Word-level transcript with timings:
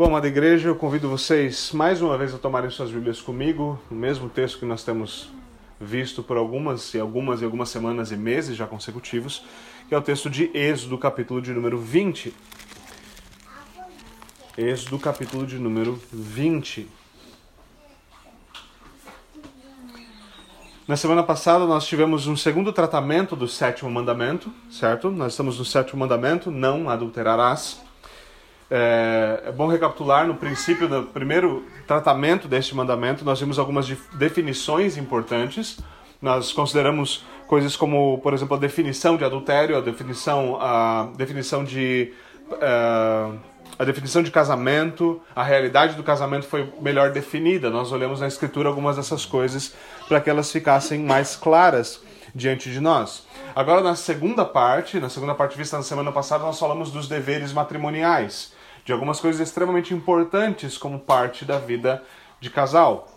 Bom, 0.00 0.06
amada 0.06 0.26
igreja, 0.26 0.70
eu 0.70 0.74
convido 0.74 1.10
vocês 1.10 1.72
mais 1.72 2.00
uma 2.00 2.16
vez 2.16 2.32
a 2.32 2.38
tomarem 2.38 2.70
suas 2.70 2.90
Bíblias 2.90 3.20
comigo, 3.20 3.78
o 3.90 3.94
mesmo 3.94 4.30
texto 4.30 4.58
que 4.58 4.64
nós 4.64 4.82
temos 4.82 5.30
visto 5.78 6.22
por 6.22 6.38
algumas 6.38 6.94
e 6.94 6.98
algumas 6.98 7.42
e 7.42 7.44
algumas 7.44 7.68
semanas 7.68 8.10
e 8.10 8.16
meses 8.16 8.56
já 8.56 8.66
consecutivos, 8.66 9.44
que 9.90 9.94
é 9.94 9.98
o 9.98 10.00
texto 10.00 10.30
de 10.30 10.50
Êxodo, 10.54 10.96
capítulo 10.96 11.42
de 11.42 11.52
número 11.52 11.78
20. 11.78 12.34
Êxodo, 14.56 14.98
capítulo 14.98 15.46
de 15.46 15.58
número 15.58 16.00
20. 16.10 16.88
Na 20.88 20.96
semana 20.96 21.22
passada 21.22 21.66
nós 21.66 21.86
tivemos 21.86 22.26
um 22.26 22.38
segundo 22.38 22.72
tratamento 22.72 23.36
do 23.36 23.46
sétimo 23.46 23.90
mandamento, 23.90 24.50
certo? 24.70 25.10
Nós 25.10 25.34
estamos 25.34 25.58
no 25.58 25.64
sétimo 25.66 26.00
mandamento, 26.00 26.50
não 26.50 26.88
adulterarás. 26.88 27.89
É, 28.70 29.44
é 29.46 29.52
bom 29.52 29.66
recapitular 29.66 30.26
no 30.26 30.36
princípio, 30.36 30.88
no 30.88 31.04
primeiro 31.04 31.64
tratamento 31.88 32.46
deste 32.46 32.74
mandamento, 32.74 33.24
nós 33.24 33.40
vimos 33.40 33.58
algumas 33.58 33.88
definições 34.12 34.96
importantes. 34.96 35.78
Nós 36.22 36.52
consideramos 36.52 37.24
coisas 37.48 37.74
como, 37.74 38.18
por 38.18 38.32
exemplo, 38.32 38.56
a 38.56 38.60
definição 38.60 39.16
de 39.16 39.24
adultério, 39.24 39.76
a 39.76 39.80
definição, 39.80 40.56
a 40.60 41.08
definição 41.16 41.64
de 41.64 42.12
uh, 42.52 43.36
a 43.78 43.84
definição 43.84 44.22
de 44.22 44.30
casamento, 44.30 45.20
a 45.34 45.42
realidade 45.42 45.94
do 45.94 46.02
casamento 46.02 46.46
foi 46.46 46.70
melhor 46.80 47.10
definida. 47.10 47.70
Nós 47.70 47.90
olhamos 47.90 48.20
na 48.20 48.28
escritura 48.28 48.68
algumas 48.68 48.96
dessas 48.96 49.24
coisas 49.24 49.74
para 50.06 50.20
que 50.20 50.28
elas 50.28 50.52
ficassem 50.52 51.00
mais 51.00 51.34
claras 51.34 52.00
diante 52.34 52.70
de 52.70 52.78
nós. 52.78 53.26
Agora, 53.56 53.80
na 53.80 53.96
segunda 53.96 54.44
parte, 54.44 55.00
na 55.00 55.08
segunda 55.08 55.34
parte 55.34 55.56
vista 55.56 55.76
na 55.76 55.82
semana 55.82 56.12
passada, 56.12 56.44
nós 56.44 56.58
falamos 56.58 56.92
dos 56.92 57.08
deveres 57.08 57.52
matrimoniais 57.52 58.52
de 58.84 58.92
algumas 58.92 59.20
coisas 59.20 59.40
extremamente 59.40 59.94
importantes 59.94 60.76
como 60.78 60.98
parte 60.98 61.44
da 61.44 61.58
vida 61.58 62.02
de 62.40 62.50
casal. 62.50 63.08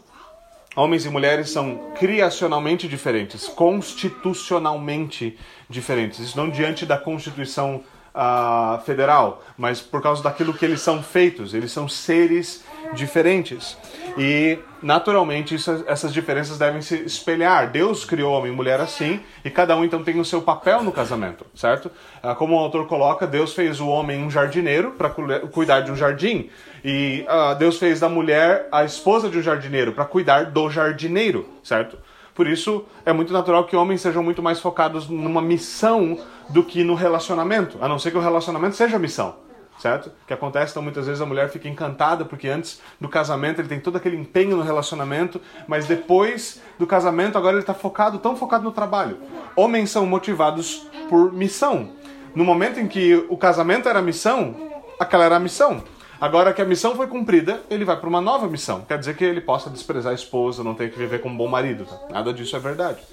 Homens 0.76 1.06
e 1.06 1.10
mulheres 1.10 1.52
são 1.52 1.92
criacionalmente 1.96 2.88
diferentes, 2.88 3.48
constitucionalmente 3.48 5.38
diferentes. 5.70 6.20
Isso 6.20 6.36
não 6.36 6.50
diante 6.50 6.86
da 6.86 6.98
Constituição 6.98 7.84
uh, 8.14 8.82
Federal, 8.84 9.44
mas 9.58 9.82
por 9.82 10.02
causa 10.02 10.24
daquilo 10.24 10.54
que 10.54 10.66
eles 10.66 10.82
são 10.82 11.04
feitos. 11.04 11.54
Eles 11.54 11.72
são 11.72 11.88
seres 11.88 12.64
diferentes. 12.94 13.78
E, 14.18 14.60
naturalmente, 14.82 15.56
isso, 15.56 15.84
essas 15.88 16.14
diferenças 16.14 16.58
devem 16.58 16.82
se 16.82 16.96
espelhar. 17.04 17.72
Deus 17.72 18.06
criou 18.06 18.34
homem 18.34 18.52
e 18.52 18.56
mulher 18.56 18.80
assim, 18.80 19.22
e 19.44 19.50
cada 19.50 19.76
um 19.76 19.84
então 19.84 20.04
tem 20.04 20.20
o 20.20 20.26
seu 20.26 20.42
papel 20.42 20.84
no 20.84 20.92
casamento, 20.92 21.46
certo? 21.56 21.92
Ah, 22.22 22.36
como 22.36 22.56
o 22.56 22.60
autor 22.60 22.88
coloca, 22.88 23.26
Deus 23.26 23.54
fez 23.54 23.80
o 23.80 23.88
homem 23.88 24.24
um 24.24 24.30
jardineiro 24.30 24.92
para 24.92 25.10
cuidar 25.10 25.82
de 25.82 25.92
um 25.92 25.96
jardim, 25.96 26.50
e 26.84 27.26
uh, 27.28 27.56
Deus 27.56 27.78
fez 27.78 28.00
da 28.00 28.10
mulher 28.10 28.68
a 28.72 28.84
esposa 28.84 29.30
de 29.30 29.38
um 29.38 29.42
jardineiro 29.42 29.94
para 29.94 30.06
cuidar 30.06 30.46
do 30.46 30.70
jardineiro, 30.70 31.50
certo? 31.64 31.98
Por 32.36 32.48
isso, 32.48 32.86
é 33.06 33.14
muito 33.14 33.32
natural 33.32 33.66
que 33.66 33.76
homens 33.76 34.02
sejam 34.02 34.24
muito 34.24 34.42
mais 34.42 34.60
focados 34.60 35.08
numa 35.08 35.42
missão 35.42 36.18
do 36.50 36.64
que 36.64 36.84
no 36.84 36.96
relacionamento, 36.96 37.78
a 37.80 37.88
não 37.88 37.98
ser 37.98 38.12
que 38.12 38.18
o 38.18 38.22
relacionamento 38.22 38.76
seja 38.76 39.00
missão 39.00 39.44
certo? 39.80 40.08
O 40.08 40.28
que 40.28 40.34
acontece, 40.34 40.72
então, 40.72 40.84
muitas 40.84 41.06
vezes 41.06 41.22
a 41.22 41.26
mulher 41.26 41.50
fica 41.50 41.68
encantada 41.68 42.26
porque 42.26 42.48
antes 42.48 42.82
do 43.00 43.10
casamento 43.10 43.60
ele 43.60 43.68
tem 43.68 43.80
todo 43.80 43.98
aquele 43.98 44.16
empenho 44.16 44.56
no 44.56 44.64
relacionamento, 44.64 45.42
mas 45.68 45.86
depois 45.86 46.62
do 46.80 46.88
casamento 46.88 47.38
agora 47.38 47.56
ele 47.56 47.64
está 47.64 47.74
focado, 47.74 48.20
tão 48.20 48.36
focado 48.36 48.64
no 48.64 48.72
trabalho. 48.72 49.18
Homens 49.56 49.92
são 49.92 50.06
motivados 50.06 50.88
por 51.10 51.34
missão. 51.34 51.92
No 52.36 52.44
momento 52.44 52.80
em 52.80 52.88
que 52.88 53.16
o 53.30 53.38
casamento 53.38 53.88
era 53.88 54.02
missão, 54.02 54.56
aquela 55.00 55.26
era 55.26 55.36
a 55.36 55.40
missão. 55.40 55.84
Agora 56.20 56.54
que 56.54 56.62
a 56.62 56.66
missão 56.66 56.96
foi 56.96 57.08
cumprida, 57.08 57.62
ele 57.70 57.84
vai 57.84 57.98
para 57.98 58.08
uma 58.08 58.22
nova 58.22 58.48
missão. 58.48 58.82
Quer 58.88 58.98
dizer 58.98 59.16
que 59.16 59.26
ele 59.26 59.42
possa 59.42 59.70
desprezar 59.70 60.14
a 60.14 60.16
esposa, 60.16 60.64
não 60.64 60.74
tem 60.74 60.90
que 60.90 60.98
viver 60.98 61.20
como 61.20 61.36
um 61.36 61.38
bom 61.38 61.48
marido. 61.48 61.86
Tá? 61.86 62.00
Nada 62.10 62.34
disso 62.34 62.56
é 62.56 62.60
verdade. 62.60 63.04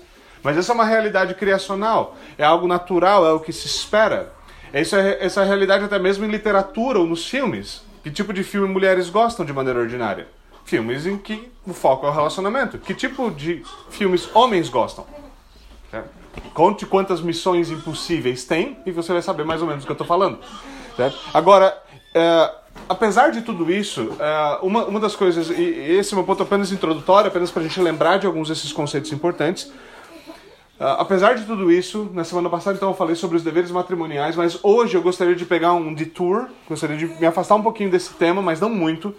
Mas 0.43 0.57
essa 0.57 0.73
é 0.73 0.75
uma 0.75 0.85
realidade 0.85 1.35
criacional, 1.35 2.17
é 2.39 2.45
algo 2.45 2.67
natural, 2.67 3.27
é 3.27 3.33
o 3.33 3.41
que 3.41 3.53
se 3.53 3.67
espera. 3.67 4.33
Essa 4.73 5.01
é, 5.01 5.25
essa 5.25 5.41
é 5.41 5.45
a 5.45 5.47
realidade 5.47 5.85
até 5.85 5.99
mesmo 5.99 6.25
em 6.25 6.29
literatura 6.29 6.99
ou 6.99 7.07
nos 7.07 7.27
filmes. 7.27 7.83
Que 8.03 8.11
tipo 8.11 8.33
de 8.33 8.43
filme 8.43 8.69
mulheres 8.69 9.11
gostam 9.11 9.45
de 9.45 9.53
maneira 9.53 9.81
ordinária? 9.81 10.29
Filmes 10.65 11.07
em 11.07 11.19
que 11.19 11.51
o 11.67 11.73
foco 11.73 12.07
é 12.07 12.09
o 12.09 12.13
relacionamento. 12.13 12.79
Que 12.79 12.95
tipo 12.95 13.31
de 13.31 13.63
filmes 13.91 14.29
homens 14.35 14.69
gostam? 14.69 15.05
É. 15.93 16.03
Conte 16.55 16.87
quantas 16.87 17.21
missões 17.21 17.71
impossíveis 17.71 18.45
tem 18.45 18.79
e 18.87 18.93
você 18.93 19.13
vai 19.13 19.23
saber 19.23 19.45
mais 19.45 19.61
ou 19.61 19.67
menos 19.67 19.83
o 19.83 19.87
que 19.87 19.91
eu 19.91 19.95
estou 19.95 20.07
falando. 20.07 20.39
Certo? 20.97 21.19
Agora, 21.35 21.77
é, 22.15 22.51
apesar 22.89 23.31
de 23.31 23.43
tudo 23.43 23.71
isso, 23.71 24.17
é, 24.19 24.59
uma, 24.63 24.85
uma 24.85 25.01
das 25.01 25.17
coisas, 25.17 25.51
e 25.51 25.63
esse 25.63 26.15
é 26.15 26.17
meu 26.17 26.25
ponto 26.25 26.43
apenas 26.43 26.71
introdutório, 26.73 27.29
apenas 27.29 27.51
para 27.51 27.63
a 27.63 27.67
gente 27.67 27.81
lembrar 27.81 28.19
de 28.19 28.27
alguns 28.27 28.49
desses 28.49 28.73
conceitos 28.73 29.13
importantes, 29.13 29.71
apesar 30.81 31.35
de 31.35 31.45
tudo 31.45 31.71
isso, 31.71 32.11
na 32.15 32.25
semana 32.25 32.49
passada 32.49 32.77
então 32.77 32.89
eu 32.89 32.95
falei 32.95 33.15
sobre 33.15 33.37
os 33.37 33.43
deveres 33.43 33.71
matrimoniais, 33.71 34.35
mas 34.35 34.59
hoje 34.63 34.97
eu 34.97 35.03
gostaria 35.03 35.35
de 35.35 35.45
pegar 35.45 35.75
um 35.75 35.93
detour, 35.93 36.49
gostaria 36.67 36.97
de 36.97 37.07
me 37.07 37.27
afastar 37.27 37.55
um 37.55 37.63
pouquinho 37.63 37.91
desse 37.91 38.15
tema, 38.15 38.41
mas 38.41 38.61
não 38.61 38.71
muito, 38.71 39.15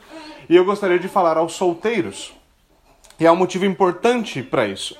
e 0.50 0.56
eu 0.56 0.66
gostaria 0.66 0.98
de 0.98 1.08
falar 1.08 1.38
aos 1.38 1.54
solteiros. 1.54 2.34
E 3.20 3.28
há 3.28 3.32
um 3.32 3.36
motivo 3.36 3.66
importante 3.66 4.42
para 4.42 4.68
isso. 4.68 4.98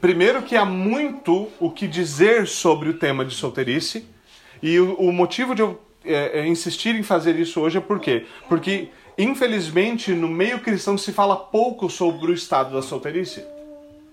Primeiro 0.00 0.42
que 0.42 0.54
há 0.54 0.64
muito 0.64 1.48
o 1.58 1.70
que 1.70 1.88
dizer 1.88 2.46
sobre 2.46 2.90
o 2.90 2.94
tema 2.94 3.24
de 3.24 3.34
solteirice, 3.34 4.06
e 4.62 4.78
o, 4.78 4.94
o 4.94 5.12
motivo 5.12 5.54
de 5.54 5.62
eu 5.62 5.80
é, 6.06 6.40
é, 6.40 6.46
insistir 6.46 6.94
em 6.94 7.02
fazer 7.02 7.34
isso 7.36 7.60
hoje 7.60 7.78
é 7.78 7.80
por 7.80 7.98
quê? 7.98 8.26
Porque, 8.48 8.90
infelizmente, 9.18 10.12
no 10.12 10.28
meio 10.28 10.60
cristão 10.60 10.96
se 10.96 11.12
fala 11.12 11.34
pouco 11.34 11.90
sobre 11.90 12.30
o 12.30 12.34
estado 12.34 12.72
da 12.72 12.80
solteirice. 12.80 13.44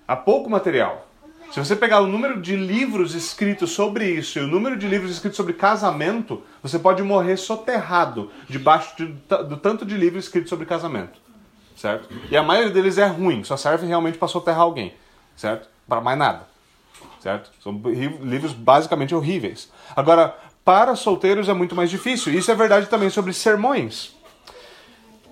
Há 0.07 0.15
pouco 0.15 0.49
material. 0.49 1.07
Se 1.53 1.59
você 1.59 1.75
pegar 1.75 2.01
o 2.01 2.07
número 2.07 2.41
de 2.41 2.55
livros 2.55 3.13
escritos 3.13 3.69
sobre 3.69 4.09
isso 4.09 4.39
e 4.39 4.41
o 4.41 4.47
número 4.47 4.75
de 4.75 4.87
livros 4.87 5.11
escritos 5.11 5.37
sobre 5.37 5.53
casamento, 5.53 6.41
você 6.63 6.79
pode 6.79 7.03
morrer 7.03 7.37
soterrado 7.37 8.31
debaixo 8.49 8.97
de, 8.97 9.05
do 9.05 9.57
tanto 9.57 9.85
de 9.85 9.95
livros 9.95 10.25
escritos 10.25 10.49
sobre 10.49 10.65
casamento. 10.65 11.21
Certo? 11.75 12.09
E 12.31 12.35
a 12.35 12.41
maioria 12.41 12.71
deles 12.71 12.97
é 12.97 13.05
ruim, 13.05 13.43
só 13.43 13.55
serve 13.55 13.85
realmente 13.85 14.17
para 14.17 14.27
soterrar 14.27 14.61
alguém. 14.61 14.95
Certo? 15.35 15.69
Para 15.87 16.01
mais 16.01 16.17
nada. 16.17 16.47
Certo? 17.19 17.51
São 17.61 17.79
livros 18.23 18.51
basicamente 18.51 19.13
horríveis. 19.13 19.71
Agora, 19.95 20.35
para 20.65 20.95
solteiros 20.95 21.47
é 21.47 21.53
muito 21.53 21.75
mais 21.75 21.91
difícil. 21.91 22.33
Isso 22.33 22.49
é 22.49 22.55
verdade 22.55 22.87
também 22.87 23.11
sobre 23.11 23.31
sermões 23.31 24.15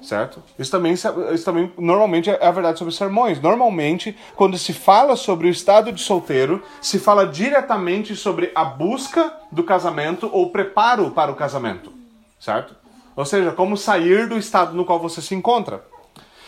certo? 0.01 0.41
Isso 0.57 0.71
também, 0.71 0.93
isso 0.93 1.45
também 1.45 1.71
normalmente 1.77 2.29
é 2.29 2.45
a 2.45 2.51
verdade 2.51 2.79
sobre 2.79 2.93
sermões. 2.93 3.39
Normalmente, 3.39 4.17
quando 4.35 4.57
se 4.57 4.73
fala 4.73 5.15
sobre 5.15 5.47
o 5.47 5.49
estado 5.49 5.91
de 5.91 6.01
solteiro, 6.01 6.63
se 6.81 6.99
fala 6.99 7.25
diretamente 7.25 8.15
sobre 8.15 8.51
a 8.55 8.65
busca 8.65 9.33
do 9.51 9.63
casamento 9.63 10.29
ou 10.31 10.49
preparo 10.49 11.11
para 11.11 11.31
o 11.31 11.35
casamento, 11.35 11.93
certo? 12.39 12.75
Ou 13.15 13.25
seja, 13.25 13.51
como 13.51 13.77
sair 13.77 14.27
do 14.27 14.37
estado 14.37 14.75
no 14.75 14.85
qual 14.85 14.99
você 14.99 15.21
se 15.21 15.35
encontra. 15.35 15.83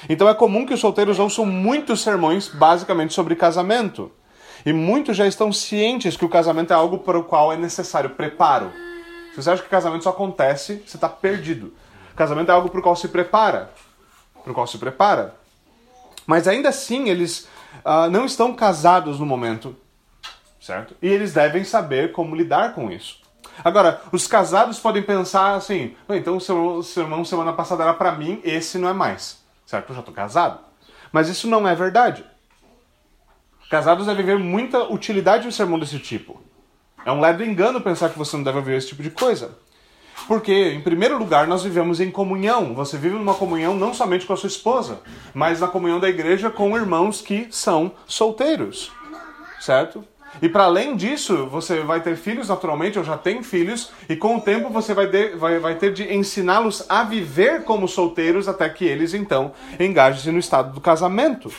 Então 0.10 0.28
é 0.28 0.34
comum 0.34 0.66
que 0.66 0.74
os 0.74 0.80
solteiros 0.80 1.20
ouçam 1.20 1.46
muitos 1.46 2.02
sermões 2.02 2.50
basicamente 2.50 3.14
sobre 3.14 3.36
casamento. 3.36 4.12
E 4.66 4.72
muitos 4.72 5.18
já 5.18 5.28
estão 5.28 5.52
cientes 5.52 6.16
que 6.16 6.24
o 6.24 6.30
casamento 6.30 6.72
é 6.72 6.76
algo 6.76 7.00
para 7.00 7.20
o 7.20 7.24
qual 7.24 7.52
é 7.52 7.58
necessário 7.58 8.12
preparo. 8.12 8.72
Se 9.32 9.42
você 9.42 9.52
acha 9.52 9.64
que 9.64 9.70
casamento 9.70 10.04
só 10.04 10.12
acontece, 10.12 10.82
você 10.86 10.96
está 10.96 11.10
perdido. 11.10 11.74
Casamento 12.16 12.50
é 12.50 12.54
algo 12.54 12.70
para 12.70 12.80
o 12.80 12.84
qual 12.84 12.96
se 12.96 13.08
prepara. 13.08 13.72
Para 14.44 14.52
o 14.52 14.54
qual 14.56 14.68
se 14.68 14.78
prepara. 14.78 15.36
Mas 16.26 16.48
ainda 16.48 16.70
assim, 16.70 17.10
eles 17.10 17.48
uh, 17.86 18.10
não 18.10 18.26
estão 18.26 18.54
casados 18.54 19.20
no 19.20 19.26
momento. 19.26 19.76
Certo? 20.60 20.96
E 21.02 21.08
eles 21.08 21.34
devem 21.34 21.64
saber 21.64 22.12
como 22.12 22.36
lidar 22.36 22.74
com 22.74 22.90
isso. 22.92 23.22
Agora, 23.64 24.02
os 24.12 24.26
casados 24.28 24.80
podem 24.80 25.04
pensar 25.04 25.56
assim: 25.56 25.96
então 26.10 26.38
o 26.38 26.84
sermão 26.84 27.26
semana 27.26 27.54
passada 27.54 27.84
era 27.84 27.94
para 27.94 28.14
mim, 28.14 28.40
esse 28.44 28.78
não 28.78 28.88
é 28.88 28.94
mais. 28.94 29.44
Certo? 29.66 29.90
Eu 29.90 29.96
já 29.96 30.00
estou 30.00 30.14
casado. 30.14 30.60
Mas 31.12 31.28
isso 31.28 31.48
não 31.48 31.68
é 31.68 31.76
verdade. 31.76 32.24
Casados 33.70 34.06
devem 34.06 34.26
ver 34.26 34.40
muita 34.40 34.84
utilidade 34.84 35.46
no 35.46 35.52
sermão 35.52 35.80
desse 35.80 36.00
tipo. 36.00 36.42
É 37.06 37.12
um 37.12 37.20
leve 37.20 37.46
engano 37.46 37.82
pensar 37.82 38.10
que 38.10 38.18
você 38.18 38.36
não 38.38 38.44
deve 38.44 38.60
ouvir 38.60 38.76
esse 38.76 38.88
tipo 38.88 39.04
de 39.04 39.10
coisa. 39.10 39.58
Porque, 40.28 40.72
em 40.72 40.82
primeiro 40.82 41.18
lugar, 41.18 41.48
nós 41.48 41.64
vivemos 41.64 42.00
em 42.00 42.10
comunhão. 42.10 42.74
Você 42.74 42.98
vive 42.98 43.16
numa 43.16 43.34
comunhão 43.34 43.76
não 43.76 43.94
somente 43.94 44.26
com 44.26 44.34
a 44.34 44.38
sua 44.38 44.48
esposa, 44.48 45.00
mas 45.34 45.60
na 45.60 45.68
comunhão 45.68 46.00
da 46.00 46.10
igreja 46.10 46.50
com 46.50 46.78
irmãos 46.78 47.22
que 47.22 47.48
são 47.52 47.92
solteiros. 48.08 48.92
Certo? 49.60 50.04
E 50.42 50.50
para 50.50 50.64
além 50.64 50.96
disso, 50.96 51.46
você 51.48 51.82
vai 51.82 52.02
ter 52.02 52.16
filhos 52.16 52.50
naturalmente, 52.50 52.98
ou 52.98 53.06
já 53.06 53.18
tem 53.18 53.44
filhos, 53.44 53.92
e 54.10 54.16
com 54.16 54.38
o 54.38 54.42
tempo 54.42 54.70
você 54.70 54.94
vai, 54.94 55.08
de, 55.08 55.30
vai, 55.36 55.60
vai 55.60 55.76
ter 55.76 55.94
de 55.94 56.12
ensiná-los 56.14 56.86
a 56.90 57.04
viver 57.04 57.64
como 57.64 57.88
solteiros 57.88 58.48
até 58.48 58.68
que 58.70 58.86
eles 58.86 59.14
então 59.14 59.52
engajem-se 59.80 60.32
no 60.32 60.40
estado 60.40 60.74
do 60.74 60.82
casamento. 60.82 61.52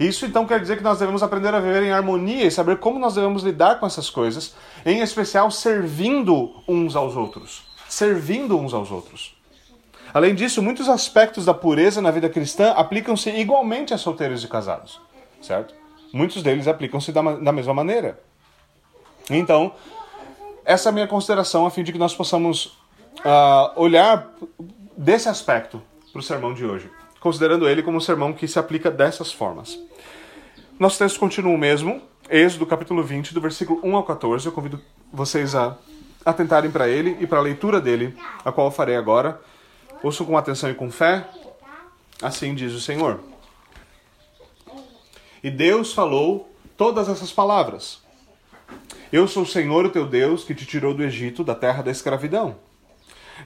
Isso 0.00 0.24
então 0.24 0.46
quer 0.46 0.58
dizer 0.58 0.78
que 0.78 0.82
nós 0.82 0.98
devemos 0.98 1.22
aprender 1.22 1.54
a 1.54 1.60
viver 1.60 1.82
em 1.82 1.92
harmonia 1.92 2.46
e 2.46 2.50
saber 2.50 2.78
como 2.78 2.98
nós 2.98 3.14
devemos 3.14 3.42
lidar 3.42 3.78
com 3.78 3.84
essas 3.84 4.08
coisas, 4.08 4.54
em 4.86 5.02
especial 5.02 5.50
servindo 5.50 6.54
uns 6.66 6.96
aos 6.96 7.14
outros. 7.14 7.68
Servindo 7.86 8.58
uns 8.58 8.72
aos 8.72 8.90
outros. 8.90 9.36
Além 10.14 10.34
disso, 10.34 10.62
muitos 10.62 10.88
aspectos 10.88 11.44
da 11.44 11.52
pureza 11.52 12.00
na 12.00 12.10
vida 12.10 12.30
cristã 12.30 12.70
aplicam-se 12.70 13.28
igualmente 13.28 13.92
a 13.92 13.98
solteiros 13.98 14.42
e 14.42 14.48
casados, 14.48 14.98
certo? 15.42 15.74
Muitos 16.14 16.42
deles 16.42 16.66
aplicam-se 16.66 17.12
da, 17.12 17.20
da 17.20 17.52
mesma 17.52 17.74
maneira. 17.74 18.18
Então, 19.28 19.74
essa 20.64 20.88
é 20.88 20.90
a 20.90 20.92
minha 20.92 21.06
consideração 21.06 21.66
a 21.66 21.70
fim 21.70 21.82
de 21.82 21.92
que 21.92 21.98
nós 21.98 22.14
possamos 22.14 22.78
uh, 23.18 23.70
olhar 23.76 24.30
desse 24.96 25.28
aspecto 25.28 25.80
para 26.10 26.20
o 26.20 26.22
sermão 26.22 26.54
de 26.54 26.64
hoje, 26.64 26.90
considerando 27.20 27.68
ele 27.68 27.82
como 27.82 27.98
um 27.98 28.00
sermão 28.00 28.32
que 28.32 28.48
se 28.48 28.58
aplica 28.58 28.90
dessas 28.90 29.30
formas. 29.30 29.78
Nosso 30.80 30.96
texto 30.96 31.20
continua 31.20 31.52
o 31.52 31.58
mesmo, 31.58 32.00
Êxodo 32.30 32.64
capítulo 32.64 33.02
20, 33.02 33.34
do 33.34 33.40
versículo 33.42 33.82
1 33.84 33.96
ao 33.96 34.02
14. 34.02 34.46
Eu 34.46 34.52
convido 34.52 34.80
vocês 35.12 35.54
a 35.54 35.76
atentarem 36.24 36.70
para 36.70 36.88
ele 36.88 37.18
e 37.20 37.26
para 37.26 37.38
a 37.38 37.42
leitura 37.42 37.82
dele, 37.82 38.16
a 38.42 38.50
qual 38.50 38.68
eu 38.68 38.70
farei 38.70 38.96
agora. 38.96 39.38
Ouçam 40.02 40.24
com 40.24 40.38
atenção 40.38 40.70
e 40.70 40.74
com 40.74 40.90
fé. 40.90 41.28
Assim 42.22 42.54
diz 42.54 42.72
o 42.72 42.80
Senhor. 42.80 43.20
E 45.44 45.50
Deus 45.50 45.92
falou 45.92 46.50
todas 46.78 47.10
essas 47.10 47.30
palavras. 47.30 48.00
Eu 49.12 49.28
sou 49.28 49.42
o 49.42 49.46
Senhor, 49.46 49.84
o 49.84 49.90
teu 49.90 50.06
Deus, 50.06 50.44
que 50.44 50.54
te 50.54 50.64
tirou 50.64 50.94
do 50.94 51.04
Egito, 51.04 51.44
da 51.44 51.54
terra 51.54 51.82
da 51.82 51.90
escravidão. 51.90 52.56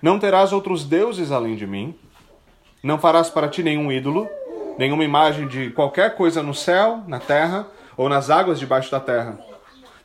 Não 0.00 0.20
terás 0.20 0.52
outros 0.52 0.84
deuses 0.84 1.32
além 1.32 1.56
de 1.56 1.66
mim. 1.66 1.98
Não 2.80 2.96
farás 2.96 3.28
para 3.28 3.48
ti 3.48 3.60
nenhum 3.60 3.90
ídolo, 3.90 4.28
nenhuma 4.78 5.04
imagem 5.04 5.46
de 5.46 5.70
qualquer 5.70 6.14
coisa 6.14 6.42
no 6.42 6.54
céu, 6.54 7.02
na 7.06 7.18
terra 7.18 7.66
ou 7.96 8.08
nas 8.08 8.30
águas 8.30 8.58
debaixo 8.58 8.90
da 8.90 9.00
terra. 9.00 9.38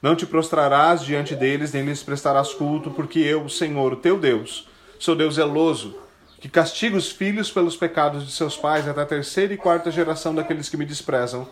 Não 0.02 0.16
te 0.16 0.26
prostrarás 0.26 1.02
diante 1.02 1.36
deles, 1.36 1.74
nem 1.74 1.84
lhes 1.84 2.04
prestarás 2.04 2.54
culto, 2.54 2.90
porque 2.92 3.20
eu, 3.20 3.44
o 3.44 3.50
Senhor, 3.50 3.94
o 3.94 3.98
teu 3.98 4.18
Deus, 4.18 4.68
sou 4.98 5.16
Deus 5.16 5.36
zeloso, 5.36 5.98
que 6.40 6.48
castiga 6.48 6.96
os 6.96 7.12
filhos 7.12 7.52
pelos 7.52 7.76
pecados 7.76 8.26
de 8.26 8.32
seus 8.32 8.56
pais 8.56 8.88
até 8.88 9.02
a 9.02 9.06
terceira 9.06 9.54
e 9.54 9.58
quarta 9.58 9.92
geração 9.92 10.34
daqueles 10.34 10.70
que 10.70 10.78
me 10.78 10.86
desprezam, 10.86 11.46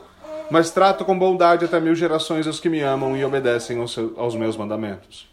mas 0.50 0.72
trato 0.72 1.04
com 1.04 1.18
bondade 1.18 1.66
até 1.66 1.78
mil 1.80 1.94
gerações 1.94 2.48
os 2.48 2.60
que 2.60 2.70
me 2.70 2.80
amam 2.80 3.18
e 3.18 3.26
obedecem 3.26 3.80
aos, 3.80 3.98
aos 4.16 4.34
meus 4.34 4.56
mandamentos. 4.56 5.28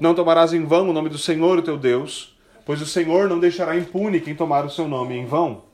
Não 0.00 0.14
tomarás 0.14 0.54
em 0.54 0.64
vão 0.64 0.88
o 0.88 0.94
nome 0.94 1.10
do 1.10 1.18
Senhor, 1.18 1.58
o 1.58 1.62
teu 1.62 1.76
Deus, 1.76 2.34
pois 2.64 2.80
o 2.80 2.86
Senhor 2.86 3.28
não 3.28 3.38
deixará 3.38 3.76
impune 3.76 4.18
quem 4.18 4.34
tomar 4.34 4.64
o 4.64 4.70
seu 4.70 4.88
nome 4.88 5.14
em 5.14 5.26
vão. 5.26 5.69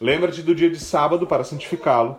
Lembra-te 0.00 0.40
do 0.40 0.54
dia 0.54 0.70
de 0.70 0.80
sábado 0.80 1.26
para 1.26 1.44
santificá-lo. 1.44 2.16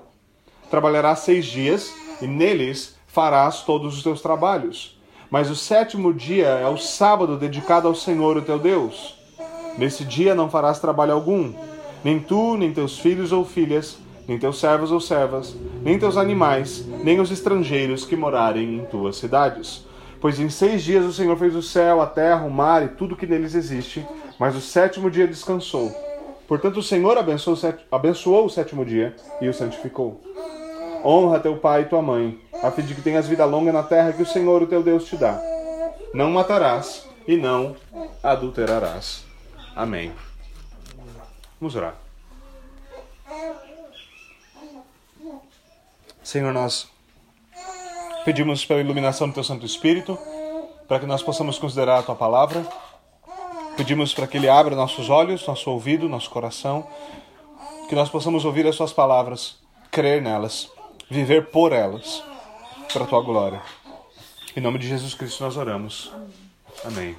Trabalharás 0.69 1.19
seis 1.19 1.45
dias, 1.45 1.91
e 2.21 2.27
neles 2.27 2.95
farás 3.07 3.61
todos 3.61 3.97
os 3.97 4.03
teus 4.03 4.21
trabalhos. 4.21 5.01
Mas 5.31 5.49
o 5.49 5.55
sétimo 5.55 6.13
dia 6.13 6.45
é 6.45 6.67
o 6.67 6.77
sábado 6.77 7.37
dedicado 7.37 7.87
ao 7.87 7.95
Senhor, 7.95 8.37
o 8.37 8.41
teu 8.43 8.59
Deus. 8.59 9.15
Nesse 9.79 10.05
dia 10.05 10.35
não 10.35 10.47
farás 10.47 10.77
trabalho 10.77 11.13
algum, 11.13 11.55
nem 12.03 12.19
tu, 12.19 12.55
nem 12.55 12.71
teus 12.71 12.99
filhos 12.99 13.31
ou 13.31 13.43
filhas, 13.43 13.97
nem 14.27 14.37
teus 14.37 14.59
servos 14.59 14.91
ou 14.91 15.01
servas, 15.01 15.55
nem 15.81 15.97
teus 15.97 16.17
animais, 16.17 16.85
nem 17.03 17.19
os 17.19 17.31
estrangeiros 17.31 18.05
que 18.05 18.15
morarem 18.15 18.75
em 18.75 18.85
tuas 18.85 19.15
cidades. 19.15 19.87
Pois 20.19 20.39
em 20.39 20.51
seis 20.51 20.83
dias 20.83 21.03
o 21.03 21.11
Senhor 21.11 21.35
fez 21.35 21.55
o 21.55 21.63
céu, 21.63 21.99
a 21.99 22.05
terra, 22.05 22.45
o 22.45 22.51
mar 22.51 22.83
e 22.83 22.89
tudo 22.89 23.15
que 23.15 23.25
neles 23.25 23.55
existe, 23.55 24.05
mas 24.37 24.55
o 24.55 24.61
sétimo 24.61 25.09
dia 25.09 25.25
descansou. 25.25 26.10
Portanto, 26.51 26.81
o 26.81 26.83
Senhor 26.83 27.17
abençoou 27.17 27.55
o, 27.55 27.57
sétimo, 27.57 27.85
abençoou 27.89 28.45
o 28.45 28.49
sétimo 28.49 28.83
dia 28.83 29.15
e 29.39 29.47
o 29.47 29.53
santificou. 29.53 30.19
Honra 31.01 31.39
teu 31.39 31.55
pai 31.55 31.83
e 31.83 31.85
tua 31.85 32.01
mãe, 32.01 32.41
a 32.61 32.69
fim 32.69 32.81
de 32.81 32.93
que 32.93 33.01
tenhas 33.01 33.25
vida 33.25 33.45
longa 33.45 33.71
na 33.71 33.83
terra 33.83 34.11
que 34.11 34.21
o 34.21 34.25
Senhor, 34.25 34.61
o 34.61 34.67
teu 34.67 34.83
Deus, 34.83 35.05
te 35.05 35.15
dá. 35.15 35.41
Não 36.13 36.29
matarás 36.29 37.07
e 37.25 37.37
não 37.37 37.77
adulterarás. 38.21 39.23
Amém. 39.73 40.11
Vamos 41.57 41.73
orar. 41.73 41.95
Senhor, 46.21 46.51
nós 46.51 46.89
pedimos 48.25 48.65
pela 48.65 48.81
iluminação 48.81 49.29
do 49.29 49.33
Teu 49.33 49.43
Santo 49.45 49.65
Espírito, 49.65 50.19
para 50.85 50.99
que 50.99 51.05
nós 51.05 51.23
possamos 51.23 51.57
considerar 51.57 51.99
a 51.99 52.03
Tua 52.03 52.15
palavra. 52.15 52.67
Pedimos 53.77 54.13
para 54.13 54.27
que 54.27 54.37
Ele 54.37 54.49
abra 54.49 54.75
nossos 54.75 55.09
olhos, 55.09 55.45
nosso 55.47 55.69
ouvido, 55.71 56.09
nosso 56.09 56.29
coração, 56.29 56.87
que 57.89 57.95
nós 57.95 58.09
possamos 58.09 58.45
ouvir 58.45 58.67
as 58.67 58.75
Suas 58.75 58.93
palavras, 58.93 59.57
crer 59.89 60.21
nelas, 60.21 60.69
viver 61.09 61.47
por 61.47 61.71
elas, 61.71 62.23
para 62.91 63.03
a 63.03 63.07
Tua 63.07 63.21
glória. 63.21 63.61
Em 64.55 64.61
nome 64.61 64.79
de 64.79 64.87
Jesus 64.87 65.13
Cristo 65.13 65.43
nós 65.43 65.57
oramos. 65.57 66.11
Amém. 66.83 67.15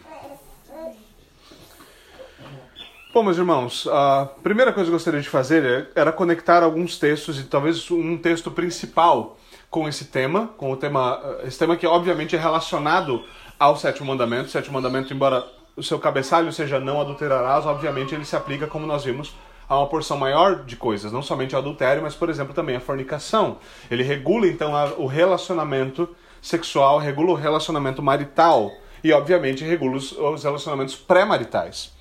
Bom, 3.12 3.22
meus 3.22 3.36
irmãos, 3.36 3.86
a 3.88 4.26
primeira 4.42 4.72
coisa 4.72 4.88
que 4.88 4.94
eu 4.94 4.98
gostaria 4.98 5.20
de 5.20 5.28
fazer 5.28 5.90
era 5.94 6.10
conectar 6.10 6.62
alguns 6.62 6.98
textos 6.98 7.38
e 7.38 7.44
talvez 7.44 7.90
um 7.90 8.16
texto 8.16 8.50
principal 8.50 9.36
com 9.68 9.86
esse 9.86 10.06
tema, 10.06 10.48
com 10.56 10.72
o 10.72 10.76
tema, 10.76 11.20
esse 11.44 11.58
tema 11.58 11.76
que 11.76 11.86
obviamente 11.86 12.34
é 12.36 12.38
relacionado 12.38 13.22
ao 13.58 13.76
sétimo 13.76 14.06
mandamento. 14.06 14.46
O 14.46 14.50
sétimo 14.50 14.74
mandamento, 14.74 15.12
embora 15.12 15.46
o 15.76 15.82
seu 15.82 15.98
cabeçalho 15.98 16.52
seja 16.52 16.78
não 16.78 17.00
adulterarás, 17.00 17.66
obviamente 17.66 18.14
ele 18.14 18.24
se 18.24 18.36
aplica, 18.36 18.66
como 18.66 18.86
nós 18.86 19.04
vimos, 19.04 19.34
a 19.68 19.78
uma 19.78 19.86
porção 19.86 20.18
maior 20.18 20.64
de 20.64 20.76
coisas, 20.76 21.12
não 21.12 21.22
somente 21.22 21.54
ao 21.54 21.60
adultério, 21.60 22.02
mas, 22.02 22.14
por 22.14 22.28
exemplo, 22.28 22.52
também 22.52 22.76
a 22.76 22.80
fornicação. 22.80 23.56
Ele 23.90 24.02
regula, 24.02 24.46
então, 24.46 24.72
o 24.98 25.06
relacionamento 25.06 26.08
sexual, 26.42 26.98
regula 26.98 27.30
o 27.32 27.34
relacionamento 27.34 28.02
marital 28.02 28.70
e, 29.02 29.12
obviamente, 29.12 29.64
regula 29.64 29.96
os 29.96 30.44
relacionamentos 30.44 30.94
pré-maritais. 30.94 31.92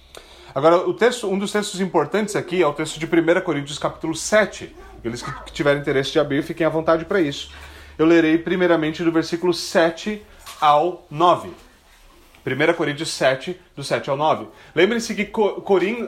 Agora, 0.53 0.77
o 0.77 0.94
texto, 0.94 1.29
um 1.29 1.39
dos 1.39 1.51
textos 1.51 1.79
importantes 1.79 2.35
aqui 2.35 2.62
é 2.62 2.67
o 2.67 2.74
texto 2.74 3.00
de 3.00 3.06
1 3.06 3.41
Coríntios 3.41 3.79
capítulo 3.79 4.13
7. 4.13 4.75
Aqueles 4.97 5.21
que 5.21 5.51
tiverem 5.53 5.79
interesse 5.79 6.12
de 6.12 6.19
abrir, 6.19 6.44
fiquem 6.44 6.67
à 6.67 6.69
vontade 6.69 7.06
para 7.06 7.21
isso. 7.21 7.51
Eu 7.97 8.06
lerei 8.06 8.38
primeiramente 8.38 9.01
do 9.01 9.12
versículo 9.12 9.53
7 9.53 10.21
ao 10.59 11.06
9. 11.09 11.51
1 12.45 12.73
Coríntios 12.73 13.11
7, 13.13 13.59
do 13.75 13.83
7 13.83 14.09
ao 14.09 14.17
9. 14.17 14.47
Lembrem-se 14.75 15.13
que 15.13 15.31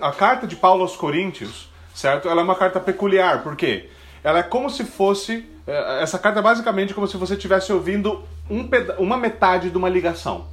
a 0.02 0.12
carta 0.12 0.48
de 0.48 0.56
Paulo 0.56 0.82
aos 0.82 0.96
Coríntios, 0.96 1.70
certo? 1.94 2.28
Ela 2.28 2.42
é 2.42 2.44
uma 2.44 2.56
carta 2.56 2.80
peculiar, 2.80 3.44
por 3.44 3.56
quê? 3.56 3.90
Ela 4.24 4.40
é 4.40 4.44
como 4.44 4.70
se 4.70 4.84
fosse. 4.84 5.46
Eh, 5.68 6.00
essa 6.02 6.18
carta 6.18 6.40
é 6.40 6.42
basicamente 6.42 6.94
como 6.94 7.08
se 7.08 7.18
você 7.18 7.34
estivesse 7.34 7.72
ouvindo 7.72 8.24
um 8.50 8.68
uma 8.98 9.18
metade 9.18 9.70
de 9.70 9.78
uma 9.78 9.90
ligação, 9.90 10.48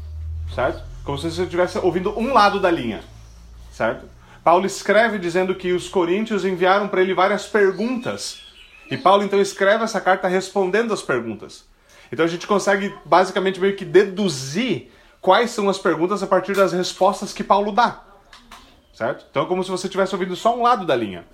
certo? 0.54 0.82
Como 1.04 1.18
se 1.18 1.30
você 1.30 1.44
estivesse 1.44 1.78
ouvindo 1.78 2.16
um 2.18 2.32
lado 2.32 2.60
da 2.60 2.70
linha 2.70 3.00
certo? 3.80 4.06
Paulo 4.44 4.66
escreve 4.66 5.18
dizendo 5.18 5.54
que 5.54 5.72
os 5.72 5.88
coríntios 5.88 6.44
enviaram 6.44 6.86
para 6.86 7.00
ele 7.00 7.14
várias 7.14 7.46
perguntas. 7.46 8.40
E 8.90 8.96
Paulo 8.96 9.22
então 9.22 9.40
escreve 9.40 9.84
essa 9.84 10.00
carta 10.00 10.28
respondendo 10.28 10.92
as 10.92 11.00
perguntas. 11.00 11.64
Então 12.12 12.24
a 12.24 12.28
gente 12.28 12.46
consegue 12.46 12.94
basicamente 13.04 13.58
meio 13.58 13.74
que 13.74 13.84
deduzir 13.84 14.90
quais 15.20 15.50
são 15.50 15.68
as 15.68 15.78
perguntas 15.78 16.22
a 16.22 16.26
partir 16.26 16.54
das 16.54 16.72
respostas 16.72 17.32
que 17.32 17.44
Paulo 17.44 17.72
dá. 17.72 18.02
Certo? 18.92 19.26
Então 19.30 19.44
é 19.44 19.46
como 19.46 19.64
se 19.64 19.70
você 19.70 19.86
estivesse 19.86 20.14
ouvindo 20.14 20.36
só 20.36 20.56
um 20.56 20.62
lado 20.62 20.84
da 20.84 20.94
linha. 20.94 21.24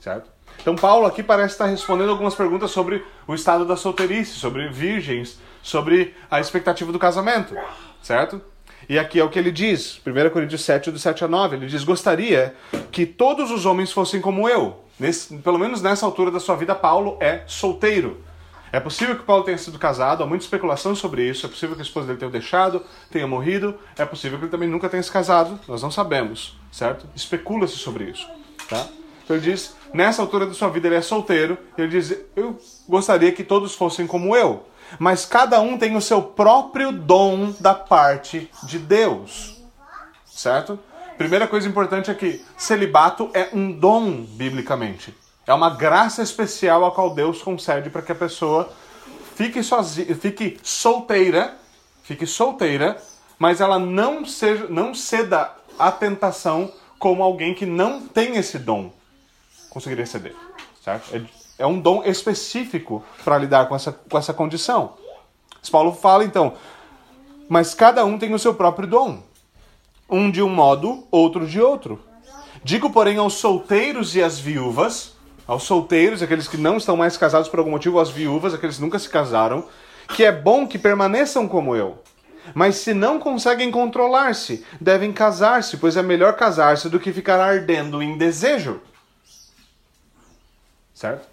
Certo? 0.00 0.30
Então 0.60 0.74
Paulo 0.74 1.06
aqui 1.06 1.22
parece 1.22 1.54
estar 1.54 1.66
respondendo 1.66 2.10
algumas 2.10 2.34
perguntas 2.34 2.70
sobre 2.70 3.04
o 3.26 3.34
estado 3.34 3.64
da 3.64 3.76
solteirice, 3.76 4.32
sobre 4.32 4.68
virgens, 4.68 5.38
sobre 5.62 6.14
a 6.30 6.40
expectativa 6.40 6.90
do 6.90 6.98
casamento. 6.98 7.54
Certo? 8.02 8.40
E 8.88 8.98
aqui 8.98 9.18
é 9.18 9.24
o 9.24 9.28
que 9.28 9.38
ele 9.38 9.50
diz, 9.50 10.00
1 10.06 10.30
Coríntios 10.30 10.62
7, 10.62 10.90
do 10.90 10.98
7 10.98 11.24
a 11.24 11.28
9. 11.28 11.56
Ele 11.56 11.66
diz: 11.66 11.82
Gostaria 11.82 12.54
que 12.92 13.04
todos 13.04 13.50
os 13.50 13.66
homens 13.66 13.90
fossem 13.90 14.20
como 14.20 14.48
eu. 14.48 14.84
Nesse, 14.98 15.36
pelo 15.38 15.58
menos 15.58 15.82
nessa 15.82 16.06
altura 16.06 16.30
da 16.30 16.40
sua 16.40 16.56
vida, 16.56 16.74
Paulo 16.74 17.16
é 17.20 17.42
solteiro. 17.46 18.24
É 18.72 18.80
possível 18.80 19.16
que 19.16 19.22
Paulo 19.22 19.44
tenha 19.44 19.56
sido 19.58 19.78
casado, 19.78 20.22
há 20.22 20.26
muita 20.26 20.44
especulação 20.44 20.94
sobre 20.94 21.28
isso. 21.28 21.46
É 21.46 21.48
possível 21.48 21.74
que 21.74 21.82
a 21.82 21.84
esposa 21.84 22.08
dele 22.08 22.18
tenha 22.18 22.30
deixado, 22.30 22.82
tenha 23.10 23.26
morrido. 23.26 23.78
É 23.96 24.04
possível 24.04 24.38
que 24.38 24.44
ele 24.44 24.50
também 24.50 24.68
nunca 24.68 24.88
tenha 24.88 25.02
se 25.02 25.10
casado. 25.10 25.58
Nós 25.68 25.82
não 25.82 25.90
sabemos, 25.90 26.56
certo? 26.70 27.06
Especula-se 27.14 27.76
sobre 27.76 28.04
isso. 28.04 28.28
Tá? 28.68 28.86
Então 29.24 29.36
ele 29.36 29.44
diz: 29.50 29.76
nessa 29.94 30.20
altura 30.20 30.46
da 30.46 30.54
sua 30.54 30.68
vida, 30.68 30.88
ele 30.88 30.96
é 30.96 31.02
solteiro. 31.02 31.56
Ele 31.78 31.88
diz: 31.88 32.16
Eu 32.34 32.58
gostaria 32.88 33.32
que 33.32 33.44
todos 33.44 33.74
fossem 33.74 34.06
como 34.06 34.36
eu 34.36 34.66
mas 34.98 35.24
cada 35.24 35.60
um 35.60 35.76
tem 35.76 35.96
o 35.96 36.00
seu 36.00 36.22
próprio 36.22 36.92
dom 36.92 37.52
da 37.58 37.74
parte 37.74 38.50
de 38.64 38.78
Deus. 38.78 39.56
Certo? 40.24 40.78
Primeira 41.16 41.46
coisa 41.46 41.68
importante 41.68 42.10
é 42.10 42.14
que 42.14 42.44
celibato 42.56 43.30
é 43.32 43.48
um 43.52 43.72
dom 43.72 44.22
biblicamente. 44.22 45.14
É 45.46 45.54
uma 45.54 45.70
graça 45.70 46.22
especial 46.22 46.84
a 46.84 46.90
qual 46.90 47.14
Deus 47.14 47.42
concede 47.42 47.90
para 47.90 48.02
que 48.02 48.12
a 48.12 48.16
pessoa 48.16 48.70
fique 49.34 49.62
sozinha, 49.62 50.14
fique 50.16 50.58
solteira, 50.62 51.56
fique 52.02 52.26
solteira, 52.26 53.00
mas 53.38 53.60
ela 53.60 53.78
não 53.78 54.24
seja, 54.24 54.66
não 54.68 54.94
ceda 54.94 55.54
à 55.78 55.92
tentação 55.92 56.72
como 56.98 57.22
alguém 57.22 57.54
que 57.54 57.66
não 57.66 58.00
tem 58.06 58.36
esse 58.36 58.58
dom 58.58 58.90
conseguiria 59.68 60.06
ceder, 60.06 60.34
certo? 60.82 61.14
É 61.14 61.20
é 61.58 61.66
um 61.66 61.80
dom 61.80 62.02
específico 62.04 63.02
para 63.24 63.38
lidar 63.38 63.66
com 63.68 63.74
essa, 63.74 63.92
com 63.92 64.18
essa 64.18 64.34
condição. 64.34 64.94
Paulo 65.70 65.92
fala 65.92 66.24
então, 66.24 66.54
mas 67.48 67.74
cada 67.74 68.04
um 68.04 68.18
tem 68.18 68.32
o 68.34 68.38
seu 68.38 68.54
próprio 68.54 68.86
dom. 68.86 69.22
Um 70.08 70.30
de 70.30 70.40
um 70.40 70.48
modo, 70.48 71.04
outro 71.10 71.46
de 71.46 71.60
outro. 71.60 72.00
Digo, 72.62 72.90
porém, 72.90 73.16
aos 73.16 73.34
solteiros 73.34 74.14
e 74.14 74.22
às 74.22 74.38
viúvas, 74.38 75.15
aos 75.46 75.62
solteiros, 75.62 76.22
aqueles 76.22 76.48
que 76.48 76.56
não 76.56 76.76
estão 76.76 76.96
mais 76.96 77.16
casados 77.16 77.48
por 77.48 77.58
algum 77.58 77.70
motivo, 77.70 78.00
às 78.00 78.10
viúvas, 78.10 78.52
aqueles 78.52 78.76
que 78.76 78.82
nunca 78.82 78.98
se 78.98 79.08
casaram, 79.08 79.66
que 80.08 80.24
é 80.24 80.32
bom 80.32 80.66
que 80.66 80.78
permaneçam 80.78 81.46
como 81.46 81.76
eu. 81.76 82.02
Mas 82.54 82.76
se 82.76 82.94
não 82.94 83.18
conseguem 83.18 83.70
controlar-se, 83.70 84.64
devem 84.80 85.12
casar-se, 85.12 85.76
pois 85.76 85.96
é 85.96 86.02
melhor 86.02 86.34
casar-se 86.36 86.88
do 86.88 87.00
que 87.00 87.12
ficar 87.12 87.40
ardendo 87.40 88.02
em 88.02 88.16
desejo. 88.16 88.80
Certo? 90.94 91.28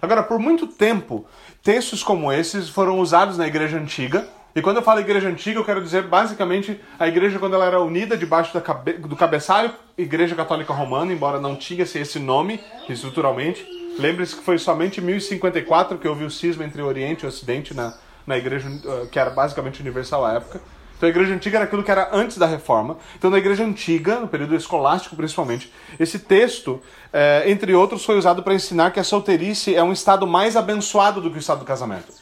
Agora, 0.00 0.22
por 0.22 0.38
muito 0.38 0.66
tempo, 0.66 1.26
textos 1.62 2.02
como 2.02 2.32
esses 2.32 2.68
foram 2.68 2.98
usados 3.00 3.36
na 3.36 3.46
igreja 3.46 3.76
antiga. 3.76 4.26
E 4.60 4.62
quando 4.62 4.76
eu 4.76 4.82
falo 4.82 5.00
igreja 5.00 5.26
antiga, 5.26 5.58
eu 5.58 5.64
quero 5.64 5.82
dizer 5.82 6.02
basicamente 6.02 6.78
a 6.98 7.08
igreja 7.08 7.38
quando 7.38 7.54
ela 7.54 7.64
era 7.64 7.80
unida 7.80 8.14
debaixo 8.14 8.60
cabe 8.60 8.92
do 8.92 9.16
cabeçalho 9.16 9.72
Igreja 9.96 10.34
Católica 10.34 10.70
Romana, 10.74 11.14
embora 11.14 11.40
não 11.40 11.56
tinha 11.56 11.82
esse 11.82 12.18
nome 12.18 12.60
estruturalmente. 12.86 13.66
Lembre-se 13.98 14.36
que 14.36 14.44
foi 14.44 14.58
somente 14.58 15.00
em 15.00 15.04
1054 15.04 15.96
que 15.96 16.06
houve 16.06 16.24
o 16.24 16.30
cisma 16.30 16.62
entre 16.62 16.82
Oriente 16.82 17.24
e 17.24 17.26
Ocidente 17.26 17.72
na, 17.72 17.94
na 18.26 18.36
igreja 18.36 18.68
uh, 18.68 19.06
que 19.06 19.18
era 19.18 19.30
basicamente 19.30 19.80
universal 19.80 20.26
à 20.26 20.34
época. 20.34 20.60
Então 20.94 21.06
a 21.06 21.10
igreja 21.10 21.32
antiga 21.32 21.56
era 21.56 21.64
aquilo 21.64 21.82
que 21.82 21.90
era 21.90 22.10
antes 22.12 22.36
da 22.36 22.44
reforma. 22.44 22.98
Então 23.16 23.30
na 23.30 23.38
igreja 23.38 23.64
antiga, 23.64 24.20
no 24.20 24.28
período 24.28 24.54
escolástico 24.54 25.16
principalmente, 25.16 25.72
esse 25.98 26.18
texto, 26.18 26.82
eh, 27.14 27.44
entre 27.46 27.74
outros, 27.74 28.04
foi 28.04 28.18
usado 28.18 28.42
para 28.42 28.52
ensinar 28.52 28.90
que 28.90 29.00
a 29.00 29.04
solteirice 29.04 29.74
é 29.74 29.82
um 29.82 29.90
estado 29.90 30.26
mais 30.26 30.54
abençoado 30.54 31.22
do 31.22 31.30
que 31.30 31.38
o 31.38 31.40
estado 31.40 31.60
do 31.60 31.64
casamento. 31.64 32.12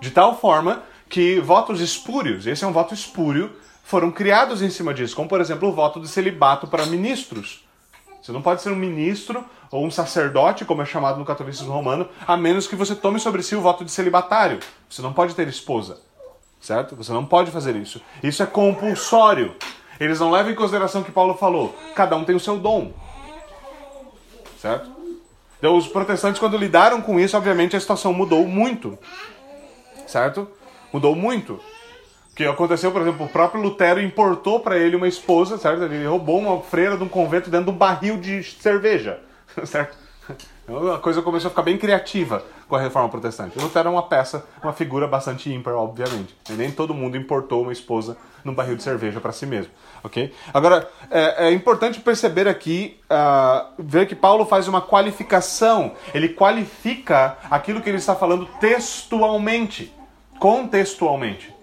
De 0.00 0.10
tal 0.10 0.36
forma 0.38 0.82
que 1.08 1.40
votos 1.40 1.80
espúrios, 1.80 2.46
esse 2.46 2.64
é 2.64 2.66
um 2.66 2.72
voto 2.72 2.94
espúrio, 2.94 3.52
foram 3.84 4.10
criados 4.10 4.62
em 4.62 4.70
cima 4.70 4.92
disso, 4.92 5.14
como 5.14 5.28
por 5.28 5.40
exemplo 5.40 5.68
o 5.68 5.72
voto 5.72 6.00
de 6.00 6.08
celibato 6.08 6.66
para 6.66 6.86
ministros. 6.86 7.64
Você 8.20 8.32
não 8.32 8.42
pode 8.42 8.60
ser 8.60 8.70
um 8.72 8.76
ministro 8.76 9.44
ou 9.70 9.86
um 9.86 9.90
sacerdote, 9.90 10.64
como 10.64 10.82
é 10.82 10.84
chamado 10.84 11.18
no 11.18 11.24
catolicismo 11.24 11.72
romano, 11.72 12.08
a 12.26 12.36
menos 12.36 12.66
que 12.66 12.74
você 12.74 12.96
tome 12.96 13.20
sobre 13.20 13.42
si 13.42 13.54
o 13.54 13.60
voto 13.60 13.84
de 13.84 13.90
celibatário. 13.90 14.58
Você 14.90 15.00
não 15.00 15.12
pode 15.12 15.34
ter 15.34 15.46
esposa, 15.46 16.00
certo? 16.60 16.96
Você 16.96 17.12
não 17.12 17.24
pode 17.24 17.52
fazer 17.52 17.76
isso. 17.76 18.00
Isso 18.22 18.42
é 18.42 18.46
compulsório. 18.46 19.54
Eles 20.00 20.18
não 20.18 20.32
levam 20.32 20.50
em 20.50 20.56
consideração 20.56 21.02
o 21.02 21.04
que 21.04 21.12
Paulo 21.12 21.34
falou. 21.34 21.76
Cada 21.94 22.16
um 22.16 22.24
tem 22.24 22.34
o 22.34 22.40
seu 22.40 22.58
dom, 22.58 22.92
certo? 24.60 24.90
Então, 25.58 25.76
os 25.76 25.86
protestantes, 25.86 26.38
quando 26.38 26.56
lidaram 26.56 27.00
com 27.00 27.18
isso, 27.18 27.36
obviamente 27.36 27.76
a 27.76 27.80
situação 27.80 28.12
mudou 28.12 28.46
muito, 28.46 28.98
certo? 30.06 30.48
Mudou 30.96 31.14
muito 31.14 31.60
que 32.34 32.46
aconteceu, 32.46 32.90
por 32.90 33.02
exemplo, 33.02 33.26
o 33.26 33.28
próprio 33.28 33.60
Lutero 33.60 34.00
importou 34.00 34.60
para 34.60 34.78
ele 34.78 34.96
uma 34.96 35.06
esposa, 35.06 35.58
certo? 35.58 35.82
Ele 35.82 36.06
roubou 36.06 36.38
uma 36.38 36.62
freira 36.62 36.96
de 36.96 37.04
um 37.04 37.08
convento 37.08 37.50
dentro 37.50 37.66
de 37.66 37.70
um 37.72 37.76
barril 37.76 38.16
de 38.16 38.42
cerveja, 38.42 39.20
certo? 39.64 39.94
Então 40.64 40.92
a 40.92 40.98
coisa 40.98 41.20
começou 41.20 41.48
a 41.48 41.50
ficar 41.50 41.62
bem 41.62 41.76
criativa 41.76 42.42
com 42.66 42.74
a 42.74 42.80
reforma 42.80 43.10
protestante. 43.10 43.58
O 43.58 43.62
Lutero 43.62 43.88
é 43.88 43.92
uma 43.92 44.02
peça, 44.02 44.44
uma 44.62 44.72
figura 44.72 45.06
bastante 45.06 45.52
ímpar, 45.52 45.74
obviamente. 45.74 46.34
E 46.48 46.54
nem 46.54 46.70
todo 46.70 46.94
mundo 46.94 47.16
importou 47.16 47.62
uma 47.62 47.72
esposa 47.72 48.16
num 48.44 48.54
barril 48.54 48.76
de 48.76 48.82
cerveja 48.82 49.20
para 49.20 49.32
si 49.32 49.44
mesmo, 49.44 49.72
ok? 50.02 50.32
Agora, 50.54 50.88
é, 51.10 51.48
é 51.48 51.52
importante 51.52 52.00
perceber 52.00 52.48
aqui, 52.48 52.98
uh, 53.10 53.72
ver 53.78 54.06
que 54.06 54.14
Paulo 54.14 54.46
faz 54.46 54.66
uma 54.66 54.80
qualificação. 54.80 55.92
Ele 56.14 56.30
qualifica 56.30 57.36
aquilo 57.50 57.80
que 57.80 57.88
ele 57.90 57.98
está 57.98 58.14
falando 58.14 58.46
textualmente, 58.60 59.92
contextualmente 60.38 61.56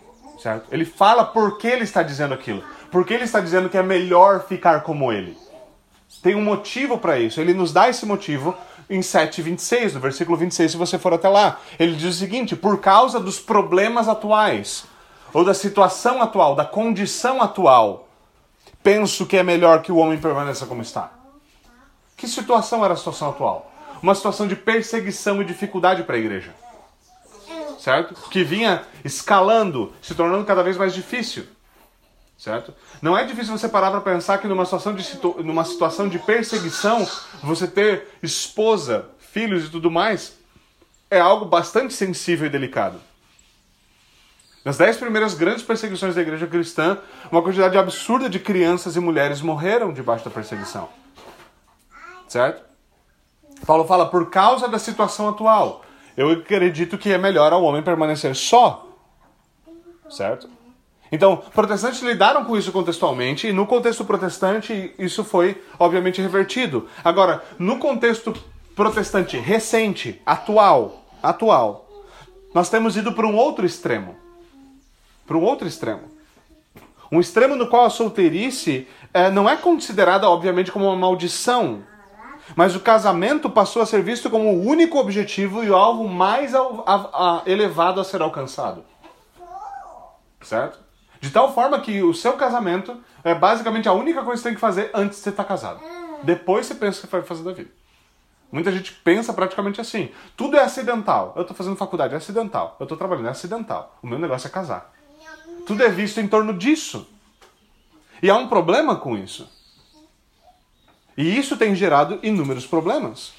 certo? 0.44 0.68
Ele 0.72 0.84
fala 0.84 1.24
por 1.24 1.58
que 1.58 1.66
ele 1.66 1.84
está 1.84 2.04
dizendo 2.04 2.34
aquilo. 2.34 2.62
Por 2.92 3.06
que 3.06 3.14
ele 3.14 3.24
está 3.24 3.40
dizendo 3.40 3.70
que 3.70 3.78
é 3.78 3.82
melhor 3.82 4.46
ficar 4.46 4.82
como 4.82 5.12
ele. 5.12 5.38
Tem 6.22 6.36
um 6.36 6.44
motivo 6.44 6.98
para 6.98 7.18
isso. 7.18 7.40
Ele 7.40 7.54
nos 7.54 7.72
dá 7.72 7.90
esse 7.90 8.06
motivo 8.06 8.56
em 8.90 9.00
7:26, 9.00 9.94
no 9.94 10.00
versículo 10.00 10.38
26, 10.38 10.72
se 10.72 10.78
você 10.78 11.00
for 11.00 11.14
até 11.14 11.30
lá. 11.30 11.60
Ele 11.80 11.96
diz 11.96 12.16
o 12.16 12.20
seguinte: 12.20 12.56
por 12.56 12.80
causa 12.80 13.20
dos 13.20 13.40
problemas 13.40 14.08
atuais, 14.08 14.86
ou 15.34 15.44
da 15.44 15.54
situação 15.54 16.22
atual, 16.22 16.56
da 16.56 16.66
condição 16.66 17.42
atual, 17.42 18.08
penso 18.84 19.26
que 19.26 19.38
é 19.38 19.44
melhor 19.44 19.82
que 19.82 19.92
o 19.92 19.98
homem 19.98 20.20
permaneça 20.20 20.66
como 20.66 20.82
está. 20.82 21.12
Que 22.16 22.28
situação 22.28 22.86
era 22.86 22.94
a 22.94 22.98
situação 22.98 23.30
atual? 23.30 23.72
Uma 24.02 24.14
situação 24.14 24.48
de 24.48 24.56
perseguição 24.56 25.42
e 25.42 25.46
dificuldade 25.46 26.04
para 26.04 26.16
a 26.16 26.20
igreja 26.20 26.54
certo? 27.84 28.14
Que 28.30 28.46
vinha 28.46 28.82
escalando, 29.04 29.92
se 30.02 30.16
tornando 30.16 30.46
cada 30.46 30.64
vez 30.64 30.78
mais 30.78 30.94
difícil, 30.94 31.46
certo? 32.38 32.74
Não 33.02 33.18
é 33.18 33.26
difícil 33.26 33.58
você 33.58 33.68
parar 33.68 33.92
para 33.92 34.00
pensar 34.00 34.38
que 34.38 34.48
numa 34.48 34.64
situação, 34.64 34.96
de 34.96 35.04
situ... 35.04 35.36
numa 35.44 35.66
situação 35.66 36.08
de 36.08 36.18
perseguição, 36.18 37.06
você 37.44 37.68
ter 37.68 38.08
esposa, 38.24 39.10
filhos 39.20 39.66
e 39.66 39.70
tudo 39.70 39.92
mais, 39.92 40.38
é 41.12 41.20
algo 41.20 41.44
bastante 41.44 41.94
sensível 41.94 42.48
e 42.48 42.50
delicado. 42.50 43.02
Nas 44.64 44.78
dez 44.78 44.96
primeiras 44.96 45.34
grandes 45.34 45.62
perseguições 45.62 46.16
da 46.16 46.22
igreja 46.22 46.48
cristã, 46.48 46.98
uma 47.30 47.42
quantidade 47.42 47.78
absurda 47.78 48.30
de 48.30 48.40
crianças 48.40 48.96
e 48.96 49.00
mulheres 49.02 49.42
morreram 49.42 49.92
debaixo 49.92 50.24
da 50.24 50.32
perseguição. 50.32 50.88
Certo? 52.30 52.64
Paulo 53.68 53.84
fala 53.84 54.06
por 54.10 54.30
causa 54.30 54.70
da 54.70 54.80
situação 54.80 55.28
atual 55.28 55.83
eu 56.16 56.32
acredito 56.32 56.98
que 56.98 57.12
é 57.12 57.18
melhor 57.18 57.52
ao 57.54 57.64
homem 57.64 57.82
permanecer 57.82 58.36
só. 58.36 58.88
Certo? 60.10 60.50
Então, 61.12 61.38
protestantes 61.54 62.02
lidaram 62.02 62.44
com 62.44 62.58
isso 62.58 62.72
contextualmente, 62.72 63.48
e 63.48 63.54
no 63.54 63.68
contexto 63.68 64.04
protestante 64.04 64.94
isso 64.98 65.24
foi, 65.24 65.62
obviamente, 65.78 66.22
revertido. 66.22 66.88
Agora, 67.04 67.44
no 67.60 67.78
contexto 67.78 68.34
protestante 68.76 69.38
recente, 69.38 70.20
atual, 70.26 71.06
atual, 71.22 71.88
nós 72.54 72.70
temos 72.70 72.98
ido 72.98 73.14
para 73.14 73.28
um 73.28 73.36
outro 73.36 73.66
extremo. 73.66 74.16
Para 75.28 75.38
um 75.38 75.44
outro 75.44 75.68
extremo. 75.68 76.02
Um 77.12 77.20
extremo 77.20 77.56
no 77.56 77.68
qual 77.68 77.86
a 77.86 77.92
solteirice 77.92 78.88
é, 79.14 79.30
não 79.30 79.48
é 79.48 79.56
considerada, 79.56 80.28
obviamente, 80.28 80.72
como 80.72 80.86
uma 80.86 80.96
maldição, 80.96 81.84
mas 82.56 82.76
o 82.76 82.80
casamento 82.80 83.50
passou 83.50 83.82
a 83.82 83.86
ser 83.86 84.02
visto 84.02 84.30
como 84.30 84.50
o 84.50 84.66
único 84.66 84.98
objetivo 84.98 85.64
e 85.64 85.70
o 85.70 85.76
alvo 85.76 86.08
mais 86.08 86.52
elevado 87.46 88.00
a 88.00 88.04
ser 88.04 88.22
alcançado. 88.22 88.84
Certo? 90.42 90.80
De 91.22 91.30
tal 91.30 91.54
forma 91.54 91.80
que 91.80 92.04
o 92.04 92.14
seu 92.14 92.34
casamento 92.34 93.02
é 93.24 93.34
basicamente 93.34 93.88
a 93.88 93.94
única 93.94 94.24
coisa 94.24 94.34
que 94.34 94.44
você 94.44 94.50
tem 94.50 94.56
que 94.56 94.62
fazer 94.62 94.92
antes 94.94 95.18
de 95.18 95.24
você 95.24 95.30
estar 95.30 95.46
casado. 95.46 95.80
Depois 96.22 96.66
você 96.66 96.76
pensa 96.76 97.02
que 97.02 97.08
vai 97.08 97.22
fazer 97.22 97.44
da 97.44 97.54
vida. 97.54 97.72
Muita 98.52 98.72
gente 98.72 98.94
pensa 98.94 99.34
praticamente 99.34 99.82
assim. 99.82 100.12
Tudo 100.38 100.58
é 100.58 100.62
acidental. 100.62 101.34
Eu 101.36 101.42
estou 101.42 101.56
fazendo 101.56 101.76
faculdade, 101.76 102.14
é 102.14 102.18
acidental. 102.18 102.76
Eu 102.80 102.84
estou 102.84 102.98
trabalhando, 102.98 103.28
é 103.28 103.32
acidental. 103.32 103.98
O 104.04 104.08
meu 104.08 104.20
negócio 104.20 104.48
é 104.48 104.52
casar. 104.52 104.94
Tudo 105.66 105.82
é 105.82 105.90
visto 105.90 106.20
em 106.20 106.28
torno 106.28 106.54
disso. 106.54 107.08
E 108.22 108.30
há 108.30 108.36
um 108.36 108.48
problema 108.48 108.98
com 108.98 109.18
isso. 109.18 109.50
E 111.18 111.38
isso 111.38 111.58
tem 111.58 111.76
gerado 111.76 112.20
inúmeros 112.24 112.66
problemas. 112.66 113.32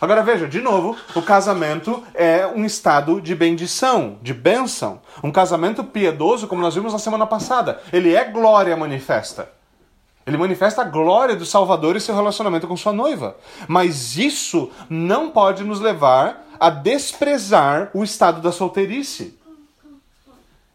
Agora 0.00 0.22
veja, 0.22 0.48
de 0.48 0.60
novo, 0.60 0.96
o 1.14 1.22
casamento 1.22 2.02
é 2.14 2.46
um 2.46 2.64
estado 2.64 3.20
de 3.20 3.34
bendição, 3.34 4.18
de 4.20 4.34
bênção. 4.34 5.00
Um 5.22 5.30
casamento 5.30 5.84
piedoso, 5.84 6.48
como 6.48 6.60
nós 6.60 6.74
vimos 6.74 6.92
na 6.92 6.98
semana 6.98 7.26
passada, 7.26 7.80
ele 7.92 8.14
é 8.14 8.24
glória 8.24 8.76
manifesta. 8.76 9.48
Ele 10.26 10.36
manifesta 10.36 10.82
a 10.82 10.84
glória 10.84 11.36
do 11.36 11.46
Salvador 11.46 11.96
e 11.96 12.00
seu 12.00 12.14
relacionamento 12.14 12.66
com 12.66 12.76
sua 12.76 12.92
noiva. 12.92 13.36
Mas 13.68 14.16
isso 14.16 14.70
não 14.88 15.30
pode 15.30 15.62
nos 15.62 15.80
levar 15.80 16.44
a 16.58 16.70
desprezar 16.70 17.90
o 17.94 18.02
estado 18.02 18.40
da 18.40 18.50
solteirice. 18.50 19.38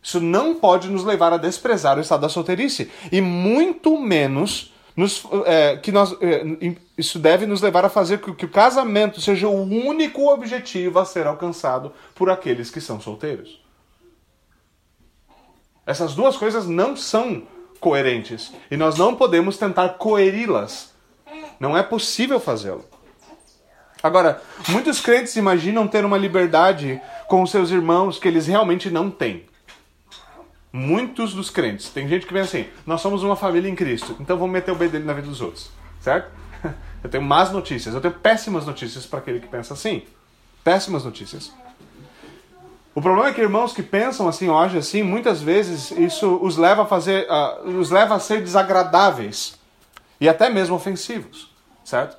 Isso 0.01 0.19
não 0.19 0.55
pode 0.55 0.87
nos 0.87 1.03
levar 1.03 1.33
a 1.33 1.37
desprezar 1.37 1.97
o 1.97 2.01
estado 2.01 2.21
da 2.21 2.29
solteirice. 2.29 2.91
E 3.11 3.19
muito 3.21 3.99
menos 3.99 4.73
nos, 4.99 5.23
é, 5.45 5.77
que 5.77 5.93
nós, 5.93 6.13
é, 6.19 6.75
isso 6.97 7.17
deve 7.17 7.45
nos 7.45 7.61
levar 7.61 7.85
a 7.85 7.89
fazer 7.89 8.19
com 8.19 8.35
que 8.35 8.43
o 8.43 8.49
casamento 8.49 9.21
seja 9.21 9.47
o 9.47 9.61
único 9.61 10.29
objetivo 10.29 10.99
a 10.99 11.05
ser 11.05 11.25
alcançado 11.25 11.93
por 12.13 12.29
aqueles 12.29 12.69
que 12.69 12.81
são 12.81 12.99
solteiros. 12.99 13.63
Essas 15.85 16.13
duas 16.13 16.35
coisas 16.35 16.67
não 16.67 16.97
são 16.97 17.43
coerentes 17.79 18.53
e 18.69 18.75
nós 18.75 18.97
não 18.97 19.15
podemos 19.15 19.55
tentar 19.55 19.89
coeri-las. 19.89 20.93
Não 21.61 21.77
é 21.77 21.81
possível 21.81 22.37
fazê-lo. 22.37 22.83
Agora, 24.03 24.41
muitos 24.67 24.99
crentes 24.99 25.37
imaginam 25.37 25.87
ter 25.87 26.03
uma 26.03 26.17
liberdade 26.17 27.01
com 27.29 27.41
os 27.41 27.51
seus 27.51 27.71
irmãos 27.71 28.19
que 28.19 28.27
eles 28.27 28.47
realmente 28.47 28.89
não 28.89 29.09
têm. 29.09 29.45
Muitos 30.71 31.33
dos 31.33 31.49
crentes. 31.49 31.89
Tem 31.89 32.07
gente 32.07 32.27
que 32.27 32.33
vem 32.33 32.43
assim: 32.43 32.67
nós 32.85 33.01
somos 33.01 33.23
uma 33.23 33.35
família 33.35 33.69
em 33.69 33.75
Cristo, 33.75 34.15
então 34.19 34.37
vamos 34.37 34.53
meter 34.53 34.71
o 34.71 34.75
B 34.75 34.87
dele 34.87 35.05
na 35.05 35.13
vida 35.13 35.27
dos 35.27 35.41
outros. 35.41 35.69
Certo? 35.99 36.31
Eu 37.03 37.09
tenho 37.09 37.23
más 37.23 37.49
notícias, 37.51 37.95
eu 37.95 38.01
tenho 38.01 38.13
péssimas 38.13 38.65
notícias 38.65 39.05
para 39.05 39.19
aquele 39.19 39.39
que 39.39 39.47
pensa 39.47 39.73
assim. 39.73 40.03
Péssimas 40.65 41.05
notícias. 41.05 41.49
O 42.93 43.01
problema 43.01 43.29
é 43.29 43.33
que 43.33 43.39
irmãos 43.39 43.71
que 43.71 43.81
pensam 43.81 44.27
assim, 44.27 44.53
agem 44.53 44.79
assim, 44.79 45.01
muitas 45.01 45.41
vezes 45.41 45.91
isso 45.91 46.37
os 46.41 46.57
leva 46.57 46.83
a 46.83 46.85
fazer, 46.85 47.25
uh, 47.31 47.69
os 47.69 47.89
leva 47.89 48.15
a 48.15 48.19
ser 48.19 48.41
desagradáveis. 48.41 49.57
e 50.19 50.27
até 50.27 50.49
mesmo 50.49 50.75
ofensivos, 50.75 51.49
certo? 51.85 52.17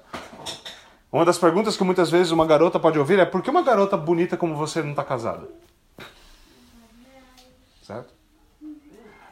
Uma 1.12 1.26
das 1.26 1.37
perguntas 1.37 1.76
que 1.76 1.85
muitas 1.85 2.09
vezes 2.09 2.30
uma 2.30 2.47
garota 2.47 2.78
pode 2.80 2.99
ouvir 2.99 3.19
é: 3.19 3.26
por 3.26 3.42
que 3.42 3.50
uma 3.50 3.62
garota 3.62 3.97
bonita 3.99 4.37
como 4.38 4.54
você 4.54 4.80
não 4.80 4.90
está 4.90 5.04
casada? 5.04 5.47
Certo? 7.83 8.14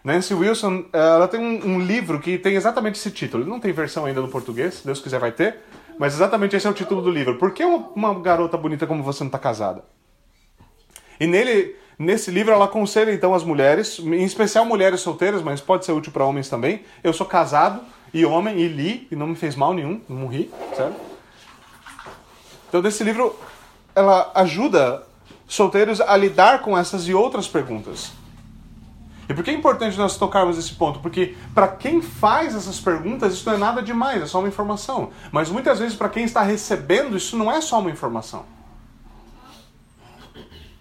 Nancy 0.09 0.33
Wilson, 0.33 0.87
ela 0.91 1.29
tem 1.29 1.39
um, 1.39 1.75
um, 1.75 1.79
livro 1.79 2.19
que 2.19 2.39
tem 2.39 2.55
exatamente 2.55 2.99
esse 2.99 3.11
título. 3.11 3.45
Não 3.45 3.61
tem 3.61 3.73
versão 3.73 4.07
ainda 4.07 4.23
no 4.23 4.29
português, 4.29 4.77
se 4.77 4.87
Deus 4.87 5.01
quiser 5.01 5.21
vai 5.21 5.33
ter. 5.33 5.57
Mas 5.99 6.15
exatamente 6.15 6.57
esse 6.57 6.67
é 6.67 6.71
o 6.71 6.73
título 6.73 7.03
do 7.03 7.11
livro. 7.11 7.37
Por 7.37 7.53
que 7.53 7.63
uma, 7.63 7.91
uma 7.95 8.19
garota 8.19 8.57
bonita 8.57 8.87
como 8.87 9.03
você 9.03 9.23
não 9.23 9.29
está 9.29 9.39
casada? 9.39 9.85
E 11.21 11.27
nele, 11.27 11.77
nesse 11.99 12.31
livro 12.31 12.55
ela 12.55 12.65
aconselha 12.65 13.13
então 13.13 13.35
as 13.35 13.45
mulheres, 13.45 13.99
em 13.99 14.25
especial 14.25 14.65
mulheres 14.65 15.01
solteiras, 15.01 15.43
mas 15.43 15.61
pode 15.61 15.85
ser 15.85 15.93
útil 15.93 16.11
para 16.11 16.25
homens 16.25 16.49
também. 16.49 16.85
Eu 17.05 17.13
sou 17.13 17.27
casado 17.27 17.83
e 18.15 18.25
homem 18.25 18.59
e 18.59 18.67
li 18.67 19.09
e 19.11 19.17
não 19.17 19.27
me 19.27 19.37
fez 19.37 19.55
mal 19.55 19.75
nenhum, 19.75 20.01
não 20.09 20.17
morri, 20.17 20.51
certo? 20.75 20.99
Então 22.67 22.81
nesse 22.81 23.05
livro 23.05 23.39
ela 23.95 24.33
ajuda 24.35 25.03
solteiros 25.47 26.01
a 26.01 26.17
lidar 26.17 26.63
com 26.63 26.79
essas 26.79 27.07
e 27.07 27.13
outras 27.13 27.47
perguntas. 27.47 28.17
E 29.29 29.35
por 29.35 29.45
que 29.45 29.51
é 29.51 29.55
importante 29.55 29.99
nós 29.99 30.17
tocarmos 30.17 30.57
esse 30.57 30.75
ponto? 30.75 31.01
Porque 31.01 31.37
para 31.55 31.69
quem 31.69 32.01
faz 32.01 32.55
essas 32.55 32.81
perguntas, 32.81 33.35
isso 33.35 33.47
não 33.47 33.57
é 33.57 33.59
nada 33.59 33.83
demais, 33.83 34.23
é 34.23 34.27
só 34.27 34.39
uma 34.39 34.49
informação. 34.49 35.11
Mas 35.31 35.51
muitas 35.51 35.79
vezes, 35.79 35.95
para 35.95 36.09
quem 36.09 36.25
está 36.25 36.43
recebendo, 36.43 37.17
isso 37.17 37.37
não 37.37 37.53
é 37.53 37.61
só 37.61 37.79
uma 37.79 37.91
informação. 37.91 38.47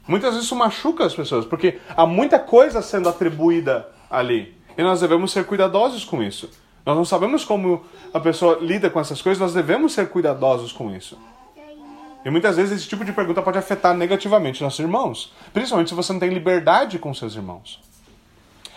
Muitas 0.08 0.32
vezes 0.32 0.46
isso 0.46 0.56
machuca 0.56 1.06
as 1.06 1.13
pessoas, 1.13 1.46
porque 1.46 1.80
há 1.96 2.06
muita 2.06 2.39
coisa 2.39 2.82
sendo 2.82 3.10
atribuída 3.10 3.89
ali. 4.10 4.56
E 4.77 4.82
nós 4.82 5.01
devemos 5.01 5.34
ser 5.34 5.46
cuidadosos 5.46 6.06
com 6.06 6.24
isso. 6.24 6.50
Nós 6.86 6.96
não 6.96 7.04
sabemos 7.04 7.44
como 7.44 7.84
a 8.13 8.20
pessoa 8.20 8.60
lida 8.62 8.89
com 8.89 8.98
essas 8.98 9.22
coisas, 9.22 9.42
nós 9.42 9.54
devemos 9.54 9.92
ser 9.92 10.08
cuidadosos 10.08 10.72
com 10.72 10.96
isso. 10.96 11.18
E 12.24 12.30
muitas 12.30 12.56
vezes 12.56 12.77
esse 12.77 12.88
tipo 12.88 13.04
de 13.04 13.12
pergunta 13.12 13.42
pode 13.42 13.58
afetar 13.58 13.94
negativamente 13.94 14.63
nossos 14.63 14.80
irmãos, 14.80 15.34
principalmente 15.54 15.89
se 15.89 15.96
você 15.96 16.13
não 16.13 16.20
tem 16.20 16.30
liberdade 16.30 16.98
com 16.98 17.13
seus 17.13 17.36
irmãos. 17.36 17.87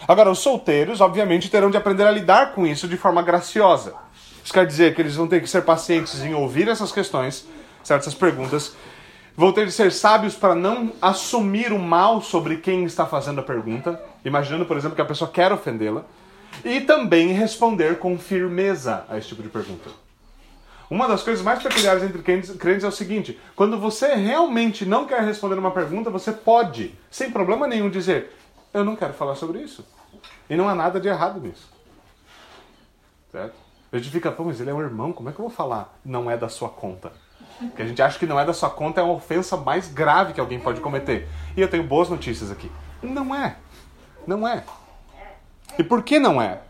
Agora, 0.08 0.30
os 0.30 0.38
solteiros, 0.38 1.00
obviamente, 1.00 1.50
terão 1.50 1.70
de 1.70 1.76
aprender 1.76 2.06
a 2.06 2.10
lidar 2.10 2.52
com 2.52 2.66
isso 2.66 2.88
de 2.88 2.96
forma 2.96 3.22
graciosa. 3.22 3.94
Isso 4.42 4.52
quer 4.52 4.66
dizer 4.66 4.94
que 4.94 5.02
eles 5.02 5.14
vão 5.14 5.28
ter 5.28 5.40
que 5.40 5.48
ser 5.48 5.62
pacientes 5.62 6.20
em 6.20 6.34
ouvir 6.34 6.68
essas 6.68 6.90
questões, 6.90 7.46
certas 7.82 8.14
perguntas, 8.14 8.74
vão 9.36 9.52
ter 9.52 9.66
de 9.66 9.72
ser 9.72 9.92
sábios 9.92 10.34
para 10.34 10.54
não 10.54 10.92
assumir 11.00 11.72
o 11.72 11.78
mal 11.78 12.20
sobre 12.20 12.56
quem 12.56 12.84
está 12.84 13.06
fazendo 13.06 13.40
a 13.40 13.44
pergunta, 13.44 14.00
imaginando, 14.24 14.66
por 14.66 14.76
exemplo, 14.76 14.96
que 14.96 15.02
a 15.02 15.06
pessoa 15.06 15.30
quer 15.30 15.52
ofendê-la, 15.52 16.04
e 16.64 16.80
também 16.80 17.28
responder 17.28 17.98
com 17.98 18.18
firmeza 18.18 19.04
a 19.08 19.16
esse 19.16 19.28
tipo 19.28 19.42
de 19.42 19.48
pergunta. 19.48 19.90
Uma 20.90 21.06
das 21.06 21.22
coisas 21.22 21.44
mais 21.44 21.62
peculiares 21.62 22.02
entre 22.02 22.20
crentes 22.20 22.84
é 22.84 22.88
o 22.88 22.92
seguinte: 22.92 23.38
quando 23.54 23.78
você 23.78 24.14
realmente 24.14 24.84
não 24.84 25.06
quer 25.06 25.22
responder 25.22 25.54
uma 25.54 25.70
pergunta, 25.70 26.10
você 26.10 26.32
pode, 26.32 26.92
sem 27.08 27.30
problema 27.30 27.68
nenhum, 27.68 27.88
dizer: 27.88 28.36
eu 28.72 28.84
não 28.84 28.96
quero 28.96 29.12
falar 29.12 29.34
sobre 29.34 29.60
isso. 29.60 29.84
E 30.48 30.56
não 30.56 30.68
há 30.68 30.74
nada 30.74 31.00
de 31.00 31.08
errado 31.08 31.40
nisso. 31.40 31.68
Certo? 33.30 33.54
A 33.92 33.96
gente 33.96 34.10
fica, 34.10 34.30
pô, 34.30 34.44
mas 34.44 34.60
ele 34.60 34.70
é 34.70 34.74
um 34.74 34.80
irmão, 34.80 35.12
como 35.12 35.28
é 35.28 35.32
que 35.32 35.40
eu 35.40 35.46
vou 35.46 35.54
falar? 35.54 35.98
Não 36.04 36.30
é 36.30 36.36
da 36.36 36.48
sua 36.48 36.68
conta. 36.68 37.12
Porque 37.58 37.82
a 37.82 37.86
gente 37.86 38.00
acha 38.00 38.18
que 38.18 38.26
não 38.26 38.38
é 38.38 38.44
da 38.44 38.54
sua 38.54 38.70
conta 38.70 39.00
é 39.00 39.04
uma 39.04 39.14
ofensa 39.14 39.56
mais 39.56 39.88
grave 39.88 40.32
que 40.32 40.40
alguém 40.40 40.58
pode 40.60 40.80
cometer. 40.80 41.28
E 41.56 41.60
eu 41.60 41.68
tenho 41.68 41.82
boas 41.82 42.08
notícias 42.08 42.50
aqui. 42.50 42.70
Não 43.02 43.34
é. 43.34 43.56
Não 44.26 44.46
é. 44.46 44.64
E 45.78 45.84
por 45.84 46.02
que 46.02 46.18
não 46.18 46.40
é? 46.40 46.60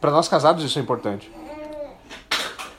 Para 0.00 0.10
nós 0.10 0.28
casados 0.28 0.64
isso 0.64 0.78
é 0.78 0.82
importante. 0.82 1.30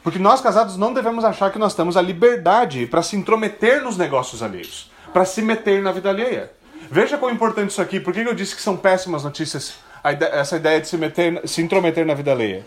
Porque 0.03 0.19
nós 0.19 0.41
casados 0.41 0.77
não 0.77 0.93
devemos 0.93 1.23
achar 1.23 1.51
que 1.51 1.59
nós 1.59 1.73
temos 1.73 1.95
a 1.95 2.01
liberdade 2.01 2.85
para 2.87 3.01
se 3.01 3.15
intrometer 3.15 3.81
nos 3.81 3.97
negócios 3.97 4.43
alheios, 4.43 4.91
para 5.13 5.23
se 5.23 5.41
meter 5.41 5.81
na 5.81 5.91
vida 5.91 6.09
alheia. 6.09 6.51
Veja 6.93 7.17
quão 7.17 7.31
importante 7.31 7.71
isso 7.71 7.81
aqui. 7.81 7.99
Por 7.99 8.13
que 8.13 8.19
eu 8.19 8.35
disse 8.35 8.55
que 8.55 8.61
são 8.61 8.77
péssimas 8.77 9.23
notícias 9.23 9.73
essa 10.03 10.57
ideia 10.57 10.79
de 10.79 10.87
se, 10.87 10.95
meter, 10.95 11.41
se 11.47 11.59
intrometer 11.59 12.05
na 12.05 12.13
vida 12.13 12.31
alheia? 12.31 12.63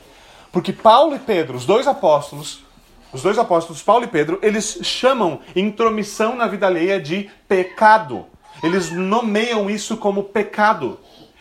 Porque 0.51 0.73
Paulo 0.73 1.15
e 1.15 1.19
Pedro, 1.21 1.57
os 1.57 1.65
dois 1.65 1.87
apóstolos, 1.87 2.65
os 3.13 3.23
dois 3.23 3.39
apóstolos, 3.39 3.85
Paulo 3.85 4.03
e 4.03 4.09
Pedro, 4.09 4.41
eles 4.43 4.81
chamam 4.83 5.39
intromissão 5.55 6.35
na 6.35 6.49
vida 6.49 6.67
alheia 6.67 7.01
de 7.01 7.31
pecado. 7.47 8.27
Eles 8.65 8.91
nomeiam 8.91 9.71
isso 9.71 9.97
como 9.97 10.25
pecado. 10.25 10.99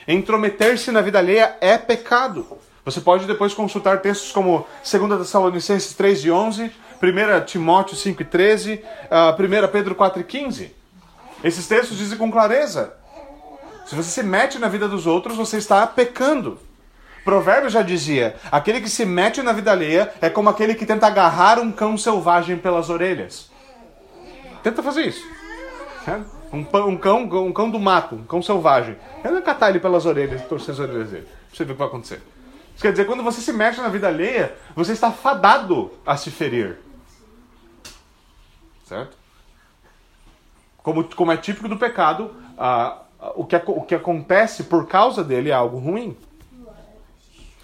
Intrometer-se 0.08 0.92
na 0.92 1.02
vida 1.02 1.18
alheia 1.18 1.58
é 1.62 1.80
pecado. 1.80 2.46
Você 2.86 3.02
pode 3.02 3.26
depois 3.26 3.52
consultar 3.52 4.00
textos 4.00 4.32
como 4.32 4.64
2 4.88 5.22
Tessalonicenses 5.22 5.96
3 5.96 6.26
e 6.26 6.30
11, 6.30 6.72
1 7.02 7.46
Timóteo 7.48 7.98
5 7.98 8.22
e 8.22 8.26
13, 8.26 8.74
1 8.76 8.80
ah, 9.10 9.68
Pedro 9.68 9.96
4 9.96 10.22
e 10.22 10.24
15. 10.24 10.85
Esses 11.46 11.68
textos 11.68 12.00
dizem 12.00 12.18
com 12.18 12.32
clareza: 12.32 12.96
se 13.86 13.94
você 13.96 14.10
se 14.10 14.24
mete 14.24 14.58
na 14.58 14.68
vida 14.68 14.88
dos 14.90 15.06
outros, 15.06 15.38
você 15.38 15.58
está 15.58 15.86
pecando. 15.86 16.58
Provérbio 17.24 17.70
já 17.70 17.84
dizia: 17.84 18.36
aquele 18.52 18.82
que 18.82 18.90
se 18.90 19.06
mete 19.06 19.44
na 19.44 19.54
vida 19.54 19.72
alheia 19.72 20.12
é 20.20 20.28
como 20.28 20.50
aquele 20.50 20.74
que 20.74 20.88
tenta 20.88 21.06
agarrar 21.06 21.60
um 21.60 21.72
cão 21.72 21.96
selvagem 22.00 22.58
pelas 22.58 22.90
orelhas. 22.90 23.52
Tenta 24.64 24.82
fazer 24.82 25.04
isso. 25.04 25.24
Um, 26.52 26.62
um, 26.62 26.98
cão, 26.98 27.24
um 27.24 27.54
cão 27.54 27.70
do 27.70 27.80
mato, 27.80 28.16
um 28.16 28.26
cão 28.26 28.42
selvagem. 28.42 28.98
Tenta 29.22 29.40
catar 29.44 29.70
ele 29.70 29.80
pelas 29.80 30.08
orelhas 30.08 30.42
torcer 30.48 30.74
as 30.74 30.80
orelhas 30.80 31.12
dele. 31.12 31.28
Você 31.54 31.64
ver 31.64 31.74
o 31.74 31.76
que 31.76 31.80
vai 31.80 31.88
acontecer. 31.88 32.24
Isso 32.74 32.82
quer 32.82 32.92
dizer, 32.92 33.06
quando 33.06 33.22
você 33.22 33.40
se 33.40 33.54
mete 33.54 33.80
na 33.80 33.88
vida 33.88 34.08
alheia, 34.08 34.56
você 34.76 34.94
está 34.94 35.12
fadado 35.12 35.92
a 36.04 36.18
se 36.18 36.32
ferir. 36.32 36.80
Certo? 38.88 39.25
Como, 40.86 41.04
como 41.16 41.32
é 41.32 41.38
típico 41.38 41.68
do 41.68 41.78
pecado, 41.78 42.30
ah, 42.60 43.00
o, 43.36 43.44
que, 43.44 43.56
o 43.56 43.82
que 43.82 43.96
acontece 43.96 44.66
por 44.66 44.86
causa 44.88 45.24
dele 45.24 45.50
é 45.50 45.54
algo 45.54 45.80
ruim. 45.80 46.16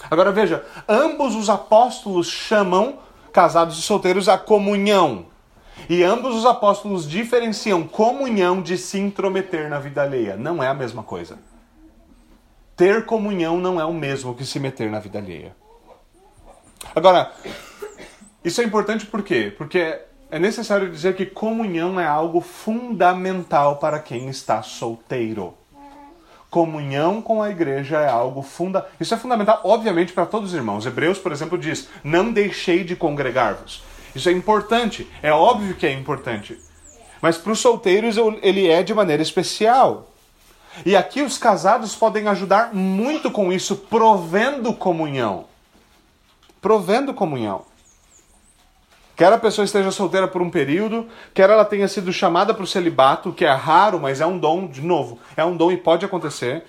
Agora 0.10 0.32
veja, 0.32 0.66
ambos 0.90 1.36
os 1.36 1.48
apóstolos 1.48 2.26
chamam 2.28 2.98
casados 3.32 3.78
e 3.78 3.82
solteiros 3.84 4.28
a 4.28 4.40
comunhão. 4.40 5.28
E 5.88 6.04
ambos 6.04 6.36
os 6.36 6.48
apóstolos 6.48 7.08
diferenciam 7.08 7.88
comunhão 7.88 8.60
de 8.60 8.76
se 8.76 8.98
intrometer 8.98 9.70
na 9.70 9.78
vida 9.78 10.02
alheia. 10.02 10.36
Não 10.36 10.64
é 10.64 10.68
a 10.68 10.74
mesma 10.74 11.04
coisa. 11.04 11.38
Ter 12.76 13.06
comunhão 13.06 13.60
não 13.60 13.80
é 13.80 13.86
o 13.86 13.94
mesmo 13.94 14.34
que 14.34 14.44
se 14.44 14.60
meter 14.60 14.90
na 14.90 15.00
vida 15.00 15.20
alheia. 15.20 15.56
Agora, 16.96 17.32
isso 18.44 18.62
é 18.62 18.64
importante 18.64 19.06
por 19.06 19.22
quê? 19.22 19.54
Porque 19.56 20.02
é 20.32 20.40
necessário 20.40 20.90
dizer 20.90 21.16
que 21.16 21.26
comunhão 21.26 22.00
é 22.00 22.08
algo 22.08 22.40
fundamental 22.40 23.76
para 23.76 24.00
quem 24.00 24.30
está 24.30 24.64
solteiro. 24.64 25.54
Comunhão 26.50 27.22
com 27.22 27.44
a 27.44 27.50
igreja 27.50 28.00
é 28.00 28.10
algo 28.10 28.42
funda. 28.42 28.88
Isso 29.00 29.14
é 29.14 29.18
fundamental, 29.18 29.60
obviamente, 29.66 30.14
para 30.14 30.26
todos 30.26 30.52
os 30.52 30.56
irmãos. 30.56 30.86
Hebreus, 30.86 31.18
por 31.18 31.34
exemplo, 31.34 31.58
diz: 31.58 31.90
Não 32.02 32.32
deixei 32.32 32.84
de 32.84 32.96
congregar-vos. 32.96 33.84
Isso 34.16 34.30
é 34.30 34.32
importante, 34.32 35.08
é 35.22 35.32
óbvio 35.32 35.76
que 35.76 35.86
é 35.86 35.92
importante. 35.92 36.58
Mas 37.22 37.38
para 37.38 37.52
os 37.52 37.60
solteiros 37.60 38.16
ele 38.42 38.70
é 38.70 38.82
de 38.84 38.94
maneira 38.94 39.22
especial. 39.22 40.08
E 40.86 40.96
aqui 40.96 41.22
os 41.22 41.38
casados 41.38 41.94
podem 41.94 42.28
ajudar 42.30 42.74
muito 42.74 43.30
com 43.30 43.52
isso, 43.52 43.76
provendo 43.76 44.74
comunhão. 44.74 45.46
Provendo 46.62 47.14
comunhão. 47.14 47.66
Quer 49.22 49.32
a 49.32 49.38
pessoa 49.38 49.64
esteja 49.64 49.92
solteira 49.92 50.28
por 50.28 50.42
um 50.42 50.50
período, 50.50 51.08
quer 51.32 51.48
ela 51.48 51.64
tenha 51.64 51.88
sido 51.88 52.12
chamada 52.12 52.56
para 52.56 52.64
o 52.64 52.66
celibato, 52.66 53.32
que 53.32 53.46
é 53.46 53.52
raro, 53.52 54.00
mas 54.00 54.20
é 54.20 54.26
um 54.26 54.36
dom, 54.36 54.66
de 54.66 54.82
novo, 54.82 55.20
é 55.38 55.46
um 55.46 55.56
dom 55.56 55.72
e 55.72 55.78
pode 55.78 56.04
acontecer. 56.04 56.64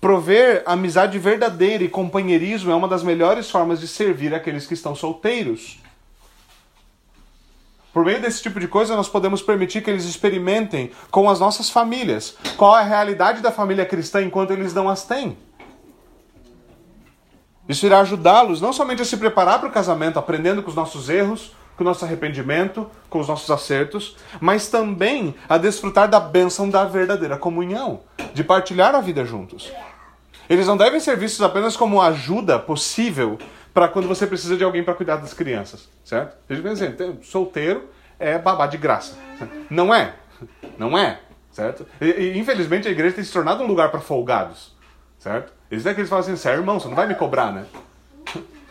Prover 0.00 0.62
amizade 0.64 1.18
verdadeira 1.18 1.84
e 1.84 1.88
companheirismo 1.90 2.72
é 2.72 2.74
uma 2.74 2.88
das 2.88 3.02
melhores 3.02 3.50
formas 3.50 3.78
de 3.78 3.86
servir 3.86 4.34
aqueles 4.34 4.66
que 4.66 4.72
estão 4.72 4.94
solteiros. 4.94 5.80
Por 7.92 8.06
meio 8.06 8.22
desse 8.22 8.42
tipo 8.42 8.58
de 8.58 8.68
coisa, 8.68 8.96
nós 8.96 9.10
podemos 9.10 9.42
permitir 9.42 9.82
que 9.82 9.90
eles 9.90 10.06
experimentem 10.06 10.90
com 11.10 11.28
as 11.28 11.38
nossas 11.38 11.68
famílias 11.68 12.38
qual 12.56 12.74
é 12.74 12.80
a 12.80 12.84
realidade 12.84 13.42
da 13.42 13.52
família 13.52 13.84
cristã 13.84 14.22
enquanto 14.22 14.52
eles 14.52 14.72
não 14.72 14.88
as 14.88 15.04
têm. 15.04 15.36
Isso 17.68 17.84
irá 17.84 18.00
ajudá-los 18.00 18.62
não 18.62 18.72
somente 18.72 19.02
a 19.02 19.04
se 19.04 19.18
preparar 19.18 19.58
para 19.58 19.68
o 19.68 19.72
casamento, 19.72 20.18
aprendendo 20.18 20.62
com 20.62 20.70
os 20.70 20.74
nossos 20.74 21.10
erros, 21.10 21.52
com 21.78 21.84
o 21.84 21.86
nosso 21.86 22.04
arrependimento, 22.04 22.90
com 23.08 23.20
os 23.20 23.28
nossos 23.28 23.48
acertos, 23.52 24.16
mas 24.40 24.68
também 24.68 25.32
a 25.48 25.56
desfrutar 25.56 26.08
da 26.08 26.18
bênção 26.18 26.68
da 26.68 26.84
verdadeira 26.84 27.38
comunhão, 27.38 28.00
de 28.34 28.42
partilhar 28.42 28.96
a 28.96 29.00
vida 29.00 29.24
juntos. 29.24 29.72
Eles 30.50 30.66
não 30.66 30.76
devem 30.76 30.98
ser 30.98 31.16
vistos 31.16 31.40
apenas 31.40 31.76
como 31.76 32.02
ajuda 32.02 32.58
possível 32.58 33.38
para 33.72 33.86
quando 33.86 34.08
você 34.08 34.26
precisa 34.26 34.56
de 34.56 34.64
alguém 34.64 34.82
para 34.82 34.92
cuidar 34.92 35.18
das 35.18 35.32
crianças, 35.32 35.88
certo? 36.04 36.36
Gente 36.50 36.62
pensa 36.62 36.84
assim, 36.84 37.18
solteiro 37.22 37.88
é 38.18 38.36
babá 38.36 38.66
de 38.66 38.76
graça. 38.76 39.16
Não 39.70 39.94
é. 39.94 40.16
Não 40.76 40.98
é, 40.98 41.20
certo? 41.52 41.86
E, 42.00 42.06
e, 42.06 42.38
infelizmente 42.38 42.88
a 42.88 42.90
igreja 42.90 43.14
tem 43.14 43.24
se 43.24 43.32
tornado 43.32 43.62
um 43.62 43.68
lugar 43.68 43.92
para 43.92 44.00
folgados, 44.00 44.74
certo? 45.16 45.52
Eles 45.70 45.86
é 45.86 45.94
que 45.94 46.00
eles 46.00 46.10
falam 46.10 46.24
assim, 46.24 46.34
você 46.34 46.48
é 46.48 46.54
irmão, 46.54 46.80
você 46.80 46.88
não 46.88 46.96
vai 46.96 47.06
me 47.06 47.14
cobrar, 47.14 47.52
né? 47.52 47.66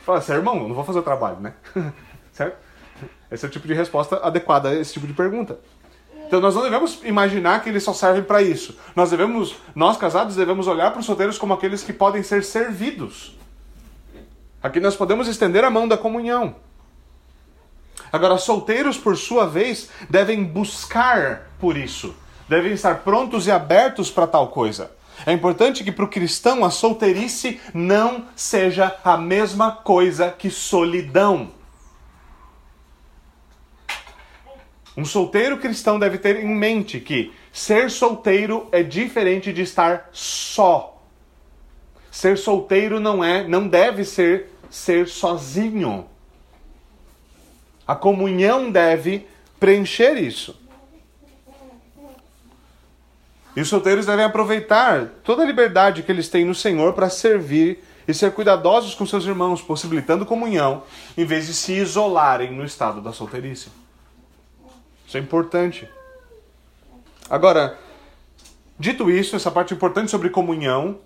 Fala, 0.03 0.19
você 0.19 0.33
é 0.33 0.35
irmão, 0.35 0.57
eu 0.57 0.67
não 0.67 0.75
vou 0.75 0.83
fazer 0.83 0.99
o 0.99 1.03
trabalho, 1.03 1.39
né? 1.39 1.53
certo? 2.33 2.66
Esse 3.31 3.45
é 3.45 3.47
o 3.47 3.51
tipo 3.51 3.67
de 3.67 3.73
resposta 3.73 4.17
adequada 4.17 4.69
a 4.69 4.75
esse 4.75 4.93
tipo 4.93 5.07
de 5.07 5.13
pergunta. 5.13 5.59
Então 6.27 6.41
nós 6.41 6.55
não 6.55 6.63
devemos 6.63 6.99
imaginar 7.03 7.63
que 7.63 7.69
eles 7.69 7.83
só 7.83 7.93
servem 7.93 8.23
para 8.23 8.41
isso. 8.41 8.77
Nós 8.95 9.11
devemos, 9.11 9.55
nós 9.73 9.97
casados 9.97 10.35
devemos 10.35 10.67
olhar 10.67 10.91
para 10.91 10.99
os 10.99 11.05
solteiros 11.05 11.37
como 11.37 11.53
aqueles 11.53 11.83
que 11.83 11.93
podem 11.93 12.21
ser 12.21 12.43
servidos. 12.43 13.37
Aqui 14.61 14.79
nós 14.79 14.95
podemos 14.95 15.27
estender 15.27 15.63
a 15.63 15.69
mão 15.69 15.87
da 15.87 15.97
comunhão. 15.97 16.55
Agora, 18.11 18.37
solteiros, 18.37 18.97
por 18.97 19.17
sua 19.17 19.45
vez, 19.45 19.89
devem 20.09 20.43
buscar 20.43 21.51
por 21.59 21.77
isso. 21.77 22.15
Devem 22.47 22.73
estar 22.73 22.99
prontos 22.99 23.47
e 23.47 23.51
abertos 23.51 24.09
para 24.09 24.27
tal 24.27 24.47
coisa. 24.47 24.91
É 25.25 25.33
importante 25.33 25.83
que 25.83 25.91
para 25.91 26.05
o 26.05 26.09
cristão 26.09 26.63
a 26.63 26.69
solteirice 26.69 27.59
não 27.73 28.25
seja 28.35 28.95
a 29.03 29.17
mesma 29.17 29.71
coisa 29.71 30.29
que 30.29 30.49
solidão. 30.49 31.56
Um 34.97 35.05
solteiro 35.05 35.59
cristão 35.59 35.99
deve 35.99 36.17
ter 36.17 36.43
em 36.43 36.55
mente 36.55 36.99
que 36.99 37.31
ser 37.53 37.91
solteiro 37.91 38.67
é 38.71 38.81
diferente 38.81 39.53
de 39.53 39.61
estar 39.61 40.09
só. 40.11 40.99
Ser 42.09 42.35
solteiro 42.35 42.99
não 42.99 43.23
é, 43.23 43.47
não 43.47 43.67
deve 43.67 44.03
ser 44.03 44.49
ser 44.71 45.07
sozinho. 45.07 46.07
A 47.85 47.95
comunhão 47.95 48.71
deve 48.71 49.27
preencher 49.59 50.17
isso. 50.17 50.59
E 53.55 53.61
os 53.61 53.69
solteiros 53.69 54.07
devem 54.07 54.25
aproveitar 54.25 55.09
toda 55.23 55.43
a 55.43 55.45
liberdade 55.45 56.01
que 56.01 56.11
eles 56.11 56.27
têm 56.27 56.43
no 56.43 56.55
Senhor 56.55 56.93
para 56.93 57.07
servir 57.07 57.83
e 58.07 58.13
ser 58.15 58.31
cuidadosos 58.31 58.95
com 58.95 59.05
seus 59.05 59.25
irmãos, 59.25 59.61
possibilitando 59.61 60.25
comunhão, 60.25 60.83
em 61.15 61.23
vez 61.23 61.45
de 61.45 61.53
se 61.53 61.73
isolarem 61.73 62.51
no 62.51 62.65
estado 62.65 62.99
da 62.99 63.13
solteirice. 63.13 63.69
Isso 65.07 65.15
é 65.15 65.21
importante. 65.21 65.87
Agora, 67.29 67.79
dito 68.77 69.09
isso, 69.09 69.37
essa 69.37 69.49
parte 69.49 69.73
importante 69.73 70.11
sobre 70.11 70.29
comunhão, 70.29 70.99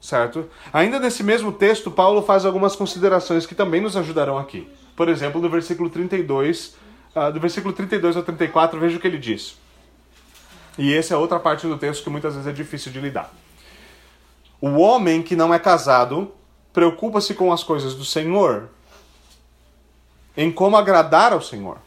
certo? 0.00 0.50
Ainda 0.72 0.98
nesse 0.98 1.22
mesmo 1.22 1.52
texto, 1.52 1.90
Paulo 1.90 2.22
faz 2.22 2.44
algumas 2.44 2.74
considerações 2.74 3.46
que 3.46 3.54
também 3.54 3.80
nos 3.80 3.96
ajudarão 3.96 4.36
aqui. 4.36 4.68
Por 4.96 5.08
exemplo, 5.08 5.40
no 5.40 5.48
versículo 5.48 5.88
32, 5.88 6.76
uh, 7.14 7.32
do 7.32 7.38
versículo 7.38 7.72
32 7.72 8.16
ao 8.16 8.22
34, 8.24 8.80
veja 8.80 8.96
o 8.96 9.00
que 9.00 9.06
ele 9.06 9.18
diz. 9.18 9.56
E 10.76 10.92
essa 10.92 11.14
é 11.14 11.16
outra 11.16 11.38
parte 11.38 11.68
do 11.68 11.78
texto 11.78 12.02
que 12.02 12.10
muitas 12.10 12.34
vezes 12.34 12.48
é 12.48 12.52
difícil 12.52 12.90
de 12.90 13.00
lidar. 13.00 13.32
O 14.60 14.76
homem 14.78 15.22
que 15.22 15.36
não 15.36 15.54
é 15.54 15.58
casado 15.58 16.32
preocupa-se 16.72 17.34
com 17.34 17.52
as 17.52 17.62
coisas 17.62 17.94
do 17.94 18.04
Senhor, 18.04 18.68
em 20.36 20.50
como 20.50 20.76
agradar 20.76 21.32
ao 21.32 21.40
Senhor. 21.40 21.85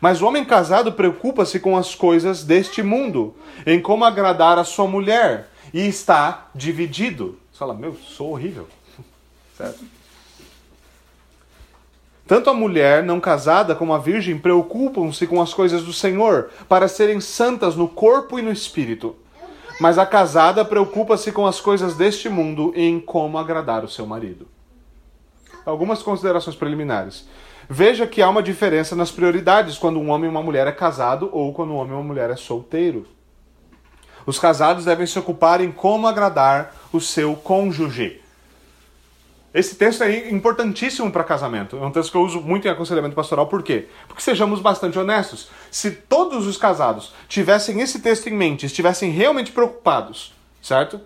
Mas 0.00 0.20
o 0.20 0.26
homem 0.26 0.44
casado 0.44 0.92
preocupa-se 0.92 1.60
com 1.60 1.76
as 1.76 1.94
coisas 1.94 2.44
deste 2.44 2.82
mundo, 2.82 3.34
em 3.66 3.80
como 3.80 4.04
agradar 4.04 4.58
a 4.58 4.64
sua 4.64 4.86
mulher, 4.86 5.48
e 5.72 5.86
está 5.86 6.48
dividido. 6.54 7.38
Você 7.52 7.58
fala, 7.58 7.74
meu, 7.74 7.96
sou 7.96 8.32
horrível. 8.32 8.68
certo? 9.56 9.84
Tanto 12.26 12.48
a 12.48 12.54
mulher 12.54 13.02
não 13.02 13.20
casada 13.20 13.74
como 13.74 13.92
a 13.92 13.98
virgem 13.98 14.38
preocupam-se 14.38 15.26
com 15.26 15.42
as 15.42 15.52
coisas 15.52 15.82
do 15.82 15.92
Senhor, 15.92 16.50
para 16.68 16.88
serem 16.88 17.20
santas 17.20 17.76
no 17.76 17.86
corpo 17.86 18.38
e 18.38 18.42
no 18.42 18.50
espírito. 18.50 19.14
Mas 19.78 19.98
a 19.98 20.06
casada 20.06 20.64
preocupa-se 20.64 21.32
com 21.32 21.46
as 21.46 21.60
coisas 21.60 21.96
deste 21.96 22.28
mundo 22.28 22.72
em 22.74 22.98
como 22.98 23.36
agradar 23.36 23.84
o 23.84 23.88
seu 23.88 24.06
marido. 24.06 24.46
Algumas 25.66 26.02
considerações 26.02 26.56
preliminares. 26.56 27.26
Veja 27.68 28.06
que 28.06 28.20
há 28.20 28.28
uma 28.28 28.42
diferença 28.42 28.94
nas 28.94 29.10
prioridades 29.10 29.78
quando 29.78 29.98
um 29.98 30.10
homem 30.10 30.26
e 30.26 30.30
uma 30.30 30.42
mulher 30.42 30.66
é 30.66 30.72
casado 30.72 31.28
ou 31.32 31.52
quando 31.52 31.72
um 31.72 31.76
homem 31.76 31.92
e 31.92 31.96
uma 31.96 32.02
mulher 32.02 32.30
é 32.30 32.36
solteiro. 32.36 33.06
Os 34.26 34.38
casados 34.38 34.84
devem 34.84 35.06
se 35.06 35.18
ocupar 35.18 35.60
em 35.60 35.70
como 35.70 36.06
agradar 36.06 36.74
o 36.92 37.00
seu 37.00 37.34
cônjuge. 37.36 38.20
Esse 39.52 39.76
texto 39.76 40.02
é 40.02 40.30
importantíssimo 40.30 41.12
para 41.12 41.22
casamento. 41.22 41.76
É 41.76 41.86
um 41.86 41.90
texto 41.92 42.10
que 42.10 42.16
eu 42.16 42.22
uso 42.22 42.40
muito 42.40 42.66
em 42.66 42.70
aconselhamento 42.70 43.14
pastoral. 43.14 43.46
Por 43.46 43.62
quê? 43.62 43.86
Porque 44.08 44.20
sejamos 44.20 44.60
bastante 44.60 44.98
honestos. 44.98 45.48
Se 45.70 45.92
todos 45.92 46.46
os 46.48 46.56
casados 46.56 47.14
tivessem 47.28 47.80
esse 47.80 48.00
texto 48.00 48.26
em 48.26 48.34
mente, 48.34 48.66
estivessem 48.66 49.12
realmente 49.12 49.52
preocupados, 49.52 50.34
certo? 50.60 51.00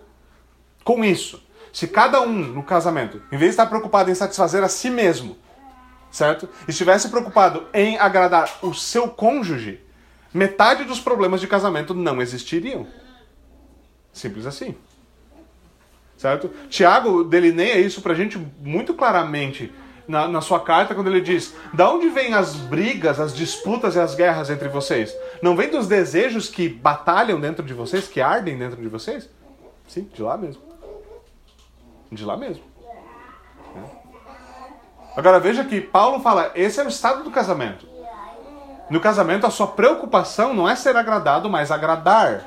Com 0.83 1.05
isso. 1.05 1.43
Se 1.71 1.87
cada 1.87 2.21
um 2.21 2.33
no 2.33 2.63
casamento, 2.63 3.21
em 3.31 3.37
vez 3.37 3.51
de 3.51 3.61
estar 3.61 3.67
preocupado 3.67 4.09
em 4.09 4.15
satisfazer 4.15 4.63
a 4.63 4.67
si 4.67 4.89
mesmo, 4.89 5.37
certo? 6.11 6.49
Estivesse 6.67 7.09
preocupado 7.09 7.67
em 7.73 7.97
agradar 7.97 8.59
o 8.61 8.73
seu 8.73 9.07
cônjuge, 9.07 9.81
metade 10.33 10.83
dos 10.83 10.99
problemas 10.99 11.41
de 11.41 11.47
casamento 11.47 11.93
não 11.93 12.21
existiriam. 12.21 12.87
Simples 14.13 14.45
assim. 14.45 14.75
Certo? 16.17 16.49
Tiago 16.69 17.23
delineia 17.23 17.79
isso 17.79 18.01
pra 18.01 18.13
gente 18.13 18.37
muito 18.59 18.93
claramente 18.93 19.71
na, 20.05 20.27
na, 20.27 20.41
sua 20.41 20.59
carta 20.59 20.93
quando 20.93 21.07
ele 21.07 21.21
diz: 21.21 21.55
Da 21.73 21.89
onde 21.89 22.09
vêm 22.09 22.33
as 22.33 22.55
brigas, 22.55 23.19
as 23.19 23.33
disputas 23.33 23.95
e 23.95 23.99
as 23.99 24.15
guerras 24.15 24.49
entre 24.49 24.67
vocês? 24.67 25.15
Não 25.41 25.55
vem 25.55 25.69
dos 25.69 25.87
desejos 25.87 26.49
que 26.49 26.67
batalham 26.67 27.39
dentro 27.39 27.63
de 27.63 27.73
vocês, 27.73 28.07
que 28.07 28.19
ardem 28.19 28.57
dentro 28.57 28.81
de 28.81 28.89
vocês? 28.89 29.29
Sim, 29.87 30.09
de 30.13 30.21
lá 30.21 30.35
mesmo. 30.35 30.61
De 32.11 32.25
lá 32.25 32.35
mesmo. 32.35 32.63
Agora 35.15 35.39
veja 35.39 35.63
que 35.63 35.81
Paulo 35.81 36.19
fala: 36.21 36.51
esse 36.55 36.79
é 36.79 36.83
o 36.83 36.87
estado 36.87 37.23
do 37.23 37.31
casamento. 37.31 37.87
No 38.89 38.99
casamento, 38.99 39.45
a 39.45 39.51
sua 39.51 39.67
preocupação 39.67 40.53
não 40.53 40.67
é 40.67 40.75
ser 40.75 40.95
agradado, 40.95 41.49
mas 41.49 41.71
agradar. 41.71 42.43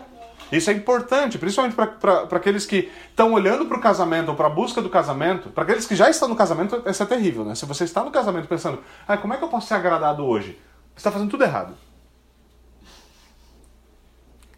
Isso 0.50 0.68
é 0.68 0.74
importante, 0.74 1.38
principalmente 1.38 1.74
para 1.74 2.36
aqueles 2.36 2.66
que 2.66 2.92
estão 3.08 3.32
olhando 3.32 3.64
para 3.64 3.78
o 3.78 3.80
casamento 3.80 4.28
ou 4.28 4.34
para 4.34 4.48
a 4.48 4.50
busca 4.50 4.82
do 4.82 4.90
casamento. 4.90 5.48
Para 5.48 5.62
aqueles 5.62 5.86
que 5.86 5.96
já 5.96 6.10
estão 6.10 6.28
no 6.28 6.36
casamento, 6.36 6.82
isso 6.84 7.02
é 7.02 7.06
terrível, 7.06 7.44
né? 7.44 7.54
Se 7.54 7.64
você 7.64 7.84
está 7.84 8.04
no 8.04 8.10
casamento 8.10 8.48
pensando, 8.48 8.82
ah, 9.08 9.16
como 9.16 9.32
é 9.32 9.38
que 9.38 9.44
eu 9.44 9.48
posso 9.48 9.68
ser 9.68 9.74
agradado 9.74 10.26
hoje? 10.26 10.60
Você 10.94 10.98
está 10.98 11.10
fazendo 11.10 11.30
tudo 11.30 11.44
errado. 11.44 11.74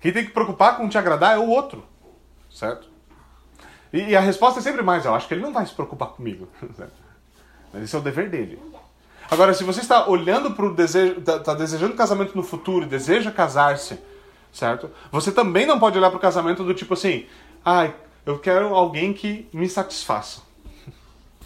Quem 0.01 0.12
tem 0.12 0.25
que 0.25 0.33
preocupar 0.33 0.77
com 0.77 0.88
te 0.88 0.99
agradar 0.99 1.37
é 1.37 1.38
o 1.38 1.49
outro, 1.49 1.87
certo? 2.51 2.88
E, 3.93 4.01
e 4.11 4.17
a 4.17 4.21
resposta 4.21 4.59
é 4.59 4.62
sempre 4.62 4.83
mais, 4.83 5.05
eu 5.05 5.14
acho 5.14 5.29
que 5.29 5.35
ele 5.35 5.43
não 5.43 5.53
vai 5.53 5.64
se 5.64 5.73
preocupar 5.73 6.09
comigo. 6.09 6.49
Certo? 6.77 7.04
Esse 7.83 7.95
é 7.97 7.99
o 7.99 8.03
dever 8.03 8.31
dele. 8.31 8.59
Agora, 9.31 9.55
se 9.55 9.65
você 9.65 9.81
está 9.81 10.09
olhando 10.09 10.53
para 10.53 10.67
o 10.67 10.75
desejo, 10.75 11.19
está 11.19 11.39
tá 11.39 11.55
desejando 11.55 11.95
casamento 11.95 12.37
no 12.37 12.43
futuro 12.43 12.85
e 12.85 12.89
deseja 12.89 13.31
casar-se, 13.31 13.99
certo? 14.53 14.91
Você 15.11 15.33
também 15.33 15.67
não 15.67 15.79
pode 15.79 15.99
olhar 15.99 16.11
para 16.11 16.19
o 16.19 16.21
casamento 16.21 16.63
do 16.63 16.75
tipo 16.75 16.95
assim, 16.95 17.27
ah, 17.65 17.91
eu 18.27 18.39
quero 18.39 18.75
alguém 18.75 19.13
que 19.13 19.49
me 19.53 19.69
satisfaça. 19.69 20.43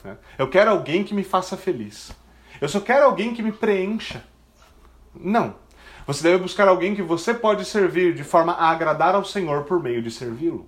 Eu 0.38 0.48
quero 0.48 0.70
alguém 0.70 1.02
que 1.02 1.12
me 1.12 1.24
faça 1.24 1.56
feliz. 1.56 2.12
Eu 2.60 2.68
só 2.68 2.80
quero 2.80 3.04
alguém 3.04 3.34
que 3.34 3.42
me 3.42 3.52
preencha. 3.52 4.24
Não. 5.14 5.56
Você 6.06 6.22
deve 6.22 6.38
buscar 6.38 6.68
alguém 6.68 6.94
que 6.94 7.02
você 7.02 7.34
pode 7.34 7.64
servir 7.64 8.14
de 8.14 8.24
forma 8.24 8.52
a 8.52 8.70
agradar 8.70 9.14
ao 9.14 9.24
Senhor 9.24 9.64
por 9.64 9.82
meio 9.82 10.00
de 10.00 10.10
servi-lo. 10.10 10.66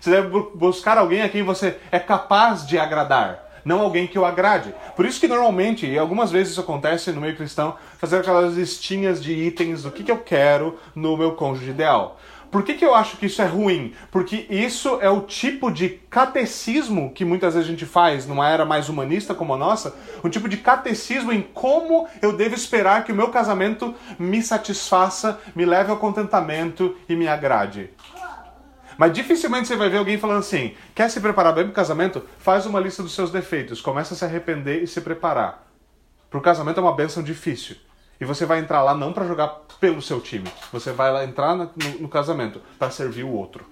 Você 0.00 0.10
deve 0.10 0.28
buscar 0.54 0.98
alguém 0.98 1.22
a 1.22 1.28
quem 1.28 1.42
você 1.42 1.78
é 1.90 1.98
capaz 1.98 2.66
de 2.66 2.78
agradar 2.78 3.41
não 3.64 3.80
alguém 3.80 4.06
que 4.06 4.18
o 4.18 4.24
agrade. 4.24 4.74
Por 4.96 5.06
isso 5.06 5.20
que 5.20 5.28
normalmente, 5.28 5.86
e 5.86 5.98
algumas 5.98 6.30
vezes 6.30 6.52
isso 6.52 6.60
acontece 6.60 7.12
no 7.12 7.20
meio 7.20 7.36
cristão, 7.36 7.76
fazer 7.98 8.18
aquelas 8.18 8.54
listinhas 8.54 9.22
de 9.22 9.32
itens 9.32 9.82
do 9.82 9.90
que, 9.90 10.04
que 10.04 10.12
eu 10.12 10.18
quero 10.18 10.78
no 10.94 11.16
meu 11.16 11.32
cônjuge 11.32 11.70
ideal. 11.70 12.18
Por 12.52 12.62
que, 12.62 12.74
que 12.74 12.84
eu 12.84 12.94
acho 12.94 13.16
que 13.16 13.24
isso 13.24 13.40
é 13.40 13.46
ruim? 13.46 13.94
Porque 14.10 14.46
isso 14.50 14.98
é 15.00 15.08
o 15.08 15.22
tipo 15.22 15.70
de 15.70 15.88
catecismo 15.88 17.10
que 17.10 17.24
muitas 17.24 17.54
vezes 17.54 17.66
a 17.66 17.70
gente 17.72 17.86
faz 17.86 18.26
numa 18.26 18.46
era 18.46 18.66
mais 18.66 18.90
humanista 18.90 19.34
como 19.34 19.54
a 19.54 19.56
nossa, 19.56 19.96
um 20.22 20.28
tipo 20.28 20.46
de 20.50 20.58
catecismo 20.58 21.32
em 21.32 21.40
como 21.40 22.06
eu 22.20 22.36
devo 22.36 22.54
esperar 22.54 23.04
que 23.04 23.12
o 23.12 23.14
meu 23.14 23.28
casamento 23.28 23.94
me 24.18 24.42
satisfaça, 24.42 25.40
me 25.54 25.64
leve 25.64 25.90
ao 25.90 25.96
contentamento 25.96 26.94
e 27.08 27.16
me 27.16 27.26
agrade. 27.26 27.88
Mas 29.02 29.14
dificilmente 29.14 29.66
você 29.66 29.74
vai 29.74 29.88
ver 29.88 29.96
alguém 29.96 30.16
falando 30.16 30.38
assim: 30.38 30.76
quer 30.94 31.10
se 31.10 31.20
preparar 31.20 31.52
bem 31.52 31.64
para 31.64 31.72
o 31.72 31.74
casamento? 31.74 32.24
Faz 32.38 32.66
uma 32.66 32.78
lista 32.78 33.02
dos 33.02 33.12
seus 33.12 33.32
defeitos, 33.32 33.80
começa 33.80 34.14
a 34.14 34.16
se 34.16 34.24
arrepender 34.24 34.80
e 34.80 34.86
se 34.86 35.00
preparar. 35.00 35.66
Para 36.30 36.38
o 36.38 36.40
casamento 36.40 36.78
é 36.78 36.80
uma 36.84 36.94
benção 36.94 37.20
difícil. 37.20 37.74
E 38.20 38.24
você 38.24 38.46
vai 38.46 38.60
entrar 38.60 38.80
lá 38.80 38.94
não 38.94 39.12
para 39.12 39.26
jogar 39.26 39.48
pelo 39.80 40.00
seu 40.00 40.20
time, 40.20 40.48
você 40.70 40.92
vai 40.92 41.10
lá 41.12 41.24
entrar 41.24 41.56
no, 41.56 41.68
no 41.98 42.08
casamento 42.08 42.62
para 42.78 42.92
servir 42.92 43.24
o 43.24 43.32
outro. 43.32 43.66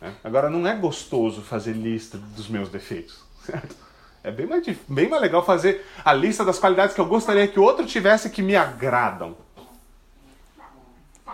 É? 0.00 0.12
Agora, 0.24 0.48
não 0.48 0.66
é 0.66 0.74
gostoso 0.74 1.42
fazer 1.42 1.74
lista 1.74 2.16
dos 2.16 2.48
meus 2.48 2.70
defeitos, 2.70 3.22
certo? 3.44 3.76
É 4.22 4.30
bem 4.30 4.46
mais, 4.46 4.66
bem 4.88 5.10
mais 5.10 5.20
legal 5.20 5.44
fazer 5.44 5.84
a 6.02 6.14
lista 6.14 6.42
das 6.42 6.58
qualidades 6.58 6.94
que 6.94 7.02
eu 7.02 7.06
gostaria 7.06 7.46
que 7.46 7.60
o 7.60 7.62
outro 7.62 7.84
tivesse 7.84 8.30
que 8.30 8.40
me 8.40 8.56
agradam. 8.56 9.36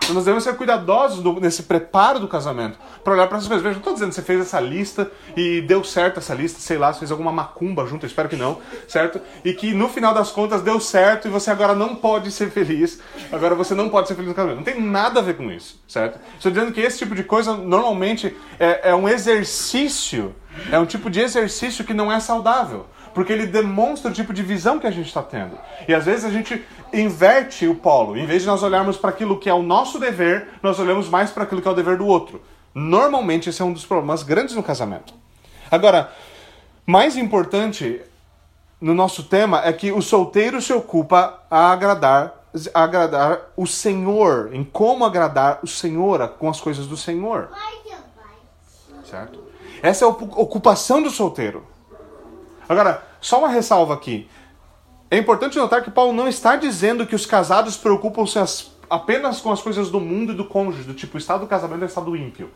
Então 0.02 0.14
nós 0.14 0.24
devemos 0.24 0.42
ser 0.42 0.56
cuidadosos 0.56 1.22
do, 1.22 1.40
nesse 1.40 1.62
preparo 1.64 2.18
do 2.18 2.26
casamento, 2.26 2.78
para 3.04 3.12
olhar 3.12 3.26
para 3.28 3.36
essas 3.36 3.48
coisas. 3.48 3.62
Veja, 3.62 3.74
não 3.74 3.80
estou 3.80 3.92
dizendo 3.92 4.08
que 4.08 4.14
você 4.16 4.22
fez 4.22 4.40
essa 4.40 4.58
lista 4.58 5.10
e 5.36 5.60
deu 5.60 5.84
certo 5.84 6.18
essa 6.18 6.34
lista, 6.34 6.58
sei 6.58 6.78
lá, 6.78 6.92
você 6.92 7.00
fez 7.00 7.10
alguma 7.10 7.30
macumba 7.30 7.86
junto, 7.86 8.06
espero 8.06 8.28
que 8.28 8.36
não, 8.36 8.58
certo? 8.88 9.20
E 9.44 9.52
que 9.52 9.72
no 9.72 9.88
final 9.88 10.12
das 10.12 10.30
contas 10.30 10.62
deu 10.62 10.80
certo 10.80 11.28
e 11.28 11.30
você 11.30 11.50
agora 11.50 11.74
não 11.74 11.94
pode 11.94 12.32
ser 12.32 12.50
feliz, 12.50 13.00
agora 13.30 13.54
você 13.54 13.74
não 13.74 13.88
pode 13.88 14.08
ser 14.08 14.14
feliz 14.14 14.28
no 14.28 14.34
casamento. 14.34 14.56
Não 14.56 14.64
tem 14.64 14.80
nada 14.80 15.20
a 15.20 15.22
ver 15.22 15.36
com 15.36 15.50
isso, 15.50 15.80
certo? 15.86 16.18
Estou 16.36 16.50
dizendo 16.50 16.72
que 16.72 16.80
esse 16.80 16.98
tipo 16.98 17.14
de 17.14 17.22
coisa 17.22 17.54
normalmente 17.56 18.36
é, 18.58 18.90
é 18.90 18.94
um 18.94 19.08
exercício, 19.08 20.34
é 20.72 20.78
um 20.78 20.86
tipo 20.86 21.08
de 21.08 21.20
exercício 21.20 21.84
que 21.84 21.94
não 21.94 22.10
é 22.10 22.18
saudável 22.18 22.86
porque 23.14 23.32
ele 23.32 23.46
demonstra 23.46 24.10
o 24.10 24.14
tipo 24.14 24.32
de 24.32 24.42
visão 24.42 24.78
que 24.78 24.86
a 24.86 24.90
gente 24.90 25.06
está 25.06 25.22
tendo. 25.22 25.58
E 25.88 25.94
às 25.94 26.04
vezes 26.04 26.24
a 26.24 26.30
gente 26.30 26.64
inverte 26.92 27.66
o 27.66 27.74
polo. 27.74 28.16
Em 28.16 28.26
vez 28.26 28.42
de 28.42 28.48
nós 28.48 28.62
olharmos 28.62 28.96
para 28.96 29.10
aquilo 29.10 29.38
que 29.38 29.48
é 29.48 29.54
o 29.54 29.62
nosso 29.62 29.98
dever, 29.98 30.48
nós 30.62 30.78
olhamos 30.78 31.08
mais 31.08 31.30
para 31.30 31.44
aquilo 31.44 31.62
que 31.62 31.68
é 31.68 31.70
o 31.70 31.74
dever 31.74 31.98
do 31.98 32.06
outro. 32.06 32.42
Normalmente 32.74 33.48
esse 33.48 33.60
é 33.60 33.64
um 33.64 33.72
dos 33.72 33.84
problemas 33.84 34.22
grandes 34.22 34.54
no 34.54 34.62
casamento. 34.62 35.14
Agora, 35.70 36.12
mais 36.86 37.16
importante 37.16 38.00
no 38.80 38.94
nosso 38.94 39.24
tema 39.24 39.62
é 39.64 39.72
que 39.72 39.92
o 39.92 40.00
solteiro 40.00 40.60
se 40.60 40.72
ocupa 40.72 41.42
a 41.50 41.72
agradar 41.72 42.40
a 42.74 42.82
agradar 42.82 43.52
o 43.56 43.66
Senhor, 43.66 44.50
em 44.52 44.64
como 44.64 45.04
agradar 45.04 45.60
o 45.62 45.68
Senhor 45.68 46.26
com 46.30 46.48
as 46.48 46.60
coisas 46.60 46.86
do 46.86 46.96
Senhor. 46.96 47.48
Certo? 49.04 49.40
Essa 49.82 50.04
é 50.04 50.08
a 50.08 50.10
ocupação 50.10 51.02
do 51.02 51.10
solteiro. 51.10 51.64
Agora, 52.68 53.02
só 53.20 53.38
uma 53.38 53.48
ressalva 53.48 53.94
aqui. 53.94 54.28
É 55.10 55.18
importante 55.18 55.58
notar 55.58 55.82
que 55.82 55.90
Paulo 55.90 56.12
não 56.12 56.28
está 56.28 56.54
dizendo 56.54 57.04
que 57.04 57.16
os 57.16 57.26
casados 57.26 57.76
preocupam-se 57.76 58.38
apenas 58.88 59.40
com 59.40 59.50
as 59.50 59.60
coisas 59.60 59.90
do 59.90 59.98
mundo 59.98 60.32
e 60.32 60.36
do 60.36 60.44
cônjuge, 60.44 60.84
do 60.84 60.94
tipo, 60.94 61.16
o 61.16 61.18
estado 61.18 61.40
do 61.40 61.46
casamento 61.48 61.82
é 61.82 61.86
o 61.86 61.88
estado 61.88 62.14
ímpio. 62.14 62.48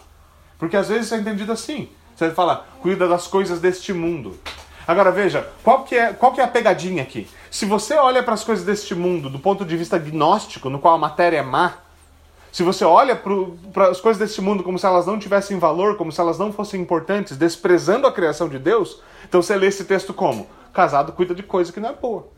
Porque 0.56 0.76
às 0.76 0.88
vezes 0.88 1.10
é 1.10 1.16
entendido 1.16 1.50
assim. 1.50 1.88
Você 2.14 2.30
fala, 2.30 2.64
cuida 2.80 3.08
das 3.08 3.26
coisas 3.26 3.58
deste 3.58 3.92
mundo. 3.92 4.38
Agora 4.86 5.10
veja, 5.10 5.50
qual 5.64 5.82
que, 5.82 5.96
é, 5.96 6.12
qual 6.12 6.32
que 6.32 6.40
é 6.40 6.44
a 6.44 6.48
pegadinha 6.48 7.02
aqui? 7.02 7.26
Se 7.50 7.64
você 7.66 7.94
olha 7.94 8.22
para 8.22 8.34
as 8.34 8.44
coisas 8.44 8.64
deste 8.64 8.94
mundo 8.94 9.28
do 9.28 9.40
ponto 9.40 9.64
de 9.64 9.76
vista 9.76 9.98
gnóstico, 9.98 10.70
no 10.70 10.78
qual 10.78 10.94
a 10.94 10.98
matéria 10.98 11.38
é 11.38 11.42
má, 11.42 11.74
se 12.52 12.62
você 12.62 12.84
olha 12.84 13.16
para 13.16 13.88
as 13.88 14.00
coisas 14.00 14.20
deste 14.20 14.40
mundo 14.40 14.62
como 14.62 14.78
se 14.78 14.86
elas 14.86 15.06
não 15.06 15.18
tivessem 15.18 15.58
valor, 15.58 15.96
como 15.96 16.12
se 16.12 16.20
elas 16.20 16.38
não 16.38 16.52
fossem 16.52 16.80
importantes, 16.80 17.36
desprezando 17.36 18.06
a 18.06 18.12
criação 18.12 18.48
de 18.48 18.60
Deus, 18.60 19.00
então 19.28 19.42
você 19.42 19.56
lê 19.56 19.66
esse 19.66 19.84
texto 19.86 20.14
como? 20.14 20.46
Casado 20.72 21.10
cuida 21.10 21.34
de 21.34 21.42
coisa 21.42 21.72
que 21.72 21.80
não 21.80 21.88
é 21.88 21.92
boa. 21.92 22.33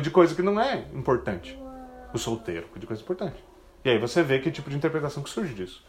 De 0.00 0.10
coisa 0.10 0.34
que 0.34 0.42
não 0.42 0.60
é 0.60 0.84
importante. 0.94 1.58
O 2.12 2.18
solteiro 2.18 2.66
de 2.76 2.86
coisa 2.86 3.02
importante. 3.02 3.42
E 3.84 3.90
aí 3.90 3.98
você 3.98 4.22
vê 4.22 4.38
que 4.38 4.50
tipo 4.50 4.70
de 4.70 4.76
interpretação 4.76 5.22
que 5.22 5.30
surge 5.30 5.54
disso. 5.54 5.82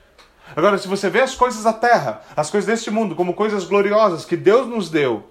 Agora, 0.56 0.78
se 0.78 0.88
você 0.88 1.10
vê 1.10 1.22
as 1.22 1.36
coisas 1.36 1.64
da 1.64 1.74
terra, 1.74 2.22
as 2.36 2.50
coisas 2.50 2.68
deste 2.68 2.92
mundo, 2.92 3.16
como 3.16 3.34
coisas 3.34 3.66
gloriosas 3.66 4.26
que 4.26 4.36
Deus 4.36 4.68
nos 4.68 4.90
deu, 4.90 5.24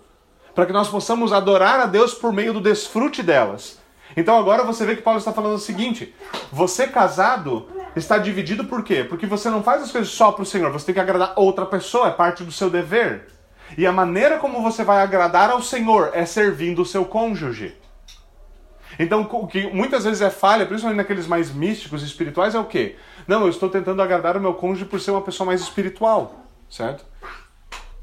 para 0.55 0.67
que 0.67 0.73
nós 0.73 0.89
possamos 0.89 1.33
adorar 1.33 1.81
a 1.81 1.87
Deus 1.87 2.15
por 2.15 2.33
meio 2.33 2.53
do 2.53 2.61
desfrute 2.61 3.23
delas. 3.23 3.79
Então 4.17 4.39
agora 4.39 4.63
você 4.63 4.85
vê 4.85 4.97
que 4.97 5.03
Paulo 5.03 5.19
está 5.19 5.33
falando 5.33 5.55
o 5.55 5.61
seguinte: 5.61 6.15
você 6.51 6.87
casado 6.87 7.69
está 7.97 8.19
dividido 8.19 8.65
por 8.65 8.83
quê? 8.83 9.05
Porque 9.05 9.27
você 9.27 9.51
não 9.51 9.63
faz 9.63 9.83
as 9.83 9.93
coisas 9.93 10.11
só 10.11 10.33
para 10.33 10.43
o 10.43 10.47
Senhor, 10.47 10.71
você 10.71 10.87
tem 10.87 10.95
que 10.95 11.01
agradar 11.01 11.35
outra 11.37 11.67
pessoa, 11.67 12.09
é 12.09 12.13
parte 12.13 12.45
do 12.45 12.53
seu 12.53 12.71
dever. 12.71 13.29
E 13.77 13.87
a 13.87 13.93
maneira 13.93 14.39
como 14.39 14.63
você 14.63 14.85
vai 14.85 15.03
agradar 15.03 15.51
ao 15.51 15.63
Senhor 15.63 16.11
é 16.13 16.27
servindo 16.27 16.83
o 16.83 16.87
seu 16.87 17.05
cônjuge. 17.05 17.75
Então, 18.99 19.23
o 19.31 19.47
que 19.47 19.71
muitas 19.73 20.05
vezes 20.05 20.21
é 20.21 20.31
falha, 20.31 20.67
principalmente 20.67 20.99
naqueles 20.99 21.27
mais 21.27 21.53
místicos 21.53 22.03
espirituais, 22.03 22.55
é 22.55 22.59
o 22.59 22.65
quê? 22.65 22.97
Não, 23.27 23.43
eu 23.43 23.49
estou 23.49 23.69
tentando 23.69 24.03
agradar 24.03 24.37
o 24.37 24.41
meu 24.41 24.55
cônjuge 24.55 24.85
por 24.85 25.01
ser 25.01 25.11
uma 25.11 25.23
pessoa 25.23 25.47
mais 25.47 25.61
espiritual, 25.61 26.47
certo? 26.69 27.05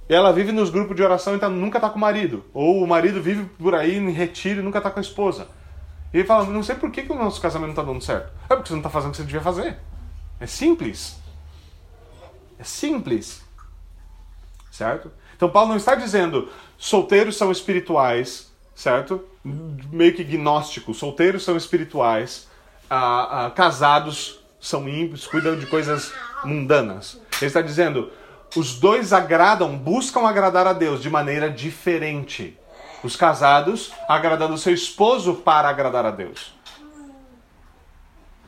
E 0.09 0.13
ela 0.13 0.33
vive 0.33 0.51
nos 0.51 0.71
grupos 0.71 0.95
de 0.95 1.03
oração 1.03 1.33
e 1.33 1.35
então 1.35 1.51
nunca 1.51 1.77
está 1.77 1.89
com 1.89 1.97
o 1.97 2.01
marido. 2.01 2.43
Ou 2.51 2.83
o 2.83 2.87
marido 2.87 3.21
vive 3.21 3.45
por 3.59 3.75
aí 3.75 3.95
em 3.95 4.09
retiro 4.09 4.59
e 4.59 4.63
nunca 4.63 4.79
está 4.79 4.89
com 4.89 4.99
a 4.99 5.01
esposa. 5.01 5.47
E 6.11 6.17
ele 6.17 6.27
fala, 6.27 6.45
não 6.45 6.63
sei 6.63 6.75
por 6.75 6.89
que, 6.89 7.03
que 7.03 7.11
o 7.11 7.15
nosso 7.15 7.39
casamento 7.39 7.67
não 7.67 7.73
está 7.73 7.83
dando 7.83 8.03
certo. 8.03 8.33
É 8.45 8.55
porque 8.55 8.69
você 8.69 8.73
não 8.73 8.79
está 8.79 8.89
fazendo 8.89 9.09
o 9.09 9.11
que 9.11 9.17
você 9.17 9.23
devia 9.23 9.41
fazer. 9.41 9.77
É 10.39 10.47
simples. 10.47 11.19
É 12.57 12.63
simples. 12.63 13.43
Certo? 14.71 15.11
Então 15.35 15.49
Paulo 15.49 15.69
não 15.69 15.77
está 15.77 15.93
dizendo 15.93 16.49
solteiros 16.77 17.37
são 17.37 17.51
espirituais, 17.51 18.51
certo? 18.73 19.23
Meio 19.43 20.13
que 20.13 20.23
gnóstico. 20.23 20.93
Solteiros 20.93 21.43
são 21.43 21.55
espirituais, 21.55 22.47
ah, 22.89 23.45
ah, 23.45 23.51
casados 23.51 24.39
são 24.59 24.87
ímpios, 24.87 25.25
cuidam 25.25 25.57
de 25.57 25.65
coisas 25.65 26.11
mundanas. 26.43 27.19
Ele 27.39 27.47
está 27.47 27.61
dizendo 27.61 28.11
os 28.55 28.79
dois 28.79 29.13
agradam, 29.13 29.77
buscam 29.77 30.21
agradar 30.27 30.65
a 30.65 30.73
Deus 30.73 31.01
de 31.01 31.09
maneira 31.09 31.49
diferente. 31.49 32.57
Os 33.03 33.15
casados 33.15 33.91
agradando 34.07 34.57
seu 34.57 34.73
esposo 34.73 35.35
para 35.35 35.69
agradar 35.69 36.05
a 36.05 36.11
Deus. 36.11 36.53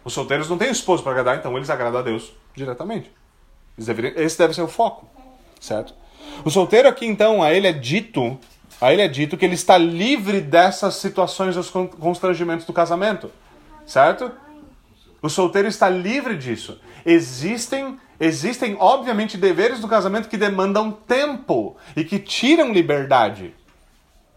Os 0.03 0.13
solteiros 0.13 0.49
não 0.49 0.57
têm 0.57 0.71
esposo 0.71 1.03
para 1.03 1.11
agradar, 1.11 1.37
então 1.37 1.55
eles 1.55 1.69
agradam 1.69 1.99
a 1.99 2.03
Deus 2.03 2.33
diretamente. 2.55 3.11
Esse 3.77 4.37
deve 4.37 4.53
ser 4.53 4.63
o 4.63 4.67
foco, 4.67 5.07
certo? 5.59 5.93
O 6.43 6.49
solteiro 6.49 6.87
aqui, 6.87 7.05
então, 7.05 7.43
a 7.43 7.53
ele 7.53 7.67
é 7.67 7.71
dito, 7.71 8.37
a 8.81 8.91
ele 8.91 9.03
é 9.03 9.07
dito 9.07 9.37
que 9.37 9.45
ele 9.45 9.53
está 9.53 9.77
livre 9.77 10.41
dessas 10.41 10.95
situações, 10.95 11.55
dos 11.55 11.69
constrangimentos 11.69 12.65
do 12.65 12.73
casamento, 12.73 13.31
certo? 13.85 14.31
O 15.21 15.29
solteiro 15.29 15.67
está 15.67 15.87
livre 15.87 16.35
disso. 16.35 16.81
Existem, 17.05 17.99
existem 18.19 18.75
obviamente 18.79 19.37
deveres 19.37 19.79
do 19.79 19.87
casamento 19.87 20.27
que 20.27 20.35
demandam 20.35 20.91
tempo 20.91 21.77
e 21.95 22.03
que 22.03 22.17
tiram 22.17 22.73
liberdade. 22.73 23.53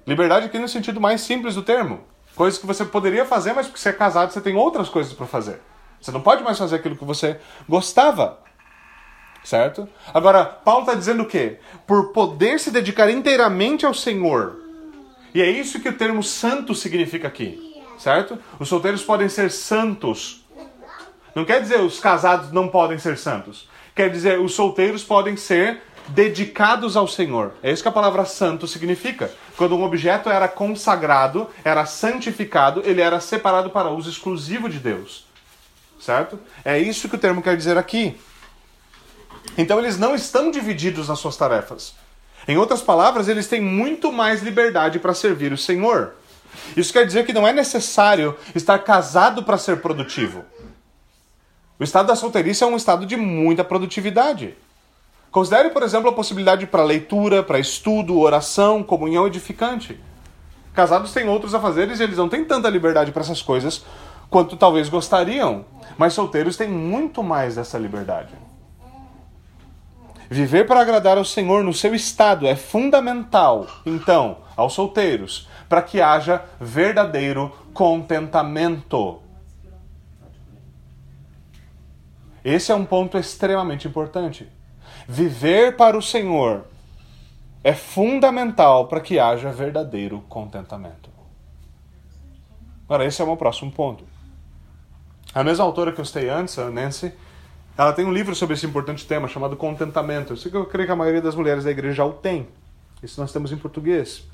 Liberdade 0.07 0.45
aqui 0.45 0.59
no 0.59 0.69
sentido 0.69 1.01
mais 1.01 1.23
simples 1.23 1.55
do 1.55 1.63
termo. 1.63 2.01
Coisas 2.37 2.61
que 2.61 2.67
você 2.67 2.85
poderia 2.85 3.25
fazer, 3.25 3.55
mas 3.55 3.67
porque 3.67 3.81
você 3.81 3.89
é 3.89 3.93
casado, 3.93 4.31
você 4.31 4.43
tem 4.43 4.57
outras 4.57 4.91
coisas 4.91 5.15
para 5.15 5.27
fazer. 5.27 5.61
Você 5.99 6.11
não 6.11 6.21
pode 6.21 6.43
mais 6.43 6.59
fazer 6.59 6.77
aquilo 6.77 6.97
que 6.97 7.05
você 7.05 7.41
gostava. 7.67 8.44
Certo? 9.45 9.87
Agora, 10.13 10.45
Paulo 10.45 10.81
está 10.81 10.95
dizendo 10.95 11.23
o 11.23 11.27
quê? 11.27 11.59
Por 11.87 12.13
poder 12.13 12.59
se 12.59 12.71
dedicar 12.71 13.11
inteiramente 13.11 13.85
ao 13.85 13.93
Senhor. 13.93 14.57
E 15.35 15.43
é 15.43 15.51
isso 15.51 15.81
que 15.81 15.89
o 15.91 15.97
termo 15.97 16.23
santo 16.23 16.75
significa 16.75 17.29
aqui. 17.29 17.83
Certo? 17.99 18.39
Os 18.59 18.69
solteiros 18.69 19.03
podem 19.03 19.29
ser 19.29 19.51
santos. 19.51 20.45
Não 21.35 21.45
quer 21.45 21.61
dizer 21.61 21.81
os 21.81 22.01
casados 22.01 22.51
não 22.53 22.69
podem 22.69 22.99
ser 22.99 23.19
santos. 23.19 23.69
Quer 23.95 24.11
dizer, 24.11 24.41
os 24.41 24.55
solteiros 24.55 25.05
podem 25.05 25.37
ser 25.37 25.83
dedicados 26.09 26.97
ao 26.97 27.07
Senhor. 27.07 27.53
É 27.63 27.71
isso 27.71 27.83
que 27.83 27.89
a 27.89 27.93
palavra 27.93 28.25
santo 28.25 28.67
significa. 28.67 29.31
Quando 29.57 29.77
um 29.77 29.85
objeto 29.85 30.31
era 30.31 30.49
consagrado, 30.49 31.49
era 31.65 31.85
santificado, 31.87 32.83
ele 32.85 33.01
era 33.01 33.21
separado 33.21 33.71
para 33.71 33.91
uso 33.91 34.11
exclusivo 34.11 34.69
de 34.69 34.79
Deus. 34.79 35.27
Certo? 36.01 36.39
É 36.65 36.79
isso 36.79 37.09
que 37.09 37.17
o 37.17 37.19
termo 37.19 37.43
quer 37.43 37.57
dizer 37.57 37.79
aqui. 37.79 38.17
Então 39.57 39.79
eles 39.79 39.99
não 39.99 40.15
estão 40.15 40.51
divididos 40.51 41.09
nas 41.09 41.19
suas 41.19 41.37
tarefas. 41.37 41.95
Em 42.47 42.59
outras 42.59 42.83
palavras, 42.83 43.29
eles 43.29 43.49
têm 43.49 43.61
muito 43.61 44.13
mais 44.13 44.43
liberdade 44.43 44.99
para 44.99 45.15
servir 45.15 45.53
o 45.53 45.59
Senhor. 45.59 46.15
Isso 46.77 46.93
quer 46.93 47.07
dizer 47.07 47.25
que 47.25 47.33
não 47.33 47.47
é 47.47 47.53
necessário 47.53 48.37
estar 48.55 48.79
casado 48.81 49.43
para 49.43 49.59
ser 49.59 49.81
produtivo. 49.81 50.45
O 51.79 51.85
estado 51.85 52.07
da 52.07 52.17
solteirice 52.17 52.63
é 52.63 52.67
um 52.67 52.77
estado 52.77 53.07
de 53.07 53.17
muita 53.17 53.65
produtividade. 53.65 54.55
Considere, 55.31 55.71
por 55.71 55.83
exemplo, 55.83 56.09
a 56.09 56.13
possibilidade 56.13 56.67
para 56.67 56.85
leitura, 56.85 57.43
para 57.43 57.59
estudo, 57.59 58.21
oração, 58.21 58.83
comunhão 58.83 59.27
edificante. 59.27 59.99
Casados 60.73 61.13
têm 61.13 61.29
outros 61.29 61.55
afazeres 61.55 61.99
e 61.99 62.03
eles 62.03 62.19
não 62.19 62.29
têm 62.29 62.45
tanta 62.45 62.69
liberdade 62.69 63.11
para 63.11 63.23
essas 63.23 63.43
coisas 63.43 63.85
quanto 64.31 64.57
talvez 64.57 64.89
gostariam, 64.89 65.65
mas 65.97 66.13
solteiros 66.13 66.57
têm 66.57 66.69
muito 66.69 67.23
mais 67.23 67.55
dessa 67.55 67.79
liberdade. 67.79 68.33
Viver 70.31 70.67
para 70.67 70.81
agradar 70.81 71.19
ao 71.19 71.25
Senhor 71.25 71.63
no 71.63 71.73
seu 71.73 71.95
estado 71.95 72.47
é 72.47 72.57
fundamental, 72.57 73.67
então, 73.85 74.39
aos 74.57 74.73
solteiros, 74.73 75.49
para 75.69 75.83
que 75.83 76.01
haja 76.01 76.43
verdadeiro 76.61 77.53
contentamento. 77.73 79.21
Esse 82.45 82.73
é 82.73 82.75
um 82.75 82.85
ponto 82.85 83.19
extremamente 83.19 83.89
importante. 83.89 84.47
Viver 85.09 85.77
para 85.77 85.97
o 85.97 86.03
Senhor 86.03 86.67
é 87.63 87.73
fundamental 87.73 88.87
para 88.87 89.01
que 89.01 89.19
haja 89.19 89.51
verdadeiro 89.51 90.23
contentamento. 90.29 91.11
Agora, 92.85 93.07
esse 93.07 93.21
é 93.21 93.25
o 93.25 93.27
meu 93.27 93.37
próximo 93.37 93.73
ponto. 93.73 94.05
A 95.35 95.43
mesma 95.43 95.65
autora 95.65 95.91
que 95.91 96.01
eu 96.01 96.05
citei 96.05 96.29
antes, 96.29 96.59
a 96.59 96.71
Nancy, 96.71 97.15
ela 97.77 97.93
tem 97.93 98.05
um 98.05 98.13
livro 98.13 98.35
sobre 98.35 98.55
esse 98.55 98.65
importante 98.65 99.07
tema 99.07 99.27
chamado 99.27 99.57
Contentamento. 99.57 100.33
Eu 100.33 100.37
sei 100.37 100.51
que 100.51 100.57
eu 100.57 100.65
creio 100.65 100.87
que 100.87 100.93
a 100.93 100.97
maioria 100.97 101.21
das 101.21 101.35
mulheres 101.35 101.65
da 101.65 101.71
igreja 101.71 101.97
já 101.97 102.05
o 102.05 102.13
tem. 102.13 102.47
Isso 103.03 103.21
nós 103.21 103.33
temos 103.33 103.51
em 103.51 103.57
português. 103.57 104.25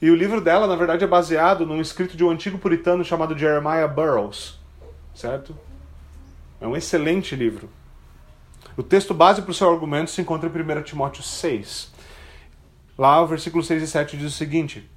E 0.00 0.10
o 0.10 0.14
livro 0.14 0.40
dela, 0.40 0.66
na 0.66 0.76
verdade, 0.76 1.04
é 1.04 1.06
baseado 1.06 1.66
num 1.66 1.80
escrito 1.80 2.16
de 2.16 2.24
um 2.24 2.30
antigo 2.30 2.58
puritano 2.58 3.04
chamado 3.04 3.36
Jeremiah 3.36 3.88
Burroughs, 3.88 4.58
certo? 5.14 5.56
É 6.60 6.66
um 6.66 6.76
excelente 6.76 7.34
livro. 7.34 7.68
O 8.76 8.82
texto 8.82 9.12
base 9.12 9.42
para 9.42 9.50
o 9.50 9.54
seu 9.54 9.70
argumento 9.70 10.10
se 10.10 10.20
encontra 10.20 10.48
em 10.48 10.78
1 10.78 10.82
Timóteo 10.82 11.22
6. 11.22 11.92
Lá, 12.96 13.20
o 13.20 13.26
versículo 13.26 13.62
6 13.64 13.82
e 13.82 13.86
7 13.86 14.16
diz 14.16 14.32
o 14.32 14.36
seguinte: 14.36 14.88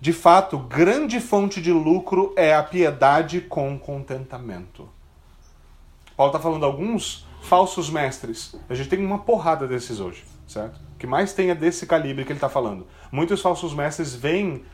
De 0.00 0.12
fato, 0.12 0.58
grande 0.58 1.20
fonte 1.20 1.62
de 1.62 1.72
lucro 1.72 2.32
é 2.36 2.54
a 2.54 2.62
piedade 2.62 3.40
com 3.40 3.78
contentamento. 3.78 4.95
Paulo 6.16 6.30
está 6.30 6.40
falando 6.40 6.64
alguns 6.64 7.26
falsos 7.42 7.90
mestres. 7.90 8.56
A 8.68 8.74
gente 8.74 8.88
tem 8.88 9.04
uma 9.04 9.18
porrada 9.18 9.68
desses 9.68 10.00
hoje, 10.00 10.24
certo? 10.46 10.80
O 10.94 10.98
que 10.98 11.06
mais 11.06 11.32
tem 11.34 11.50
é 11.50 11.54
desse 11.54 11.86
calibre 11.86 12.24
que 12.24 12.32
ele 12.32 12.38
está 12.38 12.48
falando. 12.48 12.86
Muitos 13.12 13.40
falsos 13.40 13.74
mestres 13.74 14.14
veem 14.14 14.64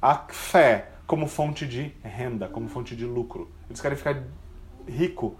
a 0.00 0.14
fé 0.28 0.90
como 1.06 1.26
fonte 1.26 1.66
de 1.66 1.92
renda, 2.02 2.48
como 2.48 2.68
fonte 2.68 2.94
de 2.94 3.04
lucro. 3.04 3.50
Eles 3.68 3.80
querem 3.80 3.96
ficar 3.96 4.22
rico 4.86 5.36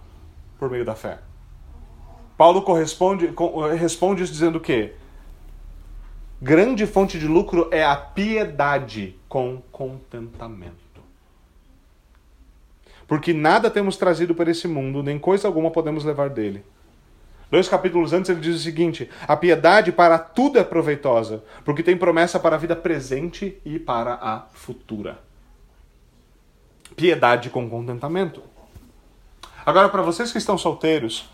por 0.57 0.69
meio 0.69 0.83
da 0.83 0.95
fé. 0.95 1.19
Paulo 2.37 2.61
corresponde, 2.63 3.31
responde 3.77 4.23
isso 4.23 4.33
dizendo 4.33 4.59
que 4.59 4.93
grande 6.41 6.85
fonte 6.85 7.17
de 7.17 7.27
lucro 7.27 7.69
é 7.71 7.83
a 7.83 7.95
piedade 7.95 9.17
com 9.29 9.61
contentamento. 9.71 10.84
Porque 13.07 13.33
nada 13.33 13.69
temos 13.69 13.97
trazido 13.97 14.33
para 14.33 14.51
esse 14.51 14.67
mundo, 14.67 15.03
nem 15.03 15.19
coisa 15.19 15.47
alguma 15.47 15.69
podemos 15.69 16.03
levar 16.03 16.29
dele. 16.29 16.63
Dois 17.51 17.69
capítulos 17.69 18.11
antes 18.11 18.29
ele 18.29 18.39
diz 18.39 18.55
o 18.55 18.59
seguinte: 18.59 19.09
a 19.27 19.37
piedade 19.37 19.91
para 19.91 20.17
tudo 20.17 20.57
é 20.57 20.63
proveitosa, 20.63 21.43
porque 21.63 21.83
tem 21.83 21.95
promessa 21.95 22.39
para 22.39 22.55
a 22.55 22.59
vida 22.59 22.75
presente 22.75 23.57
e 23.63 23.77
para 23.77 24.15
a 24.15 24.45
futura. 24.53 25.19
Piedade 26.95 27.49
com 27.49 27.69
contentamento. 27.69 28.41
Agora, 29.65 29.89
para 29.89 30.01
vocês 30.01 30.31
que 30.31 30.37
estão 30.37 30.57
solteiros, 30.57 31.29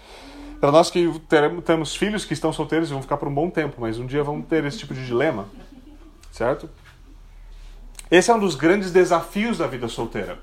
para 0.60 0.72
nós 0.72 0.90
que 0.90 1.12
teremos, 1.28 1.64
temos 1.64 1.96
filhos 1.96 2.26
que 2.26 2.34
estão 2.34 2.52
solteiros 2.52 2.90
e 2.90 2.94
vão 2.94 3.02
ficar 3.02 3.18
por 3.18 3.28
um 3.28 3.34
bom 3.34 3.50
tempo, 3.50 3.78
mas 3.80 3.98
um 3.98 4.06
dia 4.06 4.24
vamos 4.24 4.48
ter 4.48 4.64
esse 4.66 4.80
tipo 4.80 4.94
de 4.94 5.06
dilema, 5.06 5.48
certo? 6.32 6.70
Esse 8.10 8.30
é 8.30 8.34
um 8.34 8.40
dos 8.40 8.56
grandes 8.56 8.92
desafios 8.92 9.58
da 9.58 9.68
vida 9.68 9.88
solteira. 9.88 10.40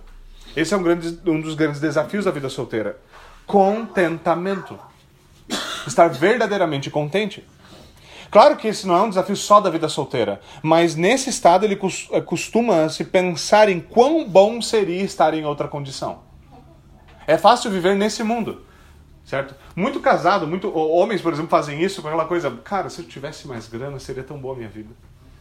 Esse 0.57 0.75
é 0.75 0.77
um, 0.77 0.83
grande, 0.83 1.19
um 1.27 1.41
dos 1.41 1.55
grandes 1.55 1.81
desafios 1.81 2.25
da 2.25 2.31
vida 2.31 2.49
solteira. 2.49 2.99
Contentamento. 3.47 4.79
Estar 5.87 6.09
verdadeiramente 6.09 6.91
contente. 6.91 7.45
Claro 8.31 8.57
que 8.57 8.69
esse 8.69 8.87
não 8.87 8.97
é 8.97 9.03
um 9.03 9.09
desafio 9.09 9.37
só 9.37 9.59
da 9.61 9.71
vida 9.71 9.89
solteira, 9.89 10.41
mas 10.63 10.95
nesse 10.95 11.31
estado 11.31 11.65
ele 11.65 11.79
eh, 12.13 12.21
costuma 12.21 12.89
se 12.91 13.05
pensar 13.05 13.71
em 13.71 13.81
quão 13.81 14.29
bom 14.29 14.61
seria 14.61 15.03
estar 15.03 15.33
em 15.33 15.47
outra 15.47 15.67
condição. 15.67 16.21
É 17.27 17.39
fácil 17.39 17.71
viver 17.71 17.97
nesse 17.97 18.23
mundo, 18.23 18.63
certo? 19.25 19.55
Muito 19.75 20.01
casado, 20.01 20.47
muito 20.47 20.71
homens, 20.77 21.23
por 21.23 21.33
exemplo, 21.33 21.51
fazem 21.51 21.83
isso 21.83 22.03
com 22.03 22.09
aquela 22.09 22.27
coisa, 22.27 22.51
cara, 22.51 22.91
se 22.91 23.01
eu 23.01 23.07
tivesse 23.07 23.49
mais 23.49 23.67
grana, 23.67 23.99
seria 23.99 24.23
tão 24.23 24.39
boa 24.39 24.55
a 24.55 24.57
minha 24.59 24.69
vida. 24.69 24.91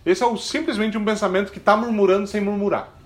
Esse 0.05 0.23
é 0.23 0.25
o, 0.25 0.37
simplesmente 0.37 0.97
um 0.97 1.03
pensamento 1.03 1.51
que 1.51 1.57
está 1.57 1.75
murmurando 1.75 2.25
sem 2.25 2.39
murmurar. 2.39 2.96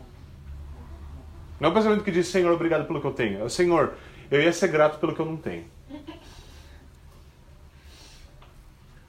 Não 1.61 1.67
é 1.67 1.71
um 1.71 1.75
pensamento 1.75 2.03
que 2.03 2.09
diz, 2.09 2.27
Senhor, 2.27 2.51
obrigado 2.51 2.87
pelo 2.87 2.99
que 2.99 3.05
eu 3.05 3.13
tenho. 3.13 3.45
É, 3.45 3.47
Senhor, 3.47 3.93
eu 4.31 4.41
ia 4.41 4.51
ser 4.51 4.67
grato 4.69 4.97
pelo 4.97 5.13
que 5.13 5.21
eu 5.21 5.27
não 5.27 5.37
tenho. 5.37 5.63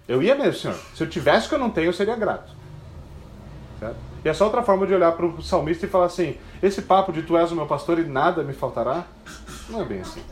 Eu 0.07 0.23
ia 0.23 0.35
mesmo, 0.35 0.61
Senhor. 0.61 0.77
Se 0.95 1.03
eu 1.03 1.09
tivesse 1.09 1.47
o 1.47 1.49
que 1.49 1.55
eu 1.55 1.59
não 1.59 1.71
tenho, 1.71 1.87
eu 1.87 1.95
seria 1.95 2.15
grato. 2.15 2.53
Certo? 3.81 3.97
E 4.23 4.29
essa 4.29 4.45
outra 4.45 4.63
forma 4.63 4.87
de 4.87 4.93
olhar 4.93 5.13
para 5.13 5.25
o 5.25 5.41
salmista 5.41 5.87
e 5.87 5.89
falar 5.89 6.05
assim: 6.05 6.37
esse 6.63 6.83
papo 6.83 7.11
de 7.11 7.23
tu 7.23 7.39
és 7.39 7.51
o 7.51 7.57
meu 7.57 7.65
pastor 7.65 7.99
e 7.99 8.05
nada 8.05 8.43
me 8.43 8.53
faltará, 8.53 9.07
não 9.71 9.81
é 9.81 9.85
bem 9.87 10.03
assim. 10.03 10.23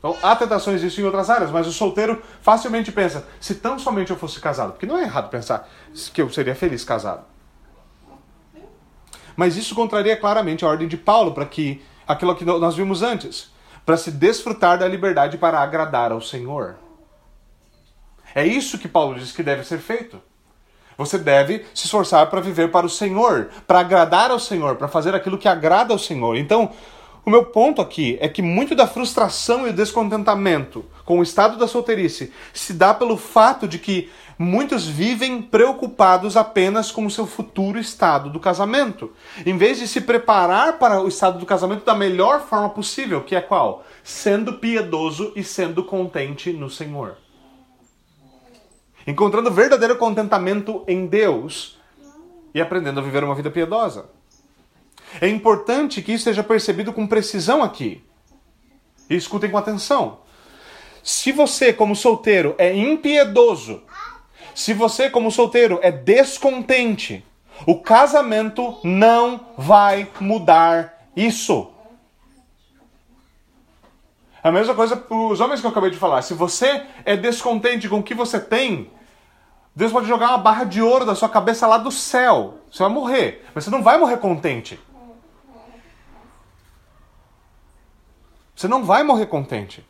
Então, 0.00 0.16
há 0.24 0.34
tentações 0.34 0.80
disso 0.80 1.00
em 1.00 1.04
outras 1.04 1.30
áreas, 1.30 1.52
mas 1.52 1.68
o 1.68 1.72
solteiro 1.72 2.20
facilmente 2.42 2.90
pensa: 2.90 3.24
se 3.40 3.54
tão 3.54 3.78
somente 3.78 4.10
eu 4.10 4.16
fosse 4.16 4.40
casado, 4.40 4.72
porque 4.72 4.86
não 4.86 4.98
é 4.98 5.02
errado 5.02 5.30
pensar 5.30 5.68
que 6.12 6.20
eu 6.20 6.28
seria 6.30 6.56
feliz 6.56 6.82
casado. 6.82 7.35
Mas 9.36 9.56
isso 9.56 9.74
contraria 9.74 10.16
claramente 10.16 10.64
a 10.64 10.68
ordem 10.68 10.88
de 10.88 10.96
Paulo 10.96 11.32
para 11.32 11.44
que 11.44 11.82
aquilo 12.08 12.34
que 12.34 12.44
nós 12.44 12.74
vimos 12.74 13.02
antes, 13.02 13.50
para 13.84 13.96
se 13.96 14.10
desfrutar 14.10 14.78
da 14.78 14.88
liberdade 14.88 15.36
para 15.36 15.60
agradar 15.60 16.10
ao 16.10 16.20
Senhor. 16.20 16.76
É 18.34 18.46
isso 18.46 18.78
que 18.78 18.88
Paulo 18.88 19.18
diz 19.18 19.32
que 19.32 19.42
deve 19.42 19.64
ser 19.64 19.78
feito. 19.78 20.20
Você 20.98 21.18
deve 21.18 21.64
se 21.74 21.84
esforçar 21.84 22.28
para 22.28 22.40
viver 22.40 22.70
para 22.70 22.86
o 22.86 22.90
Senhor, 22.90 23.50
para 23.66 23.80
agradar 23.80 24.30
ao 24.30 24.40
Senhor, 24.40 24.76
para 24.76 24.88
fazer 24.88 25.14
aquilo 25.14 25.38
que 25.38 25.48
agrada 25.48 25.92
ao 25.92 25.98
Senhor. 25.98 26.36
Então, 26.36 26.72
o 27.24 27.30
meu 27.30 27.44
ponto 27.44 27.82
aqui 27.82 28.16
é 28.20 28.28
que 28.28 28.40
muito 28.40 28.74
da 28.74 28.86
frustração 28.86 29.66
e 29.66 29.72
descontentamento 29.72 30.84
com 31.04 31.18
o 31.18 31.22
estado 31.22 31.58
da 31.58 31.66
solteirice 31.66 32.32
se 32.54 32.72
dá 32.72 32.94
pelo 32.94 33.16
fato 33.16 33.68
de 33.68 33.78
que 33.78 34.10
muitos 34.38 34.86
vivem 34.86 35.40
preocupados 35.40 36.36
apenas 36.36 36.90
com 36.90 37.06
o 37.06 37.10
seu 37.10 37.26
futuro 37.26 37.78
estado 37.78 38.30
do 38.30 38.40
casamento, 38.40 39.12
em 39.44 39.56
vez 39.56 39.78
de 39.78 39.88
se 39.88 40.00
preparar 40.00 40.78
para 40.78 41.00
o 41.00 41.08
estado 41.08 41.38
do 41.38 41.46
casamento 41.46 41.84
da 41.84 41.94
melhor 41.94 42.42
forma 42.42 42.68
possível, 42.70 43.22
que 43.22 43.34
é 43.34 43.40
qual? 43.40 43.84
Sendo 44.02 44.54
piedoso 44.54 45.32
e 45.34 45.42
sendo 45.42 45.84
contente 45.84 46.52
no 46.52 46.68
Senhor 46.68 47.16
encontrando 49.06 49.50
verdadeiro 49.50 49.96
contentamento 49.96 50.82
em 50.88 51.06
Deus 51.06 51.78
e 52.52 52.60
aprendendo 52.60 52.98
a 52.98 53.02
viver 53.02 53.22
uma 53.22 53.34
vida 53.34 53.50
piedosa. 53.50 54.06
É 55.20 55.28
importante 55.28 56.02
que 56.02 56.12
isso 56.12 56.24
seja 56.24 56.42
percebido 56.42 56.92
com 56.92 57.06
precisão 57.06 57.62
aqui. 57.62 58.02
E 59.08 59.14
escutem 59.14 59.50
com 59.50 59.56
atenção. 59.56 60.18
Se 61.02 61.30
você, 61.30 61.72
como 61.72 61.94
solteiro, 61.94 62.56
é 62.58 62.74
impiedoso, 62.74 63.82
se 64.56 64.72
você, 64.72 65.10
como 65.10 65.30
solteiro, 65.30 65.78
é 65.82 65.92
descontente, 65.92 67.22
o 67.66 67.78
casamento 67.78 68.80
não 68.82 69.48
vai 69.58 70.10
mudar 70.18 71.10
isso. 71.14 71.70
A 74.42 74.50
mesma 74.50 74.74
coisa 74.74 74.96
para 74.96 75.14
os 75.14 75.40
homens 75.40 75.60
que 75.60 75.66
eu 75.66 75.70
acabei 75.70 75.90
de 75.90 75.98
falar. 75.98 76.22
Se 76.22 76.32
você 76.32 76.86
é 77.04 77.14
descontente 77.18 77.86
com 77.86 77.98
o 77.98 78.02
que 78.02 78.14
você 78.14 78.40
tem, 78.40 78.90
Deus 79.74 79.92
pode 79.92 80.08
jogar 80.08 80.30
uma 80.30 80.38
barra 80.38 80.64
de 80.64 80.80
ouro 80.80 81.04
da 81.04 81.14
sua 81.14 81.28
cabeça 81.28 81.66
lá 81.66 81.76
do 81.76 81.90
céu. 81.90 82.54
Você 82.72 82.82
vai 82.82 82.90
morrer, 82.90 83.44
mas 83.54 83.62
você 83.62 83.70
não 83.70 83.82
vai 83.82 83.98
morrer 83.98 84.16
contente. 84.16 84.80
Você 88.54 88.66
não 88.66 88.82
vai 88.82 89.02
morrer 89.02 89.26
contente. 89.26 89.84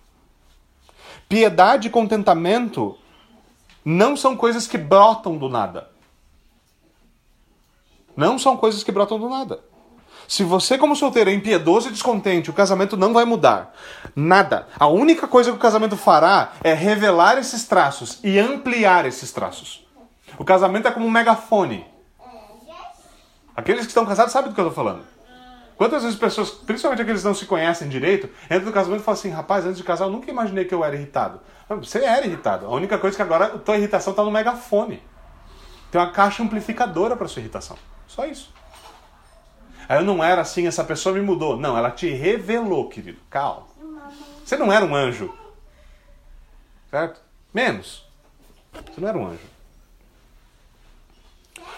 Piedade 1.29 1.87
e 1.87 1.91
contentamento 1.91 2.99
não 3.89 4.17
são 4.17 4.37
coisas 4.37 4.67
que 4.67 4.77
brotam 4.77 5.39
do 5.39 5.49
nada. 5.49 5.89
Não 8.17 8.37
são 8.37 8.57
coisas 8.57 8.83
que 8.83 8.91
brotam 8.91 9.17
do 9.17 9.29
nada. 9.29 9.61
Se 10.27 10.43
você, 10.43 10.77
como 10.77 10.97
solteiro, 10.97 11.31
é 11.31 11.33
impiedoso 11.33 11.89
e 11.89 11.93
descontente, 11.93 12.51
o 12.51 12.53
casamento 12.53 12.97
não 12.97 13.13
vai 13.13 13.25
mudar. 13.25 13.73
Nada. 14.17 14.67
A 14.77 14.89
única 14.89 15.29
coisa 15.29 15.53
que 15.53 15.57
o 15.57 15.61
casamento 15.61 15.97
fará 15.97 16.55
é 16.65 16.75
revelar 16.75 17.39
esses 17.39 17.65
traços 17.65 18.19
e 18.25 18.41
ampliar 18.41 19.07
esses 19.07 19.31
traços. 19.31 19.87
O 20.37 20.45
casamento 20.45 20.89
é 20.89 20.91
como 20.91 21.07
um 21.07 21.11
megafone. 21.11 21.87
Aqueles 23.55 23.83
que 23.83 23.91
estão 23.91 24.05
casados 24.05 24.33
sabem 24.33 24.51
do 24.51 24.55
que 24.57 24.61
eu 24.61 24.67
estou 24.67 24.85
falando. 24.85 25.05
Quantas 25.77 26.03
vezes 26.03 26.19
pessoas, 26.19 26.51
principalmente 26.51 27.03
aqueles 27.03 27.21
que 27.21 27.27
não 27.27 27.35
se 27.35 27.45
conhecem 27.45 27.89
direito, 27.89 28.31
entram 28.47 28.67
no 28.67 28.73
casamento 28.73 29.03
e 29.03 29.05
falam 29.05 29.19
assim: 29.19 29.29
rapaz, 29.29 29.65
antes 29.67 29.77
de 29.77 29.85
casar 29.85 30.07
eu 30.07 30.11
nunca 30.11 30.31
imaginei 30.31 30.65
que 30.65 30.75
eu 30.75 30.83
era 30.83 30.97
irritado. 30.97 31.41
Você 31.69 32.03
era 32.03 32.27
irritado. 32.27 32.67
A 32.67 32.71
única 32.71 32.97
coisa 32.97 33.15
é 33.15 33.19
que 33.19 33.23
agora 33.23 33.47
a 33.47 33.59
tua 33.59 33.77
irritação 33.77 34.13
está 34.13 34.25
no 34.25 34.31
megafone. 34.31 35.03
Tem 35.91 36.01
uma 36.01 36.11
caixa 36.11 36.43
amplificadora 36.43 37.15
para 37.15 37.29
sua 37.29 37.41
irritação. 37.41 37.77
Só 38.07 38.25
isso. 38.25 38.53
Aí 39.89 39.99
eu 39.99 40.05
não 40.05 40.25
era 40.25 40.41
assim, 40.41 40.67
essa 40.67 40.83
pessoa 40.83 41.15
me 41.15 41.21
mudou. 41.21 41.57
Não, 41.57 41.77
ela 41.77 41.91
te 41.91 42.09
revelou, 42.09 42.89
querido. 42.89 43.19
Calma. 43.29 43.67
Você 44.45 44.57
não 44.57 44.73
era 44.73 44.85
um 44.85 44.95
anjo. 44.95 45.33
Certo? 46.91 47.21
Menos. 47.53 48.07
Você 48.73 49.01
não 49.01 49.09
era 49.09 49.19
um 49.19 49.27
anjo. 49.27 49.57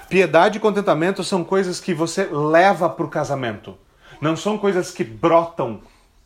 Piedade 0.09 0.57
e 0.59 0.61
contentamento 0.61 1.23
são 1.23 1.45
coisas 1.45 1.81
que 1.81 1.93
você 1.93 2.25
leva 2.25 2.89
para 2.89 3.05
o 3.05 3.09
casamento. 3.09 3.77
Não 4.21 4.37
são 4.37 4.59
coisas 4.59 4.91
que 4.91 5.05
brotam 5.05 5.81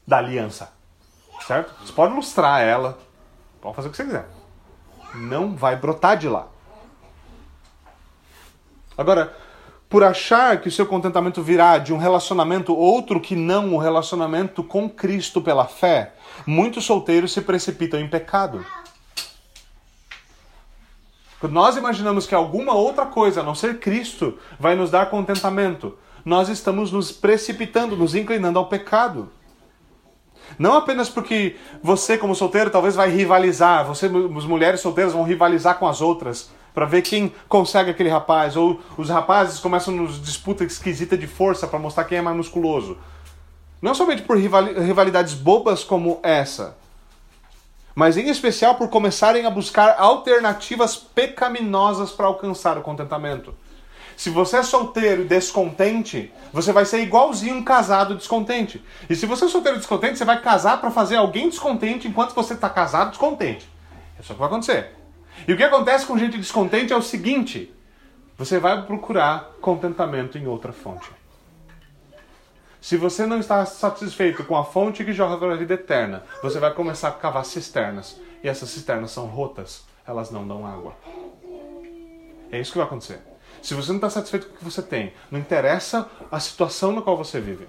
da 0.07 0.19
aliança. 0.19 0.73
Certo? 1.47 1.75
Você 1.85 1.93
pode 1.93 2.13
ilustrar 2.13 2.61
ela. 2.61 2.99
Pode 3.61 3.77
fazer 3.77 3.89
o 3.89 3.91
que 3.91 3.97
você 3.97 4.05
quiser. 4.05 4.29
Não 5.15 5.55
vai 5.55 5.77
brotar 5.77 6.17
de 6.17 6.29
lá. 6.29 6.47
Agora, 8.97 9.37
por 9.89 10.03
achar 10.03 10.61
que 10.61 10.69
o 10.69 10.73
seu 10.73 10.87
contentamento 10.87 11.43
virá 11.43 11.77
de 11.77 11.93
um 11.93 11.99
relacionamento 11.99 12.75
outro 12.75 13.21
que 13.21 13.37
não 13.37 13.75
o 13.75 13.79
relacionamento 13.79 14.65
com 14.65 14.89
Cristo 14.89 15.43
pela 15.43 15.67
fé, 15.67 16.15
muitos 16.47 16.85
solteiros 16.85 17.33
se 17.33 17.43
precipitam 17.43 18.01
em 18.01 18.09
pecado. 18.09 18.65
Quando 21.39 21.53
nós 21.53 21.77
imaginamos 21.77 22.27
que 22.27 22.35
alguma 22.35 22.73
outra 22.73 23.05
coisa, 23.05 23.41
a 23.41 23.43
não 23.45 23.55
ser 23.55 23.81
Cristo, 23.81 24.39
vai 24.59 24.77
nos 24.77 24.91
dar 24.91 25.11
contentamento, 25.11 25.99
nós 26.25 26.49
estamos 26.49 26.93
nos 26.93 27.11
precipitando, 27.11 27.97
nos 27.97 28.15
inclinando 28.15 28.59
ao 28.59 28.67
pecado. 28.67 29.31
Não 30.59 30.75
apenas 30.75 31.09
porque 31.09 31.57
você, 31.83 32.19
como 32.19 32.35
solteiro, 32.35 32.71
talvez 32.71 32.95
vai 32.95 33.11
rivalizar, 33.11 33.87
você, 33.87 34.07
as 34.07 34.45
mulheres 34.45 34.81
solteiras 34.81 35.13
vão 35.13 35.23
rivalizar 35.23 35.79
com 35.79 35.87
as 35.87 36.01
outras 36.01 36.51
para 36.75 36.87
ver 36.87 37.03
quem 37.03 37.33
consegue 37.49 37.91
aquele 37.91 38.09
rapaz, 38.09 38.57
ou 38.57 38.81
os 38.97 39.09
rapazes 39.09 39.61
começam 39.61 39.95
nos 39.95 40.23
disputa 40.23 40.65
esquisita 40.65 41.17
de 41.17 41.27
força 41.27 41.67
para 41.67 41.79
mostrar 41.79 42.05
quem 42.05 42.19
é 42.19 42.23
mais 42.23 42.37
musculoso. 42.37 42.97
Não 43.81 43.95
somente 43.95 44.23
por 44.23 44.37
rivalidades 44.39 45.35
bobas 45.35 45.85
como 45.85 46.21
essa, 46.23 46.77
mas 47.95 48.17
em 48.17 48.29
especial 48.29 48.77
por 48.77 48.89
começarem 48.89 49.45
a 49.45 49.51
buscar 49.51 49.97
alternativas 49.99 50.97
pecaminosas 50.97 52.11
para 52.11 52.27
alcançar 52.27 52.79
o 52.79 52.83
contentamento. 52.83 53.55
Se 54.23 54.31
você 54.31 54.59
é 54.59 54.63
solteiro 54.63 55.23
e 55.23 55.25
descontente, 55.25 56.33
você 56.53 56.73
vai 56.73 56.85
ser 56.85 57.03
igualzinho 57.03 57.57
um 57.57 57.65
casado 57.65 58.15
descontente. 58.15 58.81
E 59.11 59.17
se 59.17 59.27
você 59.27 59.47
é 59.47 59.49
solteiro 59.49 59.79
descontente, 59.79 60.17
você 60.17 60.25
vai 60.25 60.41
casar 60.41 60.81
para 60.81 60.93
fazer 60.93 61.17
alguém 61.17 61.49
descontente 61.49 62.07
enquanto 62.07 62.33
você 62.33 62.55
está 62.55 62.71
casado 62.71 63.09
descontente. 63.09 63.69
É 64.17 64.23
só 64.23 64.33
o 64.33 64.37
que 64.37 64.39
vai 64.39 64.47
acontecer. 64.47 64.95
E 65.49 65.53
o 65.53 65.57
que 65.57 65.65
acontece 65.65 66.07
com 66.07 66.17
gente 66.17 66.39
descontente 66.39 66.93
é 66.93 66.97
o 66.97 67.03
seguinte: 67.03 67.75
você 68.39 68.61
vai 68.61 68.87
procurar 68.87 69.57
contentamento 69.61 70.39
em 70.39 70.47
outra 70.47 70.73
fonte. 70.73 71.11
Se 72.81 72.97
você 72.97 73.27
não 73.27 73.41
está 73.41 73.67
satisfeito 73.67 74.45
com 74.45 74.57
a 74.57 74.65
fonte 74.65 75.05
que 75.05 75.13
joga 75.13 75.37
para 75.37 75.55
a 75.55 75.57
vida 75.57 75.75
eterna, 75.75 76.23
você 76.41 76.61
vai 76.61 76.73
começar 76.73 77.09
a 77.09 77.11
cavar 77.11 77.45
cisternas. 77.45 78.21
E 78.41 78.49
essas 78.49 78.69
cisternas 78.71 79.11
são 79.11 79.27
rotas, 79.27 79.83
elas 80.07 80.31
não 80.31 80.47
dão 80.47 80.65
água. 80.65 80.95
É 82.53 82.61
isso 82.61 82.71
que 82.71 82.79
vai 82.79 82.87
acontecer. 82.87 83.32
Se 83.63 83.75
você 83.75 83.91
não 83.91 83.97
está 83.97 84.11
satisfeito 84.11 84.49
com 84.49 84.55
o 84.55 84.59
que 84.59 84.65
você 84.65 84.83
tem, 84.83 85.13
não 85.31 85.39
interessa 85.39 86.09
a 86.31 86.41
situação 86.41 86.93
na 86.93 87.01
qual 87.01 87.17
você 87.17 87.41
vive. 87.41 87.69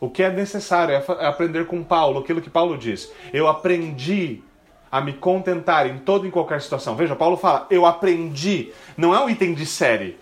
O 0.00 0.08
que 0.08 0.22
é 0.22 0.30
necessário 0.30 0.94
é, 0.94 1.04
é 1.20 1.26
aprender 1.26 1.66
com 1.66 1.82
Paulo, 1.82 2.20
aquilo 2.20 2.40
que 2.40 2.48
Paulo 2.48 2.78
diz. 2.78 3.10
Eu 3.32 3.48
aprendi 3.48 4.42
a 4.92 5.00
me 5.00 5.12
contentar 5.12 5.88
em 5.88 5.98
toda 5.98 6.26
e 6.26 6.30
qualquer 6.30 6.60
situação. 6.62 6.94
Veja, 6.94 7.16
Paulo 7.16 7.36
fala, 7.36 7.66
eu 7.68 7.84
aprendi. 7.84 8.72
Não 8.96 9.12
é 9.12 9.18
um 9.18 9.28
item 9.28 9.52
de 9.52 9.66
série. 9.66 10.16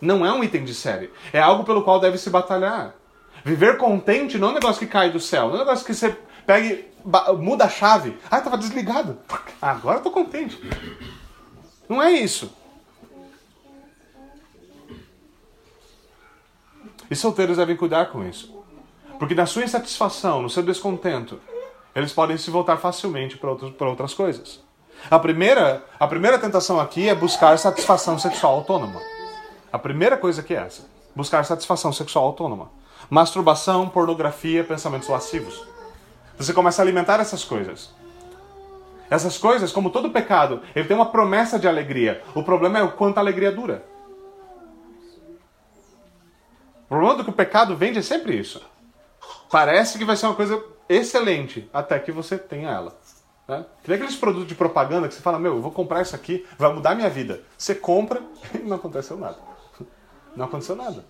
Não 0.00 0.24
é 0.24 0.32
um 0.32 0.44
item 0.44 0.64
de 0.64 0.72
série. 0.72 1.10
É 1.32 1.40
algo 1.40 1.64
pelo 1.64 1.82
qual 1.82 1.98
deve 1.98 2.16
se 2.16 2.30
batalhar. 2.30 2.94
Viver 3.44 3.76
contente 3.76 4.38
não 4.38 4.48
é 4.48 4.50
um 4.52 4.54
negócio 4.54 4.78
que 4.78 4.86
cai 4.86 5.10
do 5.10 5.18
céu. 5.18 5.48
Não 5.48 5.54
é 5.54 5.56
um 5.56 5.58
negócio 5.60 5.84
que 5.84 5.92
você 5.92 6.16
pega 6.46 6.84
muda 7.38 7.64
a 7.64 7.68
chave. 7.68 8.16
Ah, 8.30 8.38
estava 8.38 8.56
desligado. 8.56 9.18
Agora 9.60 9.98
tô 10.00 10.10
contente. 10.10 10.60
Não 11.88 12.00
é 12.00 12.12
isso. 12.12 12.59
E 17.10 17.16
solteiros 17.16 17.56
devem 17.56 17.76
cuidar 17.76 18.06
com 18.06 18.24
isso. 18.24 18.56
Porque 19.18 19.34
na 19.34 19.44
sua 19.44 19.64
insatisfação, 19.64 20.40
no 20.40 20.48
seu 20.48 20.62
descontento, 20.62 21.40
eles 21.94 22.12
podem 22.12 22.38
se 22.38 22.50
voltar 22.50 22.76
facilmente 22.76 23.36
para 23.36 23.50
outras, 23.50 24.14
coisas. 24.14 24.60
A 25.10 25.18
primeira, 25.18 25.84
a 25.98 26.06
primeira 26.06 26.38
tentação 26.38 26.78
aqui 26.78 27.08
é 27.08 27.14
buscar 27.14 27.58
satisfação 27.58 28.18
sexual 28.18 28.54
autônoma. 28.54 29.00
A 29.72 29.78
primeira 29.78 30.16
coisa 30.16 30.42
que 30.42 30.54
é 30.54 30.58
essa: 30.58 30.88
buscar 31.14 31.44
satisfação 31.44 31.92
sexual 31.92 32.26
autônoma. 32.26 32.70
Masturbação, 33.08 33.88
pornografia, 33.88 34.62
pensamentos 34.62 35.08
lascivos. 35.08 35.64
Você 36.38 36.52
começa 36.52 36.80
a 36.80 36.84
alimentar 36.84 37.18
essas 37.18 37.44
coisas. 37.44 37.90
Essas 39.10 39.36
coisas, 39.36 39.72
como 39.72 39.90
todo 39.90 40.10
pecado, 40.10 40.62
ele 40.76 40.86
tem 40.86 40.96
uma 40.96 41.06
promessa 41.06 41.58
de 41.58 41.66
alegria. 41.66 42.22
O 42.34 42.44
problema 42.44 42.78
é 42.78 42.82
o 42.82 42.92
quanto 42.92 43.18
a 43.18 43.20
alegria 43.20 43.50
dura. 43.50 43.89
O 46.90 46.94
problema 46.94 47.14
do 47.14 47.22
que 47.22 47.30
o 47.30 47.32
pecado 47.32 47.76
vende 47.76 48.00
é 48.00 48.02
sempre 48.02 48.36
isso. 48.36 48.60
Parece 49.48 49.96
que 49.96 50.04
vai 50.04 50.16
ser 50.16 50.26
uma 50.26 50.34
coisa 50.34 50.60
excelente 50.88 51.70
até 51.72 51.96
que 52.00 52.10
você 52.10 52.36
tenha 52.36 52.68
ela. 52.68 52.98
Né? 53.46 53.64
Tem 53.84 53.94
aqueles 53.94 54.16
produtos 54.16 54.48
de 54.48 54.56
propaganda 54.56 55.06
que 55.06 55.14
você 55.14 55.20
fala, 55.20 55.38
meu, 55.38 55.54
eu 55.54 55.62
vou 55.62 55.70
comprar 55.70 56.02
isso 56.02 56.16
aqui, 56.16 56.44
vai 56.58 56.72
mudar 56.74 56.96
minha 56.96 57.08
vida. 57.08 57.42
Você 57.56 57.76
compra 57.76 58.20
e 58.52 58.58
não 58.58 58.74
aconteceu 58.74 59.16
nada. 59.16 59.38
Não 60.34 60.46
aconteceu 60.46 60.74
nada. 60.74 61.04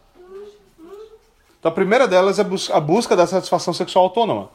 Então 1.59 1.73
a 1.73 1.75
primeira 1.75 2.07
delas 2.07 2.39
é 2.39 2.43
a 2.75 2.81
busca 2.81 3.17
da 3.17 3.27
satisfação 3.27 3.73
sexual 3.73 4.05
autônoma. 4.05 4.51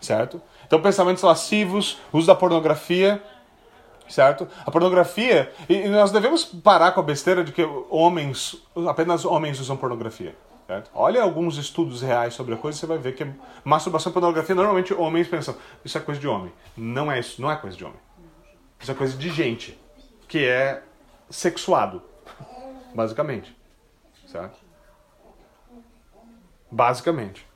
Certo? 0.00 0.40
Então 0.66 0.80
pensamentos 0.80 1.22
lascivos, 1.22 1.98
uso 2.10 2.26
da 2.26 2.34
pornografia, 2.34 3.22
certo? 4.12 4.46
A 4.64 4.70
pornografia, 4.70 5.52
e 5.68 5.88
nós 5.88 6.12
devemos 6.12 6.44
parar 6.44 6.92
com 6.92 7.00
a 7.00 7.02
besteira 7.02 7.42
de 7.42 7.50
que 7.50 7.62
homens, 7.90 8.62
apenas 8.88 9.24
homens 9.24 9.58
usam 9.58 9.76
pornografia. 9.76 10.36
Certo? 10.66 10.90
Olha 10.94 11.22
alguns 11.22 11.56
estudos 11.56 12.02
reais 12.02 12.34
sobre 12.34 12.54
a 12.54 12.56
coisa, 12.56 12.78
você 12.78 12.86
vai 12.86 12.98
ver 12.98 13.14
que 13.14 13.26
masturbação 13.64 14.10
e 14.10 14.12
pornografia, 14.12 14.54
normalmente 14.54 14.94
homens 14.94 15.26
pensam, 15.26 15.56
isso 15.84 15.98
é 15.98 16.00
coisa 16.00 16.20
de 16.20 16.28
homem. 16.28 16.52
Não 16.76 17.10
é 17.10 17.18
isso, 17.18 17.42
não 17.42 17.50
é 17.50 17.56
coisa 17.56 17.76
de 17.76 17.84
homem. 17.84 17.98
Isso 18.78 18.90
é 18.90 18.94
coisa 18.94 19.16
de 19.16 19.28
gente 19.30 19.78
que 20.28 20.44
é 20.46 20.82
sexuado, 21.28 22.02
basicamente. 22.94 23.56
Certo? 24.26 24.58
Basicamente. 26.70 27.46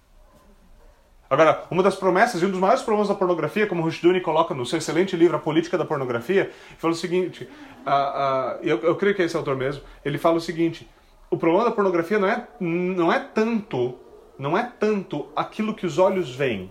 Agora, 1.28 1.64
uma 1.70 1.82
das 1.82 1.96
promessas 1.96 2.40
e 2.40 2.46
um 2.46 2.50
dos 2.50 2.60
maiores 2.60 2.82
problemas 2.82 3.08
da 3.08 3.14
pornografia, 3.14 3.66
como 3.66 3.82
Rushduni 3.82 4.20
coloca 4.20 4.54
no 4.54 4.64
seu 4.64 4.78
excelente 4.78 5.16
livro 5.16 5.36
A 5.36 5.40
Política 5.40 5.76
da 5.76 5.84
Pornografia, 5.84 6.52
fala 6.78 6.92
o 6.92 6.96
seguinte, 6.96 7.48
uh, 7.84 7.90
uh, 7.90 8.58
eu, 8.62 8.78
eu 8.78 8.94
creio 8.94 9.14
que 9.14 9.22
é 9.22 9.24
esse 9.24 9.36
autor 9.36 9.56
mesmo, 9.56 9.82
ele 10.04 10.18
fala 10.18 10.36
o 10.36 10.40
seguinte, 10.40 10.88
o 11.28 11.36
problema 11.36 11.64
da 11.64 11.72
pornografia 11.72 12.18
não 12.18 12.28
é, 12.28 12.46
não 12.60 13.12
é 13.12 13.18
tanto 13.18 13.98
não 14.38 14.56
é 14.56 14.70
tanto 14.78 15.28
aquilo 15.34 15.74
que 15.74 15.86
os 15.86 15.98
olhos 15.98 16.34
veem, 16.34 16.70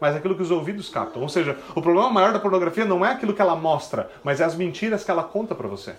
mas 0.00 0.14
aquilo 0.14 0.34
que 0.34 0.42
os 0.42 0.50
ouvidos 0.50 0.88
captam. 0.88 1.22
Ou 1.22 1.28
seja, 1.28 1.58
o 1.74 1.82
problema 1.82 2.10
maior 2.10 2.32
da 2.32 2.38
pornografia 2.38 2.84
não 2.84 3.04
é 3.04 3.12
aquilo 3.12 3.34
que 3.34 3.42
ela 3.42 3.56
mostra, 3.56 4.10
mas 4.22 4.40
é 4.40 4.44
as 4.44 4.54
mentiras 4.54 5.04
que 5.04 5.10
ela 5.10 5.24
conta 5.24 5.54
para 5.54 5.68
você. 5.68 5.94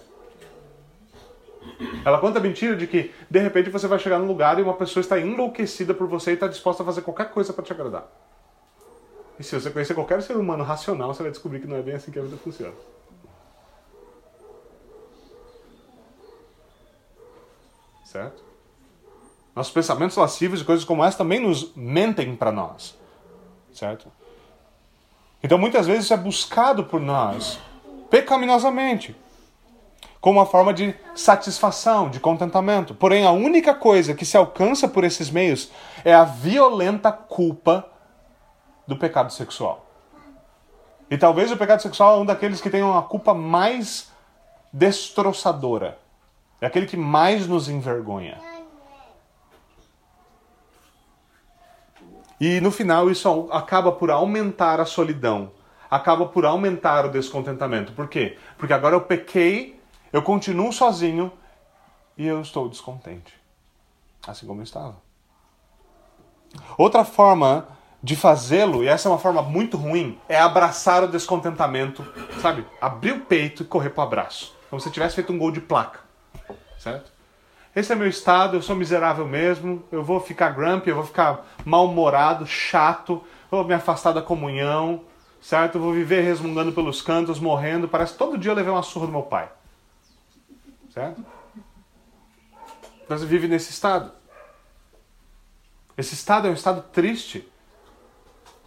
Ela 2.06 2.20
conta 2.20 2.40
a 2.40 2.42
mentira 2.42 2.76
de 2.76 2.88
que, 2.88 3.12
de 3.30 3.40
repente, 3.40 3.70
você 3.70 3.88
vai 3.88 4.00
chegar 4.00 4.20
num 4.20 4.28
lugar 4.28 4.60
e 4.60 4.62
uma 4.62 4.74
pessoa 4.74 5.02
está 5.02 5.20
enlouquecida 5.20 5.94
por 5.94 6.08
você 6.08 6.32
e 6.32 6.34
está 6.34 6.48
disposta 6.48 6.84
a 6.84 6.86
fazer 6.86 7.02
qualquer 7.02 7.32
coisa 7.32 7.54
para 7.54 7.64
te 7.64 7.74
agradar. 7.74 8.08
E 9.40 9.44
se 9.44 9.60
você 9.60 9.72
conhecer 9.72 9.94
qualquer 9.94 10.22
ser 10.22 10.38
humano 10.38 10.64
racional, 10.64 11.14
você 11.14 11.24
vai 11.24 11.32
descobrir 11.32 11.60
que 11.60 11.68
não 11.68 11.78
é 11.78 11.82
bem 11.82 11.96
assim 11.96 12.12
que 12.12 12.20
a 12.20 12.22
vida 12.22 12.38
funciona. 12.38 12.74
Certo? 18.04 18.44
Nossos 19.56 19.74
pensamentos 19.74 20.16
lascivos 20.18 20.62
e 20.62 20.66
coisas 20.66 20.86
como 20.86 21.04
essa 21.04 21.18
também 21.18 21.40
nos 21.40 21.74
mentem 21.76 22.36
para 22.36 22.52
nós. 22.52 22.98
Certo? 23.74 24.12
Então 25.42 25.58
muitas 25.58 25.88
vezes 25.88 26.06
isso 26.06 26.14
é 26.14 26.18
buscado 26.18 26.84
por 26.84 27.00
nós 27.00 27.58
pecaminosamente 28.10 29.16
como 30.22 30.40
uma 30.40 30.46
forma 30.46 30.72
de 30.72 30.94
satisfação, 31.16 32.08
de 32.08 32.20
contentamento. 32.20 32.94
Porém, 32.94 33.26
a 33.26 33.32
única 33.32 33.74
coisa 33.74 34.14
que 34.14 34.24
se 34.24 34.38
alcança 34.38 34.88
por 34.88 35.04
esses 35.04 35.32
meios 35.32 35.72
é 36.06 36.14
a 36.14 36.24
violenta 36.24 37.12
culpa 37.12 37.90
do 38.88 38.96
pecado 38.96 39.34
sexual. 39.34 39.88
E 41.10 41.18
talvez 41.18 41.52
o 41.52 41.58
pecado 41.58 41.82
sexual 41.82 42.20
é 42.20 42.22
um 42.22 42.26
daqueles 42.26 42.62
que 42.62 42.70
tem 42.70 42.84
uma 42.84 43.02
culpa 43.02 43.34
mais 43.34 44.12
destroçadora. 44.72 45.98
É 46.62 46.68
aquele 46.68 46.86
que 46.86 46.96
mais 46.96 47.48
nos 47.48 47.68
envergonha. 47.68 48.38
E 52.40 52.62
no 52.62 52.72
final 52.72 53.10
isso 53.10 53.50
acaba 53.52 53.92
por 53.92 54.12
aumentar 54.12 54.80
a 54.80 54.86
solidão, 54.86 55.52
acaba 55.90 56.28
por 56.28 56.46
aumentar 56.46 57.06
o 57.06 57.10
descontentamento. 57.10 57.92
Por 57.94 58.08
quê? 58.08 58.38
Porque 58.58 58.74
agora 58.74 58.96
eu 58.96 59.02
pequei 59.02 59.81
eu 60.12 60.22
continuo 60.22 60.72
sozinho 60.72 61.32
e 62.18 62.26
eu 62.26 62.41
estou 62.41 62.68
descontente. 62.70 63.34
Assim 64.26 64.45
como 64.45 64.59
eu 64.59 64.64
estava. 64.64 64.95
Outra 66.78 67.03
forma 67.03 67.68
de 68.03 68.16
fazê-lo, 68.16 68.84
e 68.84 68.88
essa 68.88 69.07
é 69.07 69.12
uma 69.12 69.18
forma 69.18 69.41
muito 69.41 69.78
ruim, 69.78 70.20
é 70.28 70.39
abraçar 70.39 71.03
o 71.03 71.07
descontentamento, 71.07 72.05
sabe? 72.41 72.66
Abrir 72.80 73.12
o 73.12 73.22
peito 73.22 73.64
e 73.64 73.66
correr 73.66 73.91
para 73.91 74.03
o 74.03 74.07
abraço. 74.07 74.55
Como 74.70 74.82
se 74.82 74.89
tivesse 74.89 75.16
feito 75.16 75.32
um 75.32 75.38
gol 75.38 75.51
de 75.51 75.62
placa. 75.62 75.99
Certo? 76.80 77.12
Esse 77.76 77.93
é 77.93 77.95
meu 77.95 78.07
estado, 78.07 78.57
eu 78.57 78.62
sou 78.62 78.76
miserável 78.76 79.26
mesmo, 79.26 79.84
eu 79.91 80.03
vou 80.03 80.20
ficar 80.20 80.49
grumpy, 80.49 80.89
eu 80.89 80.95
vou 80.95 81.05
ficar 81.05 81.45
mal-humorado, 81.64 82.45
chato, 82.45 83.24
vou 83.49 83.64
me 83.64 83.74
afastar 83.74 84.12
da 84.12 84.22
comunhão, 84.22 85.03
certo? 85.39 85.76
Eu 85.76 85.82
vou 85.82 85.93
viver 85.93 86.22
resmungando 86.22 86.74
pelos 86.74 87.01
cantos, 87.01 87.39
morrendo, 87.39 87.88
parece 87.88 88.14
que 88.14 88.20
todo 88.20 88.38
dia 88.38 88.51
eu 88.51 88.55
levei 88.55 88.74
uma 88.74 88.84
surra 88.84 89.05
do 89.05 89.12
meu 89.12 89.22
pai. 89.22 89.49
Certo? 90.94 91.26
Você 93.08 93.26
vive 93.26 93.48
nesse 93.48 93.72
estado. 93.72 94.12
Esse 95.98 96.14
estado 96.14 96.48
é 96.48 96.52
um 96.52 96.54
estado 96.54 96.84
triste. 96.92 97.50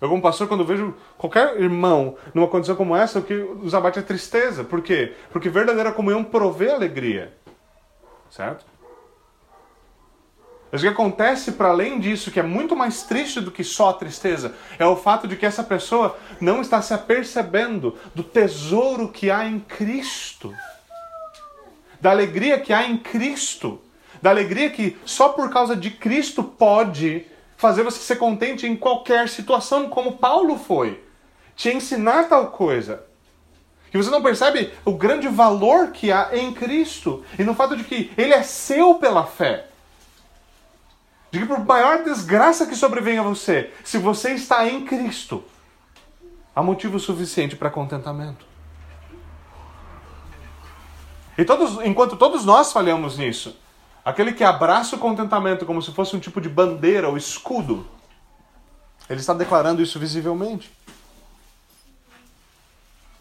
Eu, 0.01 0.09
como 0.09 0.23
pastor, 0.23 0.49
quando 0.49 0.65
vejo 0.65 0.95
qualquer 1.17 1.61
irmão 1.61 2.17
numa 2.35 2.49
condição 2.49 2.77
como 2.77 2.97
essa, 2.97 3.19
o 3.19 3.23
que 3.23 3.35
nos 3.35 3.75
abate 3.75 3.99
é 3.99 4.03
tristeza. 4.03 4.65
Por 4.65 4.83
quê? 4.83 5.15
Porque 5.31 5.49
verdadeira 5.49 5.93
comunhão 5.93 6.23
provê 6.23 6.71
alegria. 6.71 7.37
Certo? 8.31 8.65
Mas 10.71 10.81
o 10.81 10.85
que 10.85 10.91
acontece 10.91 11.53
para 11.53 11.69
além 11.69 12.01
disso, 12.01 12.31
que 12.33 12.41
é 12.41 12.43
muito 12.43 12.75
mais 12.75 13.05
triste 13.05 13.41
do 13.41 13.53
que 13.53 13.63
só 13.63 13.91
a 13.91 13.95
tristeza, 13.95 14.55
é 14.79 14.85
o 14.85 14.97
fato 14.97 15.29
de 15.29 15.37
que 15.37 15.47
essa 15.47 15.63
pessoa 15.63 16.19
não 16.41 16.61
está 16.61 16.83
se 16.83 16.93
apercebendo 16.93 17.97
do 18.15 18.25
tesouro 18.25 19.09
que 19.09 19.31
há 19.31 19.47
em 19.47 19.61
Cristo, 19.61 20.53
da 22.05 22.11
alegria 22.11 22.61
que 22.61 22.71
há 22.71 22.87
em 22.87 22.99
Cristo, 22.99 23.81
da 24.21 24.29
alegria 24.29 24.69
que 24.69 24.95
só 25.07 25.31
por 25.31 25.49
causa 25.49 25.75
de 25.75 25.91
Cristo 25.91 26.45
pode 26.45 27.25
fazer 27.57 27.83
você 27.83 27.99
ser 27.99 28.17
contente 28.17 28.67
em 28.67 28.77
qualquer 28.77 29.27
situação, 29.27 29.89
como 29.89 30.19
Paulo 30.19 30.59
foi, 30.59 31.03
te 31.57 31.71
ensinar 31.71 32.25
tal 32.25 32.49
coisa. 32.49 33.03
Que 33.91 33.97
você 33.97 34.11
não 34.11 34.23
percebe 34.23 34.71
o 34.85 34.93
grande 34.93 35.29
valor 35.29 35.93
que 35.93 36.13
há 36.13 36.29
em 36.37 36.53
Cristo 36.53 37.25
e 37.39 37.43
no 37.43 37.55
fato 37.55 37.75
de 37.75 37.85
que 37.85 38.13
ele 38.19 38.35
é 38.35 38.43
seu 38.43 38.97
pela 38.97 39.25
fé. 39.25 39.69
De 41.31 41.39
que 41.39 41.47
por 41.47 41.65
maior 41.65 42.05
desgraça 42.05 42.67
que 42.67 42.77
sobrevenha 42.77 43.23
a 43.23 43.25
você, 43.25 43.73
se 43.83 43.97
você 43.97 44.33
está 44.35 44.69
em 44.69 44.85
Cristo, 44.85 45.43
há 46.55 46.63
motivo 46.63 47.01
suficiente 47.01 47.57
para 47.57 47.71
contentamento. 47.71 48.54
E 51.37 51.45
todos, 51.45 51.85
enquanto 51.85 52.17
todos 52.17 52.45
nós 52.45 52.73
falhamos 52.73 53.19
nisso, 53.19 53.57
aquele 54.05 54.33
que 54.33 54.45
abraça 54.45 54.97
o 54.97 54.99
contentamento 54.99 55.67
como 55.67 55.83
se 55.83 55.93
fosse 55.93 56.15
um 56.15 56.21
tipo 56.21 56.41
de 56.41 56.49
bandeira 56.49 57.09
ou 57.09 57.17
escudo, 57.17 57.87
ele 59.09 59.21
está 59.21 59.35
declarando 59.35 59.83
isso 59.83 59.99
visivelmente. 59.99 60.73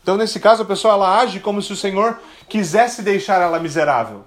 Então, 0.01 0.17
nesse 0.17 0.39
caso, 0.39 0.63
a 0.63 0.65
pessoa 0.65 0.93
ela 0.93 1.19
age 1.19 1.39
como 1.39 1.61
se 1.61 1.71
o 1.71 1.77
Senhor 1.77 2.19
quisesse 2.49 3.01
deixar 3.01 3.41
ela 3.41 3.59
miserável. 3.59 4.25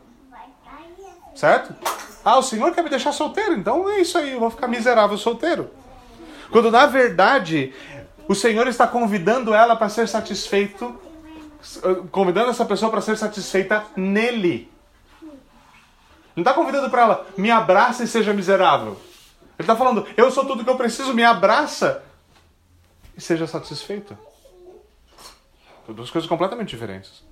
Certo? 1.34 1.74
Ah, 2.24 2.38
o 2.38 2.42
Senhor 2.42 2.74
quer 2.74 2.82
me 2.82 2.90
deixar 2.90 3.12
solteiro, 3.12 3.54
então 3.54 3.88
é 3.88 4.00
isso 4.00 4.16
aí, 4.18 4.32
eu 4.32 4.40
vou 4.40 4.50
ficar 4.50 4.66
miserável 4.66 5.16
solteiro. 5.16 5.70
Quando 6.50 6.70
na 6.70 6.86
verdade 6.86 7.72
o 8.26 8.34
Senhor 8.34 8.66
está 8.66 8.86
convidando 8.86 9.54
ela 9.54 9.76
para 9.76 9.88
ser 9.88 10.08
satisfeito, 10.08 10.98
convidando 12.10 12.50
essa 12.50 12.64
pessoa 12.64 12.90
para 12.90 13.00
ser 13.00 13.16
satisfeita 13.16 13.84
nele. 13.96 14.70
Não 16.34 16.42
está 16.42 16.52
convidando 16.52 16.90
para 16.90 17.02
ela, 17.02 17.26
me 17.36 17.50
abraça 17.50 18.04
e 18.04 18.06
seja 18.06 18.32
miserável. 18.32 19.00
Ele 19.58 19.62
está 19.62 19.74
falando, 19.74 20.06
eu 20.16 20.30
sou 20.30 20.44
tudo 20.44 20.62
que 20.62 20.70
eu 20.70 20.76
preciso, 20.76 21.14
me 21.14 21.24
abraça 21.24 22.04
e 23.16 23.20
seja 23.20 23.46
satisfeito. 23.46 24.16
São 25.86 25.94
duas 25.94 26.10
coisas 26.10 26.28
completamente 26.28 26.68
diferentes. 26.68 27.24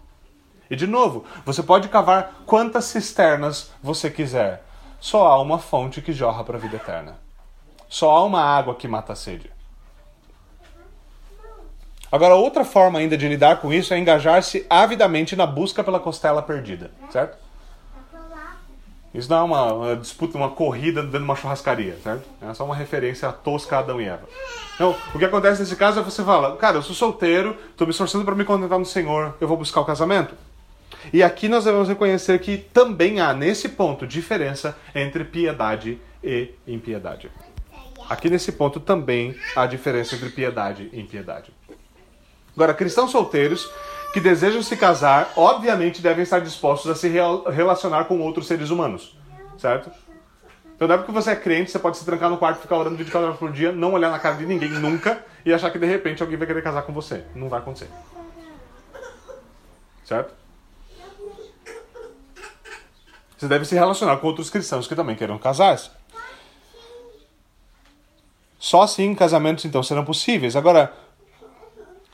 E 0.71 0.77
de 0.77 0.87
novo, 0.87 1.27
você 1.45 1.63
pode 1.63 1.89
cavar 1.89 2.43
quantas 2.47 2.87
cisternas 2.87 3.71
você 3.83 4.11
quiser. 4.11 4.65
Só 4.99 5.27
há 5.27 5.41
uma 5.41 5.59
fonte 5.59 6.01
que 6.01 6.13
jorra 6.13 6.43
para 6.43 6.57
a 6.57 6.61
vida 6.61 6.77
eterna. 6.77 7.19
Só 7.89 8.11
há 8.11 8.25
uma 8.25 8.43
água 8.43 8.75
que 8.75 8.89
mata 8.89 9.13
a 9.13 9.17
sede. 9.17 9.54
Agora, 12.15 12.37
outra 12.37 12.65
forma 12.65 13.01
ainda 13.01 13.17
de 13.17 13.27
lidar 13.27 13.57
com 13.57 13.73
isso 13.73 13.93
é 13.93 13.99
engajar-se 13.99 14.65
avidamente 14.71 15.35
na 15.35 15.45
busca 15.45 15.83
pela 15.83 15.99
costela 15.99 16.41
perdida, 16.41 16.93
certo? 17.11 17.37
Isso 19.13 19.29
não 19.29 19.39
é 19.39 19.43
uma, 19.43 19.73
uma, 19.73 19.97
disputa, 19.97 20.39
uma 20.39 20.51
corrida 20.51 21.03
dentro 21.03 21.19
de 21.19 21.25
uma 21.25 21.35
churrascaria, 21.35 21.99
certo? 22.05 22.23
É 22.41 22.55
só 22.55 22.65
uma 22.65 22.77
referência 22.77 23.29
a 23.29 23.33
tosca 23.33 23.81
Adão 23.81 24.01
e 24.01 24.05
Eva. 24.05 24.29
Então, 24.77 24.95
o 25.13 25.19
que 25.19 25.25
acontece 25.25 25.63
nesse 25.63 25.75
caso 25.75 25.99
é 25.99 26.03
você 26.05 26.23
fala, 26.23 26.57
cara, 26.57 26.77
eu 26.77 26.83
sou 26.83 26.95
solteiro, 26.95 27.57
estou 27.73 27.85
me 27.85 27.91
esforçando 27.91 28.25
para 28.25 28.37
me 28.37 28.45
contentar 28.45 28.79
no 28.79 28.87
Senhor, 28.87 29.35
eu 29.41 29.49
vou 29.49 29.57
buscar 29.57 29.81
o 29.81 29.85
casamento. 29.85 30.37
E 31.13 31.21
aqui 31.21 31.49
nós 31.49 31.65
devemos 31.65 31.89
reconhecer 31.89 32.39
que 32.39 32.59
também 32.59 33.19
há, 33.19 33.35
nesse 33.35 33.71
ponto, 33.71 34.07
diferença 34.07 34.79
entre 34.95 35.25
piedade 35.25 36.01
e 36.23 36.55
impiedade. 36.65 37.29
Aqui 38.09 38.31
nesse 38.31 38.53
ponto 38.53 38.79
também 38.79 39.35
há 39.57 39.67
diferença 39.67 40.15
entre 40.15 40.29
piedade 40.29 40.89
e 40.93 41.01
impiedade. 41.01 41.51
Agora, 42.55 42.73
cristãos 42.73 43.11
solteiros 43.11 43.71
que 44.13 44.21
desejam 44.21 44.63
se 44.63 44.77
casar, 44.77 45.33
obviamente 45.37 46.01
devem 46.01 46.23
estar 46.23 46.41
dispostos 46.41 46.91
a 46.91 46.95
se 46.95 47.09
relacionar 47.09 48.05
com 48.05 48.21
outros 48.21 48.47
seres 48.47 48.71
humanos, 48.71 49.17
certo? 49.59 49.91
Então 50.77 50.89
não 50.89 50.95
é 50.95 50.99
porque 50.99 51.13
você 51.13 51.31
é 51.31 51.37
crente, 51.37 51.71
você 51.71 51.79
pode 51.79 51.97
se 51.97 52.05
trancar 52.05 52.31
no 52.31 52.37
quarto, 52.37 52.61
ficar 52.61 52.77
orando 52.77 52.97
24 52.97 53.27
horas 53.27 53.39
por 53.39 53.51
dia, 53.51 53.73
não 53.73 53.93
olhar 53.93 54.11
na 54.11 54.19
cara 54.19 54.37
de 54.37 54.47
ninguém 54.47 54.71
nunca 54.71 55.25
e 55.45 55.53
achar 55.53 55.71
que 55.71 55.79
de 55.79 55.87
repente 55.87 56.23
alguém 56.23 56.37
vai 56.37 56.47
querer 56.47 56.63
casar 56.63 56.83
com 56.83 56.93
você. 56.93 57.25
Não 57.35 57.49
vai 57.49 57.61
acontecer. 57.61 57.89
Certo? 60.05 60.33
Você 63.37 63.49
deve 63.49 63.65
se 63.65 63.75
relacionar 63.75 64.17
com 64.19 64.27
outros 64.27 64.49
cristãos 64.49 64.87
que 64.87 64.95
também 64.95 65.17
queiram 65.17 65.39
casar-se. 65.39 65.91
Só 68.59 68.83
assim 68.83 69.15
casamentos 69.15 69.65
então 69.65 69.83
serão 69.83 70.05
possíveis. 70.05 70.57
Agora, 70.57 70.93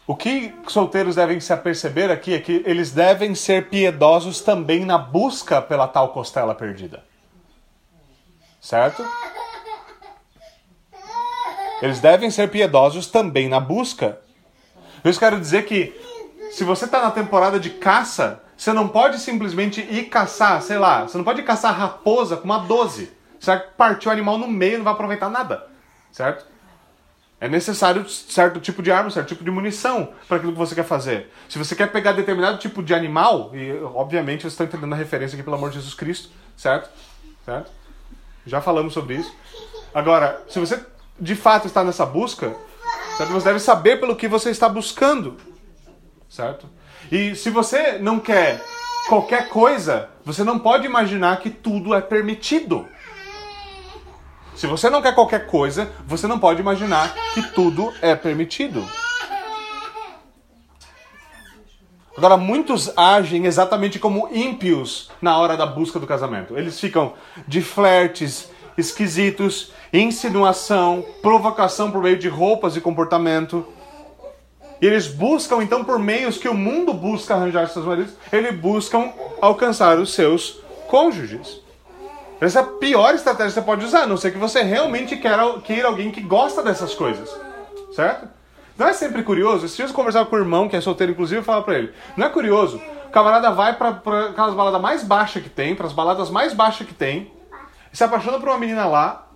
o 0.06 0.16
que 0.16 0.54
solteiros 0.66 1.16
devem 1.16 1.38
se 1.40 1.52
aperceber 1.52 2.10
aqui 2.10 2.34
é 2.34 2.40
que 2.40 2.62
eles 2.66 2.90
devem 2.90 3.34
ser 3.34 3.68
piedosos 3.68 4.40
também 4.40 4.84
na 4.84 4.98
busca 4.98 5.62
pela 5.62 5.86
tal 5.86 6.08
costela 6.08 6.54
perdida. 6.54 7.04
Certo? 8.60 9.04
Eles 11.80 12.00
devem 12.00 12.30
ser 12.30 12.50
piedosos 12.50 13.06
também 13.06 13.48
na 13.48 13.60
busca. 13.60 14.20
Eu 15.02 15.16
quero 15.16 15.40
dizer 15.40 15.64
que 15.64 15.94
se 16.50 16.64
você 16.64 16.84
está 16.84 17.00
na 17.00 17.10
temporada 17.10 17.58
de 17.58 17.70
caça, 17.70 18.42
você 18.56 18.72
não 18.72 18.88
pode 18.88 19.18
simplesmente 19.18 19.80
ir 19.80 20.10
caçar, 20.10 20.60
sei 20.60 20.76
lá, 20.76 21.02
você 21.02 21.16
não 21.16 21.24
pode 21.24 21.42
caçar 21.42 21.74
raposa 21.74 22.36
com 22.36 22.44
uma 22.44 22.58
12. 22.58 23.10
Você 23.38 23.50
vai 23.50 23.60
partir 23.60 24.08
o 24.08 24.10
animal 24.10 24.36
no 24.36 24.46
meio 24.46 24.74
e 24.74 24.76
não 24.76 24.84
vai 24.84 24.92
aproveitar 24.92 25.30
nada. 25.30 25.66
Certo? 26.12 26.49
É 27.40 27.48
necessário 27.48 28.06
certo 28.08 28.60
tipo 28.60 28.82
de 28.82 28.92
arma, 28.92 29.10
certo 29.10 29.28
tipo 29.28 29.42
de 29.42 29.50
munição 29.50 30.12
para 30.28 30.36
aquilo 30.36 30.52
que 30.52 30.58
você 30.58 30.74
quer 30.74 30.84
fazer. 30.84 31.32
Se 31.48 31.56
você 31.56 31.74
quer 31.74 31.90
pegar 31.90 32.12
determinado 32.12 32.58
tipo 32.58 32.82
de 32.82 32.92
animal, 32.92 33.50
e 33.54 33.72
obviamente 33.94 34.42
você 34.42 34.48
está 34.48 34.64
entendendo 34.64 34.92
a 34.92 34.96
referência 34.96 35.36
aqui 35.36 35.42
pelo 35.42 35.56
amor 35.56 35.70
de 35.70 35.76
Jesus 35.76 35.94
Cristo, 35.94 36.28
certo? 36.54 36.90
Certo? 37.46 37.70
Já 38.44 38.60
falamos 38.60 38.92
sobre 38.92 39.14
isso. 39.16 39.34
Agora, 39.94 40.42
se 40.48 40.60
você 40.60 40.84
de 41.18 41.34
fato 41.34 41.66
está 41.66 41.82
nessa 41.82 42.04
busca, 42.04 42.54
certo? 43.16 43.32
você 43.32 43.46
deve 43.46 43.60
saber 43.60 43.98
pelo 43.98 44.16
que 44.16 44.28
você 44.28 44.50
está 44.50 44.68
buscando, 44.68 45.38
certo? 46.28 46.68
E 47.10 47.34
se 47.34 47.48
você 47.48 47.98
não 47.98 48.20
quer 48.20 48.62
qualquer 49.08 49.48
coisa, 49.48 50.10
você 50.24 50.44
não 50.44 50.58
pode 50.58 50.86
imaginar 50.86 51.40
que 51.40 51.50
tudo 51.50 51.94
é 51.94 52.00
permitido. 52.00 52.86
Se 54.60 54.66
você 54.66 54.90
não 54.90 55.00
quer 55.00 55.14
qualquer 55.14 55.46
coisa, 55.46 55.90
você 56.06 56.26
não 56.26 56.38
pode 56.38 56.60
imaginar 56.60 57.14
que 57.32 57.40
tudo 57.54 57.94
é 58.02 58.14
permitido. 58.14 58.86
Agora, 62.14 62.36
muitos 62.36 62.92
agem 62.94 63.46
exatamente 63.46 63.98
como 63.98 64.28
ímpios 64.30 65.10
na 65.22 65.38
hora 65.38 65.56
da 65.56 65.64
busca 65.64 65.98
do 65.98 66.06
casamento. 66.06 66.58
Eles 66.58 66.78
ficam 66.78 67.14
de 67.48 67.62
flertes 67.62 68.50
esquisitos, 68.76 69.72
insinuação, 69.94 71.06
provocação 71.22 71.90
por 71.90 72.02
meio 72.02 72.18
de 72.18 72.28
roupas 72.28 72.76
e 72.76 72.82
comportamento. 72.82 73.66
E 74.78 74.86
eles 74.86 75.06
buscam, 75.06 75.62
então, 75.62 75.82
por 75.82 75.98
meios 75.98 76.36
que 76.36 76.50
o 76.50 76.54
mundo 76.54 76.92
busca 76.92 77.34
arranjar 77.34 77.66
seus 77.70 77.86
maridos, 77.86 78.12
eles 78.30 78.54
buscam 78.60 79.10
alcançar 79.40 79.98
os 79.98 80.12
seus 80.12 80.60
cônjuges. 80.86 81.62
Essa 82.40 82.60
é 82.60 82.62
a 82.62 82.66
pior 82.66 83.14
estratégia 83.14 83.48
que 83.48 83.54
você 83.54 83.62
pode 83.62 83.84
usar, 83.84 84.02
a 84.02 84.06
não 84.06 84.16
ser 84.16 84.30
que 84.30 84.38
você 84.38 84.62
realmente 84.62 85.16
queira, 85.16 85.60
queira 85.60 85.88
alguém 85.88 86.10
que 86.10 86.22
gosta 86.22 86.62
dessas 86.62 86.94
coisas. 86.94 87.30
Certo? 87.94 88.28
Não 88.78 88.88
é 88.88 88.94
sempre 88.94 89.22
curioso? 89.22 89.68
Se 89.68 89.82
eu 89.82 89.92
conversar 89.92 90.24
com 90.24 90.36
o 90.36 90.38
irmão, 90.38 90.66
que 90.66 90.74
é 90.74 90.80
solteiro, 90.80 91.12
inclusive, 91.12 91.40
eu 91.40 91.44
falo 91.44 91.62
pra 91.62 91.74
ele: 91.74 91.92
não 92.16 92.26
é 92.26 92.30
curioso? 92.30 92.80
O 93.06 93.10
camarada 93.10 93.50
vai 93.50 93.76
pra 93.76 94.00
aquelas 94.30 94.54
baladas 94.54 94.80
mais 94.80 95.02
baixas 95.04 95.42
que 95.42 95.50
tem, 95.50 95.74
pras 95.74 95.92
baladas 95.92 96.30
mais 96.30 96.54
baixas 96.54 96.86
que 96.86 96.94
tem, 96.94 97.30
se 97.92 98.02
apaixona 98.02 98.38
por 98.38 98.48
uma 98.48 98.58
menina 98.58 98.86
lá, 98.86 99.26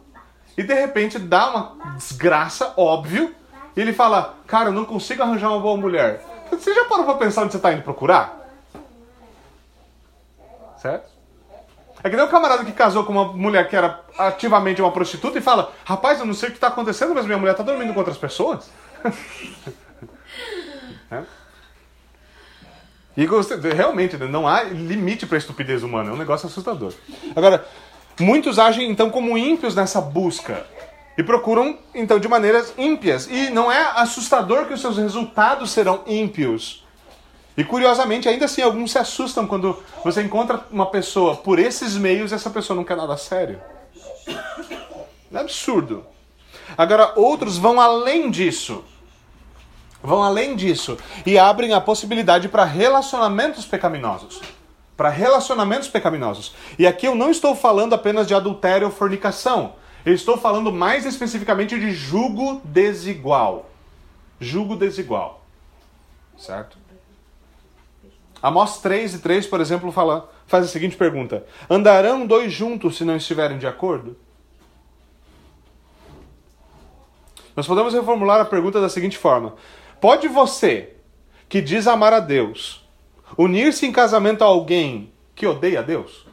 e 0.57 0.63
de 0.63 0.73
repente 0.73 1.19
dá 1.19 1.51
uma 1.51 1.95
desgraça, 1.97 2.73
óbvio, 2.77 3.35
e 3.77 3.81
ele 3.81 3.93
fala: 3.93 4.35
Cara, 4.47 4.71
eu 4.71 4.73
não 4.73 4.87
consigo 4.87 5.23
arranjar 5.23 5.51
uma 5.51 5.61
boa 5.61 5.77
mulher. 5.77 6.25
Você 6.51 6.73
já 6.73 6.85
parou 6.87 7.05
pra 7.05 7.15
pensar 7.15 7.43
onde 7.43 7.53
você 7.53 7.59
tá 7.59 7.73
indo 7.73 7.83
procurar? 7.83 8.49
Certo? 10.79 11.14
É 12.05 12.11
que 12.11 12.17
nem 12.17 12.25
o 12.27 12.29
camarada 12.29 12.63
que 12.63 12.73
casou 12.73 13.03
com 13.05 13.13
uma 13.13 13.33
mulher 13.33 13.67
que 13.67 13.75
era 13.75 13.99
ativamente 14.19 14.83
uma 14.83 14.93
prostituta 14.93 15.39
e 15.39 15.41
fala: 15.41 15.73
Rapaz, 15.87 16.21
eu 16.21 16.27
não 16.27 16.35
sei 16.35 16.51
o 16.51 16.53
que 16.53 16.59
está 16.59 16.69
acontecendo, 16.69 17.15
mas 17.15 17.25
minha 17.25 17.39
mulher 17.39 17.53
está 17.53 17.63
dormindo 17.63 17.95
com 17.95 17.99
outras 17.99 18.19
pessoas. 18.19 18.71
é. 21.11 21.23
E 23.17 23.27
realmente, 23.75 24.19
né, 24.19 24.27
não 24.27 24.47
há 24.47 24.65
limite 24.65 25.25
para 25.25 25.37
a 25.37 25.39
estupidez 25.39 25.83
humana, 25.83 26.11
é 26.11 26.13
um 26.13 26.17
negócio 26.17 26.47
assustador. 26.47 26.93
Agora, 27.35 27.65
muitos 28.21 28.59
agem 28.59 28.91
então 28.91 29.09
como 29.09 29.39
ímpios 29.39 29.75
nessa 29.75 29.99
busca 30.01 30.67
e 31.17 31.23
procuram 31.23 31.79
então 31.95 32.19
de 32.19 32.29
maneiras 32.29 32.75
ímpias. 32.77 33.29
E 33.31 33.49
não 33.49 33.73
é 33.73 33.93
assustador 33.97 34.67
que 34.67 34.75
os 34.75 34.81
seus 34.81 34.99
resultados 34.99 35.71
serão 35.71 36.03
ímpios. 36.07 36.84
E 37.57 37.63
curiosamente, 37.63 38.29
ainda 38.29 38.47
assim, 38.47 38.63
alguns 38.63 38.91
se 38.93 38.99
assustam 38.99 39.47
quando 39.47 39.81
você 40.03 40.23
encontra 40.23 40.67
uma 40.71 40.87
pessoa 40.87 41.37
por 41.37 41.59
esses 41.59 41.97
meios 41.97 42.33
e 42.33 42.35
essa 42.35 42.51
pessoa 42.51 42.77
não 42.77 42.85
quer 42.85 42.97
nada 42.97 43.17
sério. 43.17 43.61
É 45.33 45.39
absurdo. 45.39 46.05
Agora, 46.77 47.13
outros 47.17 47.57
vão 47.57 47.81
além 47.81 48.31
disso. 48.31 48.85
Vão 50.03 50.23
além 50.23 50.55
disso 50.55 50.99
e 51.25 51.39
abrem 51.39 51.73
a 51.73 51.81
possibilidade 51.81 52.49
para 52.49 52.65
relacionamentos 52.65 53.65
pecaminosos. 53.65 54.41
Para 54.97 55.09
relacionamentos 55.09 55.89
pecaminosos. 55.89 56.55
E 56.79 56.87
aqui 56.87 57.07
eu 57.07 57.15
não 57.15 57.31
estou 57.31 57.57
falando 57.57 57.95
apenas 57.95 58.27
de 58.27 58.35
adultério 58.35 58.89
ou 58.89 58.93
fornicação. 58.93 59.75
Eu 60.05 60.13
estou 60.13 60.37
falando 60.37 60.71
mais 60.71 61.07
especificamente 61.07 61.79
de 61.79 61.93
julgo 61.93 62.61
desigual. 62.65 63.71
Julgo 64.39 64.77
desigual. 64.77 65.43
Certo? 66.37 66.77
Amós 68.45 68.79
3 68.83 69.15
e 69.15 69.19
3, 69.21 69.47
por 69.47 69.59
exemplo, 69.59 69.91
fala, 69.91 70.31
faz 70.47 70.67
a 70.67 70.69
seguinte 70.69 70.99
pergunta: 70.99 71.47
Andarão 71.71 72.27
dois 72.27 72.53
juntos 72.53 72.99
se 72.99 73.03
não 73.03 73.17
estiverem 73.17 73.57
de 73.57 73.67
acordo? 73.67 74.19
Nós 77.57 77.67
podemos 77.67 77.95
reformular 77.95 78.43
a 78.43 78.45
pergunta 78.45 78.83
da 78.83 78.91
seguinte 78.91 79.17
forma: 79.17 79.55
Pode 79.99 80.29
você, 80.29 80.93
que 81.49 81.63
diz 81.63 81.87
amar 81.87 82.13
a 82.13 82.21
Deus, 82.21 82.87
unir-se 83.39 83.87
em 83.87 83.93
casamento 83.93 84.45
a 84.45 84.47
alguém 84.47 85.11
que 85.35 85.47
odeia 85.47 85.79
a 85.79 85.83
Deus? 85.83 86.27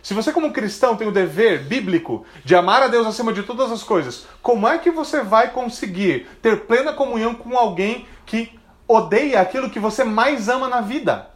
Se 0.00 0.14
você, 0.14 0.32
como 0.32 0.52
cristão, 0.52 0.94
tem 0.94 1.08
o 1.08 1.12
dever 1.12 1.64
bíblico 1.64 2.24
de 2.44 2.54
amar 2.54 2.84
a 2.84 2.86
Deus 2.86 3.04
acima 3.04 3.32
de 3.32 3.42
todas 3.42 3.72
as 3.72 3.82
coisas, 3.82 4.28
como 4.40 4.68
é 4.68 4.78
que 4.78 4.92
você 4.92 5.24
vai 5.24 5.50
conseguir 5.50 6.28
ter 6.40 6.66
plena 6.66 6.92
comunhão 6.92 7.34
com 7.34 7.58
alguém 7.58 8.06
que 8.24 8.56
odeia 8.88 9.40
aquilo 9.40 9.70
que 9.70 9.80
você 9.80 10.04
mais 10.04 10.48
ama 10.48 10.68
na 10.68 10.80
vida? 10.80 11.30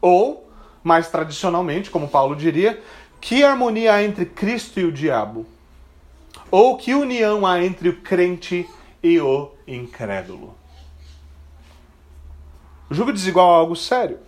Ou, 0.00 0.50
mais 0.82 1.08
tradicionalmente, 1.08 1.90
como 1.90 2.08
Paulo 2.08 2.36
diria, 2.36 2.82
que 3.20 3.42
harmonia 3.42 3.94
há 3.94 4.02
entre 4.02 4.26
Cristo 4.26 4.78
e 4.78 4.84
o 4.84 4.92
diabo? 4.92 5.46
Ou 6.50 6.76
que 6.76 6.94
união 6.94 7.46
há 7.46 7.64
entre 7.64 7.88
o 7.88 8.02
crente 8.02 8.68
e 9.02 9.18
o 9.18 9.50
incrédulo? 9.66 10.54
O 12.90 12.94
desigual 13.12 13.50
é 13.54 13.56
algo 13.56 13.74
sério. 13.74 14.18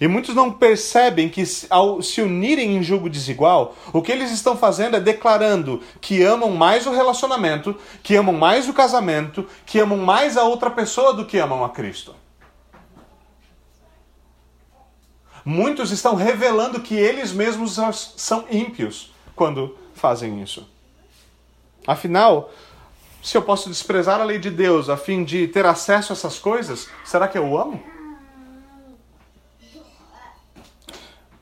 E 0.00 0.06
muitos 0.06 0.34
não 0.34 0.52
percebem 0.52 1.28
que, 1.28 1.42
ao 1.68 2.00
se 2.00 2.20
unirem 2.22 2.76
em 2.76 2.82
julgo 2.82 3.10
desigual, 3.10 3.74
o 3.92 4.00
que 4.00 4.12
eles 4.12 4.30
estão 4.30 4.56
fazendo 4.56 4.96
é 4.96 5.00
declarando 5.00 5.82
que 6.00 6.22
amam 6.22 6.50
mais 6.50 6.86
o 6.86 6.92
relacionamento, 6.92 7.76
que 8.02 8.14
amam 8.14 8.34
mais 8.34 8.68
o 8.68 8.72
casamento, 8.72 9.46
que 9.66 9.80
amam 9.80 9.98
mais 9.98 10.36
a 10.36 10.44
outra 10.44 10.70
pessoa 10.70 11.12
do 11.12 11.24
que 11.24 11.38
amam 11.38 11.64
a 11.64 11.70
Cristo. 11.70 12.14
Muitos 15.44 15.90
estão 15.90 16.14
revelando 16.14 16.80
que 16.80 16.94
eles 16.94 17.32
mesmos 17.32 17.78
são 18.16 18.44
ímpios 18.50 19.12
quando 19.34 19.76
fazem 19.94 20.42
isso. 20.42 20.68
Afinal, 21.86 22.52
se 23.22 23.36
eu 23.36 23.42
posso 23.42 23.68
desprezar 23.68 24.20
a 24.20 24.24
lei 24.24 24.38
de 24.38 24.50
Deus 24.50 24.88
a 24.88 24.96
fim 24.96 25.24
de 25.24 25.48
ter 25.48 25.64
acesso 25.64 26.12
a 26.12 26.14
essas 26.14 26.38
coisas, 26.38 26.88
será 27.04 27.26
que 27.26 27.38
eu 27.38 27.58
amo? 27.58 27.82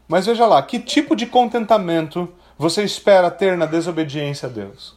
Mas 0.09 0.27
veja 0.27 0.47
lá, 0.47 0.63
que 0.63 0.79
tipo 0.79 1.17
de 1.17 1.27
contentamento 1.27 2.33
você 2.57 2.83
espera 2.85 3.31
ter 3.31 3.57
na 3.57 3.67
desobediência 3.67 4.49
a 4.49 4.53
Deus? 4.53 4.97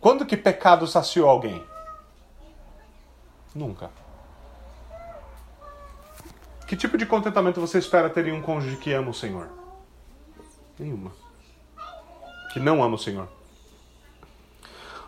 Quando 0.00 0.26
que 0.26 0.36
pecado 0.36 0.86
saciou 0.86 1.28
alguém? 1.28 1.64
Nunca. 3.54 3.90
Que 6.66 6.76
tipo 6.76 6.96
de 6.96 7.06
contentamento 7.06 7.60
você 7.60 7.78
espera 7.78 8.10
ter 8.10 8.26
em 8.26 8.32
um 8.32 8.42
cônjuge 8.42 8.76
que 8.76 8.92
ama 8.92 9.10
o 9.10 9.14
Senhor? 9.14 9.48
Nenhuma. 10.78 11.12
Que 12.52 12.60
não 12.60 12.82
ama 12.82 12.96
o 12.96 12.98
Senhor. 12.98 13.28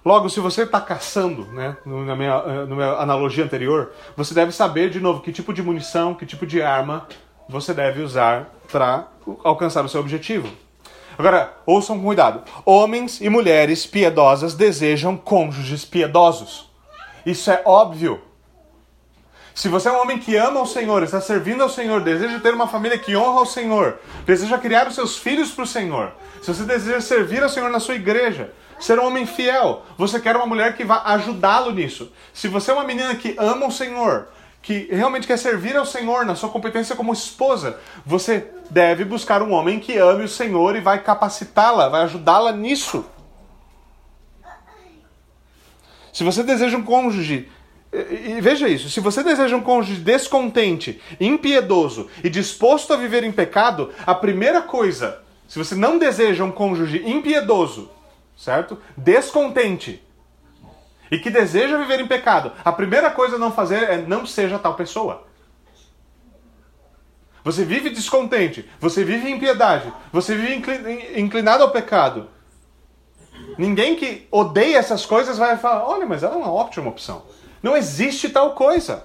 Logo, 0.07 0.31
se 0.31 0.39
você 0.39 0.63
está 0.63 0.81
caçando, 0.81 1.47
né, 1.47 1.77
na 1.85 2.15
minha, 2.15 2.35
eh, 2.47 2.67
na 2.67 2.77
minha 2.77 2.93
analogia 2.93 3.43
anterior, 3.43 3.91
você 4.17 4.33
deve 4.33 4.53
saber 4.53 4.89
de 4.89 5.01
novo 5.01 5.21
que 5.21 5.33
tipo 5.33 5.53
de 5.53 5.61
munição, 5.61 6.15
que 6.15 6.25
tipo 6.25 6.47
de 6.47 6.63
arma 6.63 7.09
você 7.49 7.75
deve 7.75 8.03
usar 8.03 8.49
para 8.71 9.09
alcançar 9.43 9.85
o 9.85 9.89
seu 9.89 10.01
objetivo. 10.01 10.49
Agora, 11.19 11.53
ouçam 11.67 11.99
com 11.99 12.05
cuidado. 12.05 12.45
Homens 12.65 13.21
e 13.21 13.29
mulheres 13.29 13.85
piedosas 13.85 14.55
desejam 14.55 15.17
cônjuges 15.17 15.85
piedosos. 15.85 16.71
Isso 17.27 17.51
é 17.51 17.61
óbvio. 17.65 18.21
Se 19.57 19.69
você 19.69 19.89
é 19.89 19.93
um 19.93 20.01
homem 20.01 20.21
que 20.21 20.37
ama 20.37 20.63
o 20.63 20.67
Senhor, 20.67 21.03
está 21.03 21.21
servindo 21.21 21.65
ao 21.65 21.69
Senhor, 21.69 22.01
deseja 22.01 22.39
ter 22.39 22.55
uma 22.55 22.69
família 22.69 22.97
que 22.97 23.17
honra 23.17 23.41
o 23.41 23.47
Senhor, 23.47 23.99
deseja 24.25 24.57
criar 24.57 24.87
os 24.87 24.95
seus 24.95 25.19
filhos 25.19 25.51
para 25.51 25.65
o 25.65 25.67
Senhor, 25.67 26.13
se 26.41 26.55
você 26.55 26.63
deseja 26.63 27.01
servir 27.01 27.43
ao 27.43 27.49
Senhor 27.49 27.71
na 27.71 27.81
sua 27.81 27.97
igreja, 27.97 28.53
ser 28.79 28.99
um 28.99 29.07
homem 29.07 29.27
fiel, 29.27 29.85
você 29.97 30.21
quer 30.21 30.37
uma 30.37 30.47
mulher 30.47 30.77
que 30.77 30.85
vá 30.85 31.03
ajudá-lo 31.07 31.73
nisso. 31.73 32.13
Se 32.33 32.49
você 32.49 32.71
é 32.71 32.75
uma 32.75 32.85
menina 32.85 33.15
que 33.15 33.35
ama 33.39 33.67
o 33.67 33.73
Senhor, 33.73 34.29
que 34.63 34.89
realmente 34.91 35.27
quer 35.27 35.39
servir 35.39 35.77
ao 35.77 35.87
Senhor 35.87 36.27
na 36.27 36.35
sua 36.35 36.49
competência 36.49 36.97
como 36.97 37.13
esposa, 37.13 37.79
você 38.05 38.51
deve 38.71 39.05
buscar 39.05 39.43
um 39.43 39.53
homem 39.53 39.79
que 39.79 39.97
ame 39.97 40.25
o 40.25 40.29
Senhor 40.29 40.75
e 40.77 40.81
vai 40.81 41.03
capacitá-la, 41.03 41.89
vai 41.89 42.03
ajudá-la 42.03 42.53
nisso. 42.53 43.05
Se 46.13 46.25
você 46.25 46.43
deseja 46.43 46.77
um 46.77 46.83
cônjuge 46.83 47.49
e, 47.93 48.41
veja 48.41 48.69
isso: 48.69 48.91
se 48.91 49.01
você 49.01 49.23
deseja 49.23 49.57
um 49.57 49.63
cônjuge 49.63 50.01
descontente, 50.01 51.01
impiedoso 51.21 52.09
e 52.23 52.29
disposto 52.29 52.93
a 52.93 52.97
viver 52.97 53.25
em 53.25 53.33
pecado, 53.33 53.93
a 54.07 54.15
primeira 54.15 54.63
coisa, 54.63 55.23
se 55.47 55.59
você 55.59 55.75
não 55.75 55.99
deseja 55.99 56.45
um 56.45 56.51
cônjuge 56.51 57.03
impiedoso, 57.07 57.91
certo? 58.37 58.79
Descontente 58.97 60.03
e 61.11 61.19
que 61.19 61.31
deseja 61.31 61.79
viver 61.79 62.01
em 62.01 62.07
pecado, 62.07 62.53
a 62.65 62.73
primeira 62.73 63.11
coisa 63.11 63.37
a 63.37 63.39
não 63.39 63.53
fazer 63.53 63.83
é 63.85 63.97
não 63.99 64.27
seja 64.27 64.59
tal 64.59 64.75
pessoa. 64.75 65.25
Você 67.45 67.65
vive 67.65 67.91
descontente, 67.91 68.69
você 68.81 69.05
vive 69.05 69.29
em 69.29 69.37
impiedade, 69.37 69.93
você 70.13 70.35
vive 70.35 70.55
inclinado 71.17 71.63
ao 71.63 71.71
pecado. 71.71 72.29
Ninguém 73.57 73.95
que 73.95 74.27
odeia 74.33 74.79
essas 74.79 75.07
coisas 75.07 75.39
vai 75.39 75.57
falar: 75.57 75.85
olha, 75.89 76.05
mas 76.05 76.25
ela 76.25 76.35
é 76.35 76.39
uma 76.39 76.53
ótima 76.53 76.89
opção. 76.89 77.23
Não 77.63 77.77
existe 77.77 78.31
tal 78.31 78.55
coisa. 78.55 79.05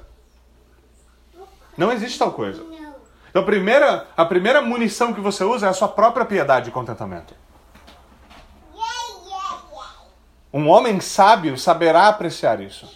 Não 1.78 1.92
existe 1.92 2.18
tal 2.18 2.32
coisa. 2.32 2.64
Então 3.30 3.44
a 3.44 3.46
primeira, 3.46 4.08
a 4.18 4.26
primeira 4.26 4.62
munição 4.62 5.14
que 5.14 5.22
você 5.22 5.44
usa 5.44 5.68
é 5.68 5.70
a 5.70 5.74
sua 5.74 5.88
própria 5.88 6.26
piedade 6.26 6.70
e 6.70 6.72
contentamento. 6.72 7.41
Um 10.54 10.68
homem 10.68 11.00
sábio 11.00 11.58
saberá 11.58 12.08
apreciar 12.08 12.60
isso. 12.62 12.90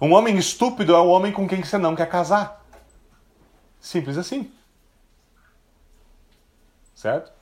Um 0.00 0.12
homem 0.12 0.36
estúpido 0.36 0.94
é 0.94 0.98
o 0.98 1.08
homem 1.08 1.32
com 1.32 1.46
quem 1.46 1.62
você 1.62 1.78
não 1.78 1.94
quer 1.94 2.08
casar. 2.08 2.64
Simples 3.80 4.18
assim. 4.18 4.50
Certo? 6.94 7.32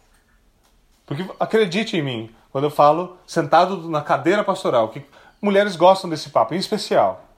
Porque 1.06 1.26
acredite 1.38 1.96
em 1.96 2.02
mim, 2.02 2.34
quando 2.52 2.64
eu 2.64 2.70
falo 2.70 3.18
sentado 3.26 3.88
na 3.88 4.02
cadeira 4.02 4.44
pastoral, 4.44 4.90
que 4.90 5.04
mulheres 5.40 5.74
gostam 5.76 6.08
desse 6.08 6.30
papo, 6.30 6.54
em 6.54 6.58
especial 6.58 7.30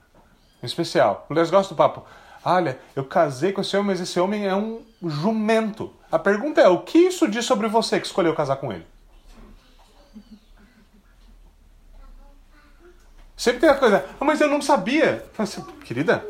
em 0.63 0.67
especial. 0.67 1.27
Mulheres 1.29 1.51
gostam 1.51 1.75
do 1.75 1.79
papo. 1.79 2.05
Olha, 2.45 2.79
eu 2.95 3.05
casei 3.05 3.53
com 3.53 3.61
esse 3.61 3.77
homem, 3.77 3.89
mas 3.89 4.01
esse 4.01 4.19
homem 4.19 4.47
é 4.47 4.55
um 4.55 4.83
jumento. 5.05 5.93
A 6.11 6.19
pergunta 6.19 6.61
é: 6.61 6.69
o 6.69 6.81
que 6.81 6.99
isso 6.99 7.29
diz 7.29 7.45
sobre 7.45 7.69
você 7.69 8.01
que 8.01 8.07
escolheu 8.07 8.35
casar 8.35 8.57
com 8.57 8.73
ele? 8.73 8.87
Sempre 13.37 13.61
tem 13.61 13.69
a 13.69 13.75
coisa, 13.75 14.05
ah, 14.21 14.25
mas 14.25 14.41
eu 14.41 14.49
não 14.49 14.63
sabia. 14.63 15.25
Assim, 15.37 15.63
Querida, 15.85 16.25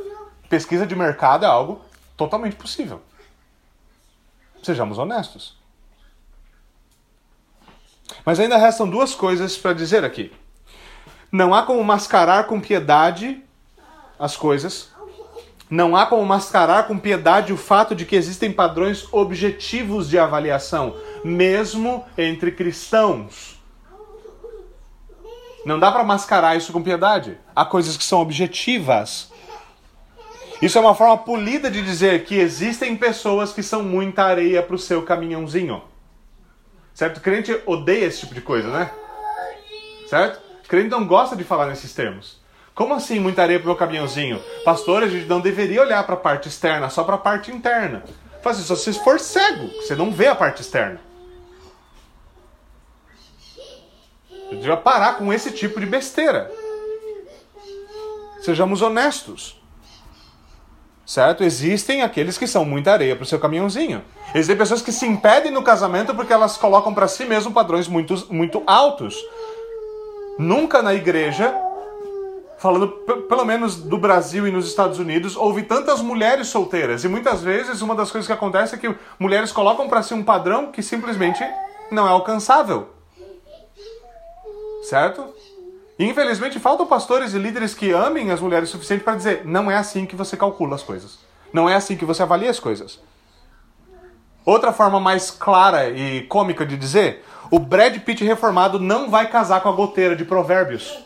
pesquisa 0.48 0.86
de 0.86 0.94
mercado 0.94 1.44
é 1.44 1.48
algo 1.48 1.80
totalmente 2.16 2.56
possível. 2.56 3.02
Sejamos 4.62 4.98
honestos. 4.98 5.56
Mas 8.24 8.38
ainda 8.38 8.56
restam 8.56 8.88
duas 8.88 9.14
coisas 9.14 9.56
para 9.56 9.72
dizer 9.72 10.04
aqui. 10.04 10.32
Não 11.30 11.54
há 11.54 11.62
como 11.62 11.82
mascarar 11.82 12.44
com 12.44 12.60
piedade 12.60 13.42
as 14.18 14.36
coisas. 14.36 14.90
Não 15.68 15.96
há 15.96 16.04
como 16.04 16.24
mascarar 16.24 16.86
com 16.86 16.98
piedade 16.98 17.52
o 17.52 17.56
fato 17.56 17.94
de 17.94 18.04
que 18.04 18.14
existem 18.14 18.52
padrões 18.52 19.08
objetivos 19.10 20.08
de 20.08 20.18
avaliação, 20.18 20.94
mesmo 21.24 22.04
entre 22.16 22.52
cristãos. 22.52 23.51
Não 25.64 25.78
dá 25.78 25.92
para 25.92 26.02
mascarar 26.02 26.56
isso 26.56 26.72
com 26.72 26.82
piedade. 26.82 27.38
Há 27.54 27.64
coisas 27.64 27.96
que 27.96 28.04
são 28.04 28.20
objetivas. 28.20 29.30
Isso 30.60 30.78
é 30.78 30.80
uma 30.80 30.94
forma 30.94 31.18
polida 31.18 31.70
de 31.70 31.82
dizer 31.82 32.24
que 32.24 32.36
existem 32.36 32.96
pessoas 32.96 33.52
que 33.52 33.62
são 33.62 33.82
muita 33.82 34.24
areia 34.24 34.62
para 34.62 34.76
o 34.76 34.78
seu 34.78 35.02
caminhãozinho. 35.02 35.82
Certo? 36.94 37.18
O 37.18 37.20
crente 37.20 37.60
odeia 37.66 38.06
esse 38.06 38.20
tipo 38.20 38.34
de 38.34 38.40
coisa, 38.40 38.68
né? 38.68 38.90
Certo? 40.08 40.40
O 40.64 40.68
crente 40.68 40.90
não 40.90 41.06
gosta 41.06 41.34
de 41.34 41.44
falar 41.44 41.66
nesses 41.66 41.92
termos. 41.94 42.40
Como 42.74 42.94
assim 42.94 43.18
muita 43.18 43.42
areia 43.42 43.58
pro 43.58 43.68
meu 43.68 43.76
caminhãozinho? 43.76 44.40
Pastor, 44.64 45.02
a 45.02 45.08
gente 45.08 45.26
não 45.26 45.40
deveria 45.40 45.82
olhar 45.82 46.02
para 46.04 46.14
a 46.14 46.18
parte 46.18 46.48
externa, 46.48 46.88
só 46.88 47.04
para 47.04 47.16
a 47.16 47.18
parte 47.18 47.50
interna. 47.50 48.02
Faz 48.42 48.58
isso, 48.58 48.74
se 48.76 48.92
você 48.92 49.00
for 49.04 49.20
cego, 49.20 49.68
você 49.68 49.94
não 49.94 50.10
vê 50.10 50.26
a 50.26 50.34
parte 50.34 50.62
externa. 50.62 51.00
Devia 54.62 54.76
parar 54.76 55.18
com 55.18 55.32
esse 55.32 55.50
tipo 55.50 55.80
de 55.80 55.86
besteira. 55.86 56.48
Sejamos 58.42 58.80
honestos. 58.80 59.60
Certo? 61.04 61.42
Existem 61.42 62.02
aqueles 62.02 62.38
que 62.38 62.46
são 62.46 62.64
muita 62.64 62.92
areia 62.92 63.16
para 63.16 63.24
o 63.24 63.26
seu 63.26 63.40
caminhãozinho. 63.40 64.04
Existem 64.32 64.56
pessoas 64.56 64.80
que 64.80 64.92
se 64.92 65.04
impedem 65.04 65.50
no 65.50 65.64
casamento 65.64 66.14
porque 66.14 66.32
elas 66.32 66.56
colocam 66.56 66.94
para 66.94 67.08
si 67.08 67.24
mesmo 67.24 67.52
padrões 67.52 67.88
muito, 67.88 68.32
muito 68.32 68.62
altos. 68.64 69.16
Nunca 70.38 70.80
na 70.80 70.94
igreja, 70.94 71.52
falando 72.56 72.86
pelo 73.28 73.44
menos 73.44 73.74
do 73.74 73.98
Brasil 73.98 74.46
e 74.46 74.52
nos 74.52 74.68
Estados 74.68 75.00
Unidos, 75.00 75.34
houve 75.34 75.64
tantas 75.64 76.00
mulheres 76.00 76.46
solteiras. 76.46 77.02
E 77.02 77.08
muitas 77.08 77.42
vezes 77.42 77.82
uma 77.82 77.96
das 77.96 78.12
coisas 78.12 78.28
que 78.28 78.32
acontece 78.32 78.76
é 78.76 78.78
que 78.78 78.94
mulheres 79.18 79.50
colocam 79.50 79.88
para 79.88 80.04
si 80.04 80.14
um 80.14 80.22
padrão 80.22 80.70
que 80.70 80.84
simplesmente 80.84 81.44
não 81.90 82.06
é 82.06 82.10
alcançável. 82.10 83.01
Certo? 84.82 85.34
Infelizmente 85.98 86.58
faltam 86.58 86.86
pastores 86.86 87.34
e 87.34 87.38
líderes 87.38 87.74
que 87.74 87.92
amem 87.92 88.30
as 88.30 88.40
mulheres 88.40 88.68
o 88.68 88.72
suficiente 88.72 89.04
para 89.04 89.16
dizer: 89.16 89.44
não 89.44 89.70
é 89.70 89.76
assim 89.76 90.04
que 90.04 90.16
você 90.16 90.36
calcula 90.36 90.74
as 90.74 90.82
coisas. 90.82 91.18
Não 91.52 91.68
é 91.68 91.74
assim 91.74 91.96
que 91.96 92.04
você 92.04 92.22
avalia 92.22 92.50
as 92.50 92.58
coisas. 92.58 92.98
Outra 94.44 94.72
forma 94.72 94.98
mais 94.98 95.30
clara 95.30 95.88
e 95.90 96.22
cômica 96.26 96.66
de 96.66 96.76
dizer: 96.76 97.24
o 97.50 97.58
Brad 97.58 97.96
Pitt 98.00 98.24
reformado 98.24 98.80
não 98.80 99.08
vai 99.08 99.30
casar 99.30 99.60
com 99.60 99.68
a 99.68 99.72
goteira 99.72 100.16
de 100.16 100.24
Provérbios. 100.24 100.98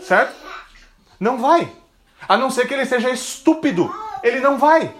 Certo? 0.00 0.36
Não 1.18 1.38
vai. 1.38 1.72
A 2.28 2.36
não 2.36 2.50
ser 2.50 2.68
que 2.68 2.74
ele 2.74 2.84
seja 2.84 3.10
estúpido. 3.10 3.92
Ele 4.22 4.40
não 4.40 4.58
vai. 4.58 4.94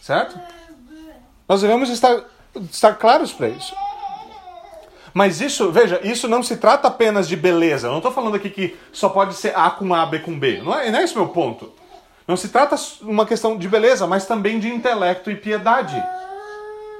Certo? 0.00 0.57
Nós 1.48 1.62
devemos 1.62 1.88
estar 1.88 2.24
estar 2.70 2.94
claros 2.94 3.32
para 3.32 3.48
isso. 3.48 3.74
Mas 5.14 5.40
isso, 5.40 5.70
veja, 5.72 6.00
isso 6.04 6.28
não 6.28 6.42
se 6.42 6.56
trata 6.56 6.88
apenas 6.88 7.28
de 7.28 7.36
beleza. 7.36 7.86
Eu 7.86 7.90
não 7.90 7.98
estou 7.98 8.12
falando 8.12 8.36
aqui 8.36 8.50
que 8.50 8.76
só 8.92 9.08
pode 9.08 9.34
ser 9.34 9.56
A 9.56 9.70
com 9.70 9.94
A, 9.94 10.06
B 10.06 10.20
com 10.20 10.38
B. 10.38 10.60
Não 10.62 10.78
é, 10.78 10.90
não 10.90 10.98
é 10.98 11.04
esse 11.04 11.14
meu 11.14 11.28
ponto. 11.28 11.72
Não 12.26 12.36
se 12.36 12.50
trata 12.50 12.76
uma 13.02 13.24
questão 13.24 13.56
de 13.56 13.68
beleza, 13.68 14.06
mas 14.06 14.26
também 14.26 14.58
de 14.60 14.68
intelecto 14.68 15.30
e 15.30 15.36
piedade. 15.36 16.00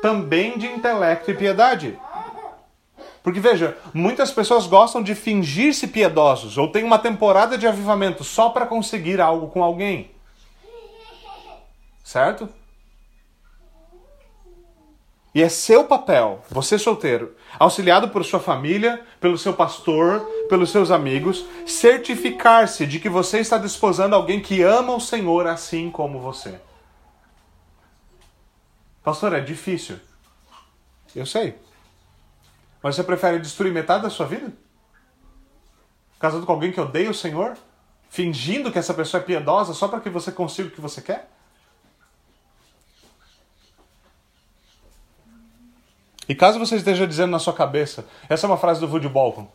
Também 0.00 0.56
de 0.56 0.66
intelecto 0.66 1.30
e 1.30 1.34
piedade. 1.34 1.98
Porque 3.22 3.40
veja, 3.40 3.76
muitas 3.92 4.30
pessoas 4.30 4.66
gostam 4.66 5.02
de 5.02 5.14
fingir-se 5.14 5.86
piedosos 5.86 6.56
ou 6.56 6.72
tem 6.72 6.82
uma 6.82 6.98
temporada 6.98 7.58
de 7.58 7.66
avivamento 7.66 8.24
só 8.24 8.48
para 8.48 8.64
conseguir 8.64 9.20
algo 9.20 9.48
com 9.48 9.62
alguém. 9.62 10.10
Certo? 12.02 12.48
E 15.34 15.42
é 15.42 15.48
seu 15.48 15.84
papel, 15.84 16.42
você 16.50 16.78
solteiro, 16.78 17.36
auxiliado 17.58 18.08
por 18.08 18.24
sua 18.24 18.40
família, 18.40 19.04
pelo 19.20 19.36
seu 19.36 19.52
pastor, 19.52 20.20
pelos 20.48 20.70
seus 20.70 20.90
amigos, 20.90 21.44
certificar-se 21.66 22.86
de 22.86 22.98
que 22.98 23.08
você 23.08 23.38
está 23.38 23.58
desposando 23.58 24.14
alguém 24.14 24.40
que 24.40 24.62
ama 24.62 24.94
o 24.94 25.00
Senhor 25.00 25.46
assim 25.46 25.90
como 25.90 26.18
você. 26.18 26.58
Pastor, 29.02 29.34
é 29.34 29.40
difícil. 29.40 29.98
Eu 31.14 31.26
sei. 31.26 31.58
Mas 32.82 32.96
você 32.96 33.02
prefere 33.02 33.38
destruir 33.38 33.72
metade 33.72 34.04
da 34.04 34.10
sua 34.10 34.26
vida? 34.26 34.52
Casado 36.18 36.44
com 36.44 36.52
alguém 36.52 36.72
que 36.72 36.80
odeia 36.80 37.10
o 37.10 37.14
Senhor? 37.14 37.56
Fingindo 38.08 38.72
que 38.72 38.78
essa 38.78 38.94
pessoa 38.94 39.22
é 39.22 39.24
piedosa 39.24 39.74
só 39.74 39.88
para 39.88 40.00
que 40.00 40.08
você 40.08 40.32
consiga 40.32 40.68
o 40.68 40.70
que 40.70 40.80
você 40.80 41.00
quer? 41.02 41.30
E 46.28 46.34
caso 46.34 46.58
você 46.58 46.76
esteja 46.76 47.06
dizendo 47.06 47.30
na 47.30 47.38
sua 47.38 47.54
cabeça, 47.54 48.06
essa 48.28 48.46
é 48.46 48.48
uma 48.48 48.58
frase 48.58 48.80
do 48.80 48.86
Woody 48.86 49.08
Bolton, 49.08 49.48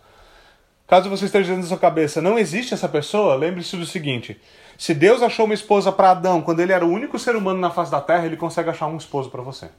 caso 0.88 1.10
você 1.10 1.26
esteja 1.26 1.44
dizendo 1.44 1.62
na 1.62 1.68
sua 1.68 1.78
cabeça, 1.78 2.22
não 2.22 2.40
existe 2.40 2.74
essa 2.74 2.90
pessoa, 2.90 3.36
lembre-se 3.36 3.78
do 3.78 3.86
seguinte: 3.86 4.42
se 4.78 4.94
Deus 4.94 5.22
achou 5.22 5.46
uma 5.46 5.54
esposa 5.54 5.92
para 5.92 6.12
Adão 6.12 6.42
quando 6.42 6.62
ele 6.62 6.74
era 6.74 6.86
o 6.86 6.90
único 6.90 7.20
ser 7.20 7.36
humano 7.36 7.60
na 7.60 7.70
face 7.70 7.92
da 7.92 8.02
terra, 8.02 8.26
ele 8.26 8.38
consegue 8.38 8.70
achar 8.70 8.88
um 8.88 8.98
esposo 8.98 9.30
para 9.30 9.42
você. 9.42 9.70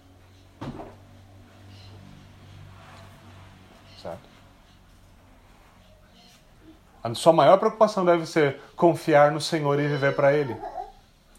Certo? 4.01 4.35
A 7.03 7.13
sua 7.15 7.33
maior 7.33 7.59
preocupação 7.59 8.05
deve 8.05 8.25
ser 8.25 8.61
confiar 8.77 9.33
no 9.33 9.41
Senhor 9.41 9.79
e 9.79 9.89
viver 9.89 10.15
para 10.15 10.33
Ele. 10.33 10.57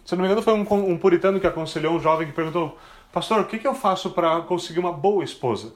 Se 0.06 0.16
não 0.16 0.22
me 0.22 0.28
engano, 0.28 0.44
foi 0.44 0.54
um, 0.54 0.92
um 0.92 0.98
puritano 0.98 1.40
que 1.40 1.48
aconselhou 1.48 1.96
um 1.96 2.00
jovem 2.00 2.28
que 2.28 2.34
perguntou: 2.34 2.78
Pastor, 3.16 3.40
o 3.40 3.46
que, 3.46 3.58
que 3.58 3.66
eu 3.66 3.74
faço 3.74 4.12
para 4.12 4.42
conseguir 4.42 4.82
uma 4.82 4.92
boa 4.92 5.24
esposa? 5.24 5.74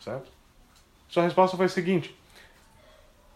Certo? 0.00 0.32
Sua 1.06 1.22
resposta 1.22 1.54
foi 1.54 1.66
a 1.66 1.68
seguinte: 1.68 2.18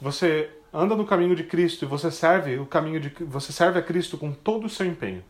Você 0.01 0.51
anda 0.72 0.97
no 0.97 1.07
caminho 1.07 1.36
de 1.36 1.45
Cristo 1.45 1.84
e 1.84 1.86
você 1.86 2.11
serve 2.11 2.59
o 2.59 2.64
caminho 2.64 2.99
de 2.99 3.11
você 3.24 3.53
serve 3.53 3.78
a 3.78 3.82
Cristo 3.82 4.16
com 4.16 4.32
todo 4.32 4.64
o 4.64 4.70
seu 4.70 4.86
empenho. 4.86 5.22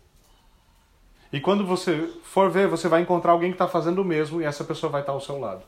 E 1.33 1.41
quando 1.41 1.67
você 1.67 2.09
for 2.23 2.49
ver, 2.49 2.69
você 2.69 2.87
vai 2.87 3.03
encontrar 3.03 3.33
alguém 3.33 3.51
que 3.51 3.57
está 3.57 3.67
fazendo 3.67 4.03
o 4.03 4.05
mesmo 4.05 4.41
e 4.41 4.45
essa 4.45 4.63
pessoa 4.63 4.93
vai 4.93 5.01
estar 5.01 5.13
ao 5.13 5.21
seu 5.21 5.41
lado. 5.41 5.65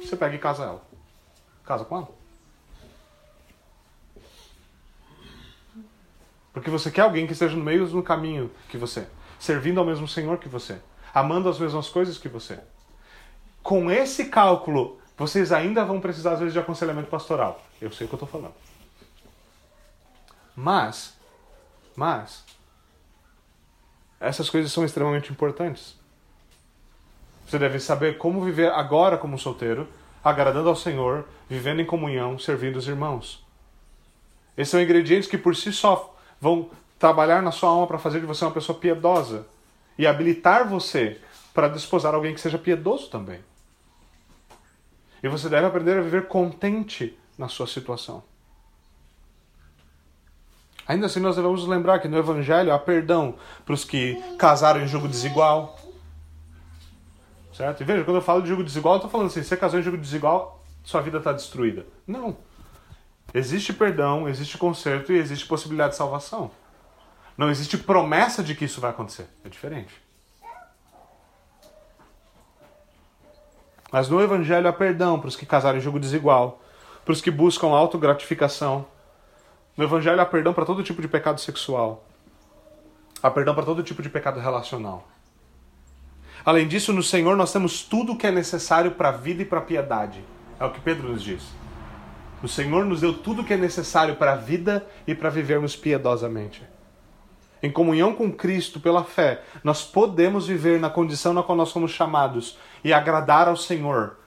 Você 0.00 0.16
pega 0.16 0.34
e 0.34 0.38
casa 0.38 0.64
ela. 0.64 0.82
Casa 1.62 1.84
com 1.84 1.98
ela. 1.98 2.08
Porque 6.54 6.70
você 6.70 6.90
quer 6.90 7.02
alguém 7.02 7.26
que 7.26 7.34
esteja 7.34 7.54
no 7.54 7.62
meio 7.62 7.86
do 7.86 8.02
caminho 8.02 8.50
que 8.70 8.78
você, 8.78 9.06
servindo 9.38 9.78
ao 9.78 9.84
mesmo 9.84 10.08
Senhor 10.08 10.38
que 10.38 10.48
você 10.48 10.80
amando 11.18 11.48
as 11.48 11.58
mesmas 11.58 11.88
coisas 11.88 12.18
que 12.18 12.28
você. 12.28 12.58
Com 13.62 13.90
esse 13.90 14.26
cálculo, 14.26 14.98
vocês 15.16 15.52
ainda 15.52 15.84
vão 15.84 16.00
precisar, 16.00 16.32
às 16.32 16.38
vezes, 16.38 16.54
de 16.54 16.60
aconselhamento 16.60 17.08
pastoral. 17.08 17.60
Eu 17.80 17.90
sei 17.92 18.06
o 18.06 18.08
que 18.08 18.14
eu 18.14 18.24
estou 18.24 18.28
falando. 18.28 18.54
Mas, 20.54 21.16
mas, 21.94 22.44
essas 24.20 24.48
coisas 24.50 24.72
são 24.72 24.84
extremamente 24.84 25.30
importantes. 25.30 25.96
Você 27.46 27.58
deve 27.58 27.80
saber 27.80 28.18
como 28.18 28.44
viver 28.44 28.70
agora 28.72 29.16
como 29.16 29.38
solteiro, 29.38 29.88
agradando 30.22 30.68
ao 30.68 30.76
Senhor, 30.76 31.24
vivendo 31.48 31.80
em 31.80 31.86
comunhão, 31.86 32.38
servindo 32.38 32.76
os 32.76 32.88
irmãos. 32.88 33.44
Esses 34.56 34.70
são 34.70 34.82
ingredientes 34.82 35.28
que 35.28 35.38
por 35.38 35.54
si 35.54 35.72
só 35.72 36.16
vão 36.40 36.70
trabalhar 36.98 37.40
na 37.40 37.52
sua 37.52 37.70
alma 37.70 37.86
para 37.86 37.98
fazer 37.98 38.20
de 38.20 38.26
você 38.26 38.44
uma 38.44 38.50
pessoa 38.50 38.78
piedosa, 38.78 39.46
e 39.98 40.06
habilitar 40.06 40.66
você 40.66 41.20
para 41.52 41.68
desposar 41.68 42.14
alguém 42.14 42.32
que 42.32 42.40
seja 42.40 42.56
piedoso 42.56 43.10
também. 43.10 43.40
E 45.22 45.28
você 45.28 45.48
deve 45.48 45.66
aprender 45.66 45.98
a 45.98 46.00
viver 46.00 46.28
contente 46.28 47.18
na 47.36 47.48
sua 47.48 47.66
situação. 47.66 48.22
Ainda 50.86 51.06
assim, 51.06 51.20
nós 51.20 51.36
devemos 51.36 51.66
lembrar 51.66 51.98
que 51.98 52.08
no 52.08 52.16
Evangelho 52.16 52.72
há 52.72 52.78
perdão 52.78 53.34
para 53.64 53.74
os 53.74 53.84
que 53.84 54.14
casaram 54.38 54.80
em 54.80 54.88
jogo 54.88 55.08
desigual. 55.08 55.78
Certo? 57.52 57.82
E 57.82 57.84
veja, 57.84 58.04
quando 58.04 58.16
eu 58.16 58.22
falo 58.22 58.40
de 58.40 58.48
jogo 58.48 58.64
desigual, 58.64 58.94
eu 58.94 58.98
estou 58.98 59.10
falando 59.10 59.26
assim: 59.26 59.42
você 59.42 59.56
casou 59.56 59.80
em 59.80 59.82
jogo 59.82 59.98
desigual, 59.98 60.64
sua 60.84 61.02
vida 61.02 61.18
está 61.18 61.32
destruída. 61.32 61.84
Não. 62.06 62.36
Existe 63.34 63.74
perdão, 63.74 64.26
existe 64.28 64.56
conserto 64.56 65.12
e 65.12 65.18
existe 65.18 65.44
possibilidade 65.44 65.90
de 65.90 65.96
salvação. 65.98 66.50
Não 67.38 67.48
existe 67.48 67.78
promessa 67.78 68.42
de 68.42 68.52
que 68.52 68.64
isso 68.64 68.80
vai 68.80 68.90
acontecer. 68.90 69.28
É 69.44 69.48
diferente. 69.48 69.94
Mas 73.92 74.08
no 74.08 74.20
Evangelho 74.20 74.66
há 74.66 74.72
perdão 74.72 75.20
para 75.20 75.28
os 75.28 75.36
que 75.36 75.46
casaram 75.46 75.78
em 75.78 75.80
jogo 75.80 76.00
desigual, 76.00 76.60
para 77.04 77.12
os 77.12 77.20
que 77.20 77.30
buscam 77.30 77.68
autogratificação. 77.68 78.84
No 79.76 79.84
Evangelho 79.84 80.20
há 80.20 80.26
perdão 80.26 80.52
para 80.52 80.66
todo 80.66 80.82
tipo 80.82 81.00
de 81.00 81.06
pecado 81.06 81.40
sexual. 81.40 82.04
Há 83.22 83.30
perdão 83.30 83.54
para 83.54 83.64
todo 83.64 83.84
tipo 83.84 84.02
de 84.02 84.10
pecado 84.10 84.40
relacional. 84.40 85.06
Além 86.44 86.66
disso, 86.66 86.92
no 86.92 87.04
Senhor 87.04 87.36
nós 87.36 87.52
temos 87.52 87.84
tudo 87.84 88.12
o 88.12 88.18
que 88.18 88.26
é 88.26 88.32
necessário 88.32 88.90
para 88.92 89.10
a 89.10 89.12
vida 89.12 89.42
e 89.42 89.46
para 89.46 89.60
a 89.60 89.62
piedade. 89.62 90.24
É 90.58 90.64
o 90.64 90.72
que 90.72 90.80
Pedro 90.80 91.10
nos 91.10 91.22
diz. 91.22 91.44
O 92.42 92.48
Senhor 92.48 92.84
nos 92.84 93.00
deu 93.00 93.16
tudo 93.16 93.42
o 93.42 93.44
que 93.44 93.54
é 93.54 93.56
necessário 93.56 94.16
para 94.16 94.32
a 94.32 94.36
vida 94.36 94.84
e 95.06 95.14
para 95.14 95.30
vivermos 95.30 95.76
piedosamente 95.76 96.62
em 97.62 97.70
comunhão 97.70 98.14
com 98.14 98.32
Cristo 98.32 98.80
pela 98.80 99.04
fé, 99.04 99.42
nós 99.64 99.84
podemos 99.84 100.46
viver 100.46 100.78
na 100.78 100.90
condição 100.90 101.32
na 101.32 101.42
qual 101.42 101.56
nós 101.56 101.70
somos 101.70 101.90
chamados 101.90 102.58
e 102.84 102.92
agradar 102.92 103.48
ao 103.48 103.56
Senhor, 103.56 104.18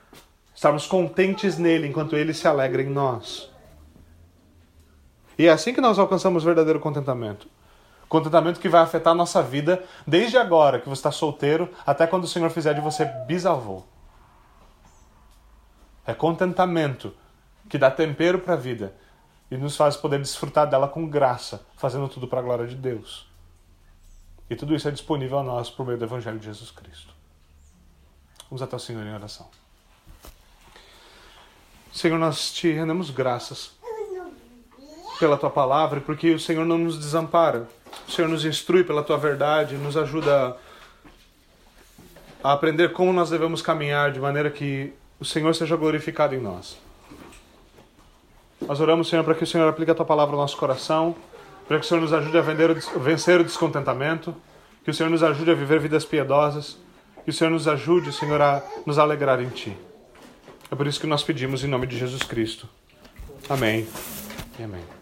estarmos 0.54 0.86
contentes 0.86 1.58
nele 1.58 1.88
enquanto 1.88 2.16
ele 2.16 2.34
se 2.34 2.48
alegra 2.48 2.82
em 2.82 2.90
nós. 2.90 3.50
E 5.38 5.48
é 5.48 5.52
assim 5.52 5.74
que 5.74 5.82
nós 5.82 5.98
alcançamos 5.98 6.44
verdadeiro 6.44 6.80
contentamento. 6.80 7.48
Contentamento 8.08 8.60
que 8.60 8.68
vai 8.68 8.82
afetar 8.82 9.14
a 9.14 9.16
nossa 9.16 9.42
vida 9.42 9.84
desde 10.06 10.38
agora 10.38 10.80
que 10.80 10.90
você 10.90 11.00
está 11.00 11.12
solteiro 11.12 11.70
até 11.86 12.06
quando 12.06 12.26
o 12.26 12.28
Senhor 12.28 12.50
fizer 12.50 12.74
de 12.74 12.82
você 12.82 13.06
bisavô. 13.26 13.84
É 16.06 16.14
contentamento 16.14 17.14
que 17.70 17.78
dá 17.78 17.90
tempero 17.90 18.40
para 18.40 18.56
a 18.56 18.58
vida 18.58 18.94
e 19.52 19.58
nos 19.58 19.76
faz 19.76 19.98
poder 19.98 20.20
desfrutar 20.20 20.68
dela 20.68 20.88
com 20.88 21.06
graça, 21.06 21.62
fazendo 21.76 22.08
tudo 22.08 22.26
para 22.26 22.40
a 22.40 22.42
glória 22.42 22.66
de 22.66 22.76
Deus. 22.76 23.30
E 24.50 24.56
tudo 24.56 24.74
isso 24.74 24.88
é 24.88 24.92
disponível 24.92 25.40
a 25.40 25.44
nós 25.44 25.70
por 25.70 25.86
meio 25.86 25.98
do 25.98 26.06
Evangelho 26.06 26.40
de 26.40 26.46
Jesus 26.46 26.72
Cristo. 26.72 27.14
Vamos 28.50 28.62
até 28.62 28.76
o 28.76 28.80
Senhor 28.80 29.06
em 29.06 29.14
oração. 29.14 29.48
Senhor, 31.94 32.18
nós 32.18 32.54
te 32.54 32.72
rendemos 32.72 33.10
graças 33.10 33.72
pela 35.20 35.38
tua 35.38 35.50
palavra 35.50 36.00
porque 36.00 36.34
o 36.34 36.40
Senhor 36.40 36.66
não 36.66 36.78
nos 36.78 36.98
desampara. 36.98 37.68
O 38.08 38.12
Senhor 38.12 38.30
nos 38.30 38.46
instrui 38.46 38.86
pela 38.86 39.04
tua 39.04 39.18
verdade, 39.18 39.76
nos 39.76 39.98
ajuda 39.98 40.58
a 42.42 42.54
aprender 42.54 42.94
como 42.94 43.12
nós 43.12 43.30
devemos 43.30 43.62
caminhar 43.62 44.12
de 44.12 44.20
maneira 44.20 44.50
que 44.50 44.94
o 45.20 45.26
Senhor 45.26 45.54
seja 45.54 45.76
glorificado 45.76 46.34
em 46.34 46.40
nós. 46.40 46.78
Nós 48.68 48.80
oramos, 48.80 49.10
Senhor, 49.10 49.24
para 49.24 49.36
que 49.36 49.44
o 49.44 49.48
Senhor 49.48 49.68
aplique 49.68 49.92
a 49.92 49.96
tua 49.96 50.06
palavra 50.06 50.34
no 50.36 50.42
nosso 50.42 50.58
coração, 50.58 51.16
para 51.68 51.80
que 51.80 51.86
o 51.86 51.88
Senhor 51.88 52.02
nos 52.02 52.14
ajude 52.14 52.38
a 52.38 52.42
vencer 52.42 53.40
o 53.40 53.44
descontentamento, 53.44 54.36
que 54.84 54.92
o 54.92 54.94
Senhor 54.94 55.10
nos 55.10 55.24
ajude 55.24 55.52
a 55.52 55.54
viver 55.54 55.80
vidas 55.80 56.06
piedosas, 56.06 56.78
que 57.24 57.30
o 57.30 57.34
Senhor 57.34 57.50
nos 57.50 57.68
ajude, 57.68 58.12
Senhor, 58.12 58.42
a 58.42 58.64
nos 58.86 58.98
alegrar 58.98 59.42
em 59.42 59.50
Ti. 59.50 59.76
É 60.72 60.76
por 60.76 60.88
isso 60.88 61.00
que 61.00 61.08
nós 61.08 61.24
pedimos 61.24 61.64
em 61.64 61.68
nome 61.68 61.86
de 61.86 61.98
Jesus 61.98 62.24
Cristo. 62.24 62.68
Amém 63.50 63.88
e 64.58 64.64
amém. 64.64 65.01